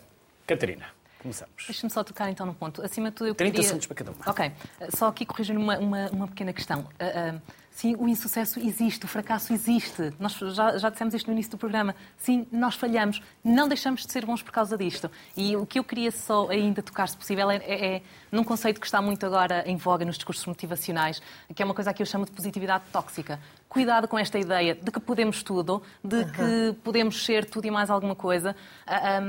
Catarina. 0.47 0.87
Começamos. 1.21 1.65
Deixa-me 1.67 1.91
só 1.91 2.03
tocar 2.03 2.31
então 2.31 2.45
no 2.45 2.53
ponto. 2.53 2.81
Acima 2.81 3.09
de 3.09 3.17
tudo, 3.17 3.27
eu 3.27 3.35
30 3.35 3.51
queria... 3.51 3.67
segundos 3.67 3.85
para 3.85 3.95
cada 3.95 4.11
uma. 4.11 4.23
Ok. 4.25 4.51
Só 4.95 5.09
aqui 5.09 5.25
corrigir 5.25 5.57
uma, 5.57 5.77
uma, 5.77 6.09
uma 6.09 6.27
pequena 6.29 6.53
questão. 6.53 6.79
Uh, 6.79 7.35
uh, 7.35 7.41
sim, 7.79 7.95
o 7.97 8.09
insucesso 8.09 8.59
existe, 8.59 9.05
o 9.05 9.07
fracasso 9.07 9.53
existe. 9.53 10.13
Nós 10.19 10.33
já, 10.33 10.77
já 10.77 10.89
dissemos 10.89 11.13
isto 11.13 11.27
no 11.27 11.33
início 11.33 11.51
do 11.51 11.57
programa. 11.57 11.95
Sim, 12.17 12.45
nós 12.51 12.75
falhamos. 12.75 13.21
Não 13.41 13.69
deixamos 13.69 14.05
de 14.05 14.11
ser 14.11 14.25
bons 14.25 14.43
por 14.43 14.51
causa 14.51 14.77
disto. 14.77 15.09
E 15.35 15.55
o 15.55 15.65
que 15.65 15.79
eu 15.79 15.83
queria 15.83 16.11
só 16.11 16.49
ainda 16.49 16.83
tocar, 16.83 17.07
se 17.07 17.15
possível, 17.15 17.49
é, 17.49 17.55
é, 17.57 17.95
é 17.95 18.01
num 18.31 18.43
conceito 18.43 18.81
que 18.81 18.85
está 18.85 19.01
muito 19.01 19.25
agora 19.25 19.63
em 19.65 19.77
voga 19.77 20.03
nos 20.03 20.17
discursos 20.17 20.45
motivacionais, 20.45 21.21
que 21.55 21.61
é 21.61 21.65
uma 21.65 21.73
coisa 21.73 21.93
que 21.93 22.01
eu 22.01 22.05
chamo 22.05 22.25
de 22.25 22.31
positividade 22.31 22.83
tóxica 22.91 23.39
cuidado 23.69 24.07
com 24.07 24.17
esta 24.17 24.39
ideia 24.39 24.73
de 24.73 24.91
que 24.91 24.99
podemos 24.99 25.43
tudo, 25.43 25.81
de 26.03 26.15
uhum. 26.15 26.31
que 26.31 26.75
podemos 26.83 27.23
ser 27.23 27.45
tudo 27.45 27.65
e 27.67 27.71
mais 27.71 27.91
alguma 27.91 28.15
coisa, 28.15 28.55
ah, 28.85 29.21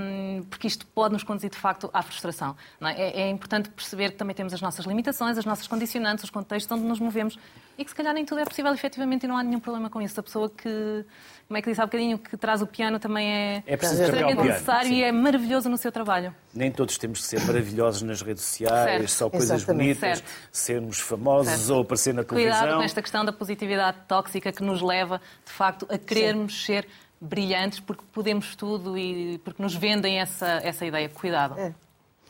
porque 0.48 0.66
isto 0.66 0.86
pode 0.86 1.12
nos 1.12 1.22
conduzir 1.22 1.50
de 1.50 1.58
facto 1.58 1.90
à 1.92 2.00
frustração. 2.00 2.56
É? 2.80 3.22
é? 3.22 3.28
importante 3.28 3.68
perceber 3.68 4.12
que 4.12 4.16
também 4.16 4.34
temos 4.34 4.54
as 4.54 4.62
nossas 4.62 4.86
limitações, 4.86 5.36
as 5.36 5.44
nossas 5.44 5.66
condicionantes, 5.66 6.24
os 6.24 6.30
contextos 6.30 6.74
onde 6.74 6.86
nos 6.86 6.98
movemos 6.98 7.38
e 7.78 7.84
que 7.84 7.90
se 7.90 7.96
calhar 7.96 8.12
nem 8.12 8.24
tudo 8.24 8.40
é 8.40 8.44
possível 8.44 8.72
efetivamente 8.72 9.24
e 9.24 9.28
não 9.28 9.36
há 9.36 9.42
nenhum 9.42 9.60
problema 9.60 9.88
com 9.88 10.00
isso. 10.02 10.18
A 10.20 10.22
pessoa 10.22 10.50
que, 10.50 11.04
como 11.48 11.56
é 11.58 11.62
que 11.62 11.70
disse 11.70 11.80
há 11.80 11.86
bocadinho, 11.86 12.18
que 12.18 12.36
traz 12.36 12.60
o 12.62 12.66
piano 12.66 12.98
também 12.98 13.26
é, 13.26 13.62
é 13.66 13.74
extremamente 13.74 14.42
necessário 14.42 14.92
e 14.92 15.02
é 15.02 15.10
maravilhoso 15.10 15.68
no 15.68 15.76
seu 15.76 15.90
trabalho. 15.90 16.34
Nem 16.54 16.70
todos 16.70 16.98
temos 16.98 17.20
que 17.20 17.26
ser 17.26 17.40
maravilhosos 17.46 18.02
nas 18.02 18.22
redes 18.22 18.42
sociais, 18.44 18.84
certo. 18.84 19.08
só 19.08 19.30
coisas 19.30 19.50
Exatamente. 19.50 19.94
bonitas, 19.94 20.18
certo. 20.18 20.30
sermos 20.52 21.00
famosos 21.00 21.52
certo. 21.52 21.74
ou 21.74 21.82
aparecer 21.82 22.14
na 22.14 22.24
televisão. 22.24 22.58
Cuidado 22.58 22.76
com 22.76 22.82
esta 22.82 23.02
questão 23.02 23.24
da 23.24 23.32
positividade 23.32 23.98
tóxica 24.06 24.52
que 24.52 24.62
nos 24.62 24.82
leva, 24.82 25.20
de 25.44 25.52
facto, 25.52 25.86
a 25.88 25.96
querermos 25.98 26.60
Sim. 26.60 26.66
ser 26.66 26.88
brilhantes 27.20 27.80
porque 27.80 28.02
podemos 28.12 28.56
tudo 28.56 28.96
e 28.96 29.38
porque 29.38 29.62
nos 29.62 29.74
vendem 29.74 30.20
essa, 30.20 30.60
essa 30.62 30.86
ideia. 30.86 31.08
Cuidado. 31.08 31.58
É. 31.58 31.74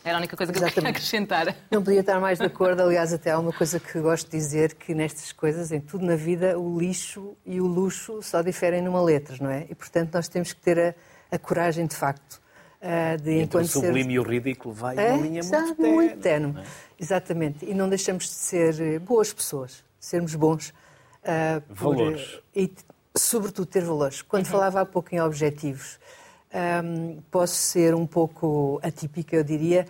Era 0.03 0.17
a 0.17 0.19
única 0.19 0.37
coisa 0.37 0.53
que 0.53 0.59
Exatamente. 0.59 0.79
eu 0.79 0.83
queria 0.83 0.91
acrescentar. 0.91 1.57
Não 1.71 1.83
podia 1.83 2.01
estar 2.01 2.19
mais 2.21 2.39
de 2.39 2.45
acordo. 2.45 2.83
Aliás, 2.83 3.13
até 3.13 3.31
há 3.31 3.39
uma 3.39 3.53
coisa 3.53 3.79
que 3.79 4.01
gosto 4.01 4.31
de 4.31 4.37
dizer, 4.37 4.75
que 4.75 4.95
nestas 4.95 5.33
coisas, 5.33 5.71
em 5.73 5.81
tudo 5.81 6.05
na 6.05 6.17
vida, 6.17 6.59
o 6.59 6.79
lixo 6.79 7.37
e 7.45 7.61
o 7.61 7.67
luxo 7.67 8.23
só 8.23 8.41
diferem 8.41 8.83
numa 8.83 9.03
letra, 9.03 9.37
não 9.41 9.51
é? 9.51 9.67
E, 9.69 9.75
portanto, 9.75 10.15
nós 10.15 10.27
temos 10.27 10.53
que 10.53 10.61
ter 10.61 10.79
a, 10.79 10.95
a 11.35 11.39
coragem, 11.39 11.87
de 11.87 11.95
facto, 11.95 12.41
de 13.23 13.41
Entre 13.41 13.61
o 13.61 13.65
sublime 13.67 14.05
ser... 14.05 14.11
e 14.11 14.19
o 14.19 14.23
ridículo 14.23 14.75
vai 14.75 14.97
é, 14.97 15.13
uma 15.13 15.23
linha 15.23 15.43
muito 15.43 15.75
tenue. 15.75 15.93
Muito 15.93 16.17
tenue. 16.19 16.61
É? 16.61 16.65
Exatamente. 16.99 17.67
E 17.67 17.75
não 17.75 17.89
deixamos 17.89 18.25
de 18.25 18.31
ser 18.31 18.81
eh, 18.81 18.99
boas 18.99 19.33
pessoas, 19.33 19.85
de 19.99 20.07
sermos 20.07 20.35
bons. 20.35 20.73
Uh, 21.23 21.63
valores. 21.69 22.27
Por, 22.27 22.43
e, 22.57 22.73
sobretudo, 23.15 23.67
ter 23.67 23.85
valores. 23.85 24.23
Quando 24.23 24.47
uhum. 24.47 24.53
falava 24.53 24.81
há 24.81 24.87
pouco 24.87 25.15
em 25.15 25.21
objetivos, 25.21 25.99
um, 26.53 27.21
posso 27.31 27.55
ser 27.55 27.95
um 27.95 28.07
pouco 28.07 28.81
atípica, 28.83 29.37
eu 29.37 29.45
diria, 29.45 29.87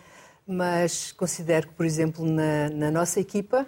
mas 0.46 1.12
considero 1.12 1.68
que, 1.68 1.74
por 1.74 1.86
exemplo, 1.86 2.24
na, 2.24 2.68
na 2.70 2.90
nossa 2.90 3.20
equipa, 3.20 3.66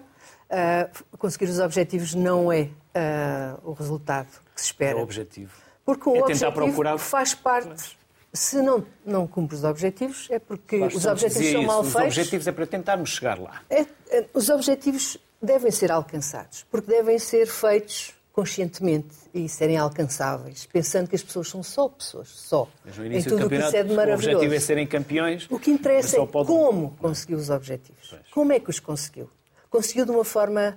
uh, 0.49 1.17
conseguir 1.17 1.45
os 1.45 1.59
objetivos 1.59 2.13
não 2.13 2.51
é 2.51 2.63
uh, 2.63 3.69
o 3.69 3.73
resultado 3.73 4.27
que 4.53 4.61
se 4.61 4.67
espera. 4.67 4.97
É 4.97 5.01
o 5.01 5.03
objetivo. 5.03 5.51
Porque 5.85 6.09
o 6.09 6.15
é 6.15 6.21
objetivo 6.21 6.51
procurar... 6.51 6.97
faz 6.97 7.33
parte. 7.33 7.97
Se 8.31 8.61
não, 8.63 8.83
não 9.05 9.27
cumpre 9.27 9.55
os 9.55 9.63
objetivos, 9.63 10.27
é 10.31 10.39
porque 10.39 10.77
os 10.77 11.05
objetivos 11.05 11.51
são 11.51 11.63
mal 11.63 11.83
feitos. 11.83 11.99
Os 11.99 12.17
objetivos 12.17 12.47
é 12.47 12.51
para 12.51 12.65
tentarmos 12.65 13.09
chegar 13.11 13.39
lá. 13.39 13.61
É, 13.69 13.85
é, 14.09 14.25
os 14.33 14.49
objetivos 14.49 15.17
devem 15.39 15.69
ser 15.69 15.91
alcançados, 15.91 16.65
porque 16.71 16.89
devem 16.89 17.19
ser 17.19 17.45
feitos 17.45 18.15
conscientemente 18.33 19.15
e 19.31 19.47
serem 19.47 19.77
alcançáveis, 19.77 20.65
pensando 20.65 21.07
que 21.07 21.15
as 21.15 21.21
pessoas 21.21 21.47
são 21.47 21.61
só 21.61 21.87
pessoas, 21.87 22.29
só. 22.29 22.67
Mas 22.83 22.97
no 22.97 23.05
início 23.05 23.27
em 23.27 23.29
tudo 23.29 23.37
do 23.37 23.43
campeonato, 23.43 23.71
que 23.71 23.77
isso 23.77 23.85
é 23.85 23.87
de 23.87 23.93
maravilhoso. 23.93 24.27
o 24.27 24.31
objetivo 24.31 24.55
é 24.55 24.59
serem 24.59 24.87
campeões. 24.87 25.47
O 25.51 25.59
que 25.59 25.69
interessa 25.69 26.19
é 26.19 26.25
pode... 26.25 26.47
como 26.47 26.97
conseguiu 26.99 27.37
os 27.37 27.51
objetivos. 27.51 28.09
Pois. 28.09 28.21
Como 28.31 28.51
é 28.51 28.59
que 28.59 28.71
os 28.71 28.79
conseguiu? 28.79 29.29
Conseguiu 29.69 30.03
de 30.03 30.11
uma 30.11 30.25
forma 30.25 30.75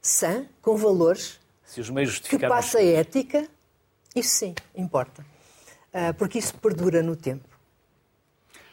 sã, 0.00 0.46
com 0.62 0.74
valores, 0.76 1.38
Se 1.66 1.82
os 1.82 1.90
meios 1.90 2.18
que 2.18 2.38
passa 2.38 2.78
a 2.78 2.84
ética, 2.84 3.46
isso 4.14 4.30
sim, 4.30 4.54
importa. 4.74 5.24
Ah, 5.92 6.14
porque 6.14 6.38
isso 6.38 6.54
perdura 6.54 7.02
no 7.02 7.14
tempo. 7.14 7.48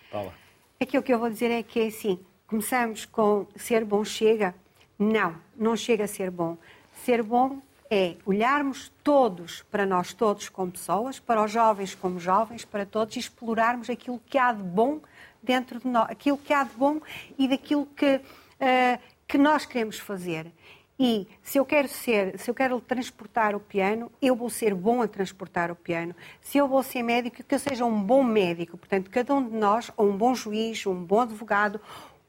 Paula. 0.09 0.33
Aquilo 0.79 1.03
que 1.03 1.13
eu 1.13 1.19
vou 1.19 1.29
dizer 1.29 1.51
é 1.51 1.61
que 1.61 1.79
é 1.79 1.87
assim, 1.87 2.19
começamos 2.47 3.05
com 3.05 3.47
ser 3.57 3.83
bom 3.83 4.05
chega? 4.05 4.55
Não, 4.97 5.35
não 5.57 5.75
chega 5.75 6.05
a 6.05 6.07
ser 6.07 6.31
bom. 6.31 6.57
Ser 7.03 7.21
bom 7.21 7.61
é 7.93 8.17
olharmos 8.25 8.91
todos 9.03 9.61
para 9.69 9.85
nós 9.85 10.13
todos 10.13 10.49
como 10.49 10.71
pessoas, 10.71 11.19
para 11.19 11.43
os 11.43 11.51
jovens 11.51 11.93
como 11.93 12.19
jovens, 12.19 12.65
para 12.65 12.85
todos, 12.85 13.15
e 13.15 13.19
explorarmos 13.19 13.89
aquilo 13.89 14.19
que 14.25 14.37
há 14.37 14.51
de 14.51 14.63
bom 14.63 14.99
dentro 15.41 15.79
de 15.79 15.87
nós, 15.87 16.09
aquilo 16.09 16.37
que 16.37 16.51
há 16.51 16.63
de 16.63 16.75
bom 16.75 16.99
e 17.37 17.47
daquilo 17.47 17.85
que, 17.85 18.15
uh, 18.15 18.99
que 19.27 19.37
nós 19.37 19.65
queremos 19.65 19.99
fazer. 19.99 20.51
E 20.99 21.27
se 21.41 21.57
eu 21.57 21.65
quero 21.65 21.87
ser, 21.87 22.39
se 22.39 22.49
eu 22.49 22.55
quero 22.55 22.79
transportar 22.79 23.55
o 23.55 23.59
piano, 23.59 24.11
eu 24.21 24.35
vou 24.35 24.49
ser 24.49 24.73
bom 24.73 25.01
a 25.01 25.07
transportar 25.07 25.71
o 25.71 25.75
piano. 25.75 26.15
Se 26.41 26.57
eu 26.57 26.67
vou 26.67 26.81
ser 26.81 27.03
médico, 27.03 27.43
que 27.43 27.55
eu 27.55 27.59
seja 27.59 27.83
um 27.83 28.01
bom 28.01 28.23
médico. 28.23 28.77
Portanto, 28.77 29.09
cada 29.09 29.33
um 29.33 29.49
de 29.49 29.55
nós, 29.55 29.91
ou 29.97 30.09
um 30.09 30.17
bom 30.17 30.33
juiz, 30.33 30.85
um 30.85 31.03
bom 31.03 31.21
advogado, 31.21 31.81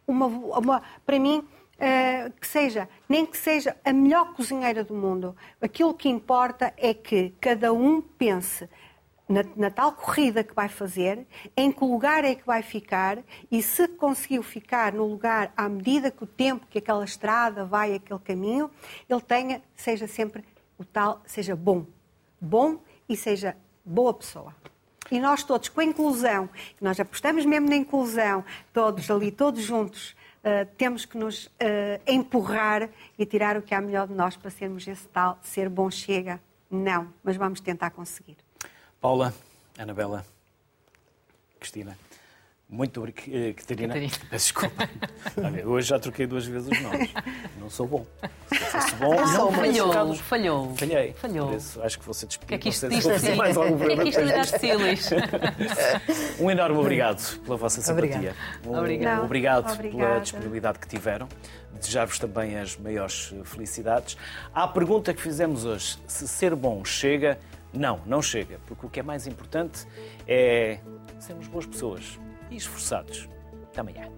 uma, 0.07 0.27
uma 0.27 0.83
para 1.05 1.19
mim, 1.19 1.47
Uh, 1.75 2.31
que 2.41 2.47
seja, 2.47 2.89
nem 3.09 3.27
que 3.27 3.37
seja 3.37 3.77
a 3.85 3.93
melhor 3.93 4.33
cozinheira 4.35 4.85
do 4.85 4.95
mundo. 4.95 5.37
Aquilo 5.61 5.93
que 5.93 6.09
importa 6.09 6.73
é 6.77 6.95
que 6.95 7.35
cada 7.41 7.73
um 7.73 8.01
pense 8.01 8.69
na, 9.29 9.45
na, 9.57 9.71
tal 9.71 9.93
corrida 9.93 10.45
que 10.45 10.55
vai 10.55 10.69
fazer, 10.69 11.27
em 11.57 11.73
que 11.73 11.85
lugar 11.85 12.25
é 12.25 12.35
que 12.35 12.47
vai 12.47 12.63
ficar 12.63 13.19
e 13.51 13.63
se 13.63 13.89
conseguiu 13.89 14.43
ficar 14.43 14.93
no 14.93 15.05
lugar 15.07 15.53
à 15.57 15.69
medida 15.69 16.11
que 16.11 16.23
o 16.23 16.27
tempo 16.27 16.67
que 16.69 16.79
aquela 16.79 17.05
estrada 17.05 17.65
vai, 17.65 17.95
aquele 17.95 18.21
caminho, 18.21 18.71
ele 19.09 19.21
tenha, 19.21 19.63
seja 19.75 20.07
sempre 20.07 20.45
o 20.79 20.85
tal, 20.85 21.23
seja 21.27 21.57
bom. 21.57 21.87
Bom 22.41 22.79
e 23.09 23.17
seja 23.17 23.57
boa 23.85 24.13
pessoa. 24.13 24.55
E 25.11 25.21
nós 25.21 25.43
todos, 25.43 25.69
com 25.69 25.81
a 25.81 25.85
inclusão, 25.85 26.49
nós 26.81 26.99
apostamos 26.99 27.45
mesmo 27.45 27.69
na 27.69 27.77
inclusão, 27.77 28.45
todos 28.73 29.11
ali, 29.11 29.31
todos 29.31 29.63
juntos, 29.63 30.17
uh, 30.45 30.67
temos 30.77 31.05
que 31.05 31.17
nos 31.17 31.47
uh, 31.47 31.51
empurrar 32.07 32.89
e 33.19 33.25
tirar 33.25 33.57
o 33.57 33.63
que 33.63 33.75
há 33.75 33.81
melhor 33.81 34.07
de 34.07 34.15
nós 34.15 34.37
para 34.37 34.51
sermos 34.51 34.87
esse 34.87 35.09
tal 35.09 35.39
ser 35.43 35.69
bom 35.69 35.91
chega. 35.91 36.41
Não, 36.71 37.13
mas 37.23 37.37
vamos 37.37 37.61
tentar 37.61 37.91
conseguir. 37.91 38.37
Paula, 39.01 39.35
Anabela, 39.79 40.25
Cristina. 41.59 41.97
Muito 42.69 42.99
obrigado, 42.99 43.29
eh, 43.29 43.53
Catarina. 43.53 43.89
Catarina. 43.89 44.13
Peço 44.31 44.47
desculpa. 44.47 44.89
hoje 45.67 45.89
já 45.89 45.99
troquei 45.99 46.27
duas 46.27 46.47
vezes 46.47 46.69
os 46.69 46.81
nomes. 46.83 47.11
Não 47.61 47.69
sou 47.69 47.87
bom. 47.87 48.07
Se 48.49 48.59
fosse 48.59 48.95
bom, 48.97 49.15
não, 49.15 49.27
não 49.27 49.53
falhou, 49.53 50.15
falhou. 50.15 50.75
Falhei. 50.75 51.13
Falhou. 51.13 51.49
Por 51.49 51.57
isso, 51.57 51.83
acho 51.83 51.99
que 51.99 52.05
vou 52.05 52.15
ser 52.15 52.27
despedido. 52.27 52.49
Que 52.49 52.55
é 52.55 52.59
que 52.59 52.69
isto 52.71 52.89
diz 52.89 53.07
assim? 53.07 53.35
Mais 53.37 53.57
algum 53.57 53.79
que 53.79 53.93
é 53.93 53.97
que 53.97 54.09
isto 54.09 54.23
diz 54.23 55.11
Um 56.41 56.51
enorme 56.51 56.79
obrigado 56.79 57.39
pela 57.41 57.57
vossa 57.57 57.81
simpatia. 57.81 58.35
Um, 58.67 58.77
obrigado. 58.77 59.21
Um 59.21 59.25
obrigado 59.25 59.73
Obrigada. 59.73 60.05
pela 60.05 60.21
disponibilidade 60.21 60.79
que 60.79 60.89
tiveram. 60.89 61.29
Desejar-vos 61.79 62.19
também 62.19 62.59
as 62.59 62.77
maiores 62.77 63.35
felicidades. 63.45 64.17
À 64.55 64.67
pergunta 64.67 65.13
que 65.13 65.21
fizemos 65.21 65.65
hoje, 65.65 65.99
se 66.07 66.27
ser 66.27 66.55
bom 66.55 66.83
chega, 66.85 67.39
não, 67.73 68.01
não 68.07 68.23
chega. 68.23 68.59
Porque 68.67 68.87
o 68.87 68.89
que 68.89 69.01
é 69.01 69.03
mais 69.03 69.27
importante 69.27 69.87
é 70.27 70.79
sermos 71.19 71.47
boas 71.47 71.67
pessoas 71.67 72.19
e 72.55 72.57
esforçados. 72.57 73.29
Até 73.65 73.81
amanhã. 73.81 74.14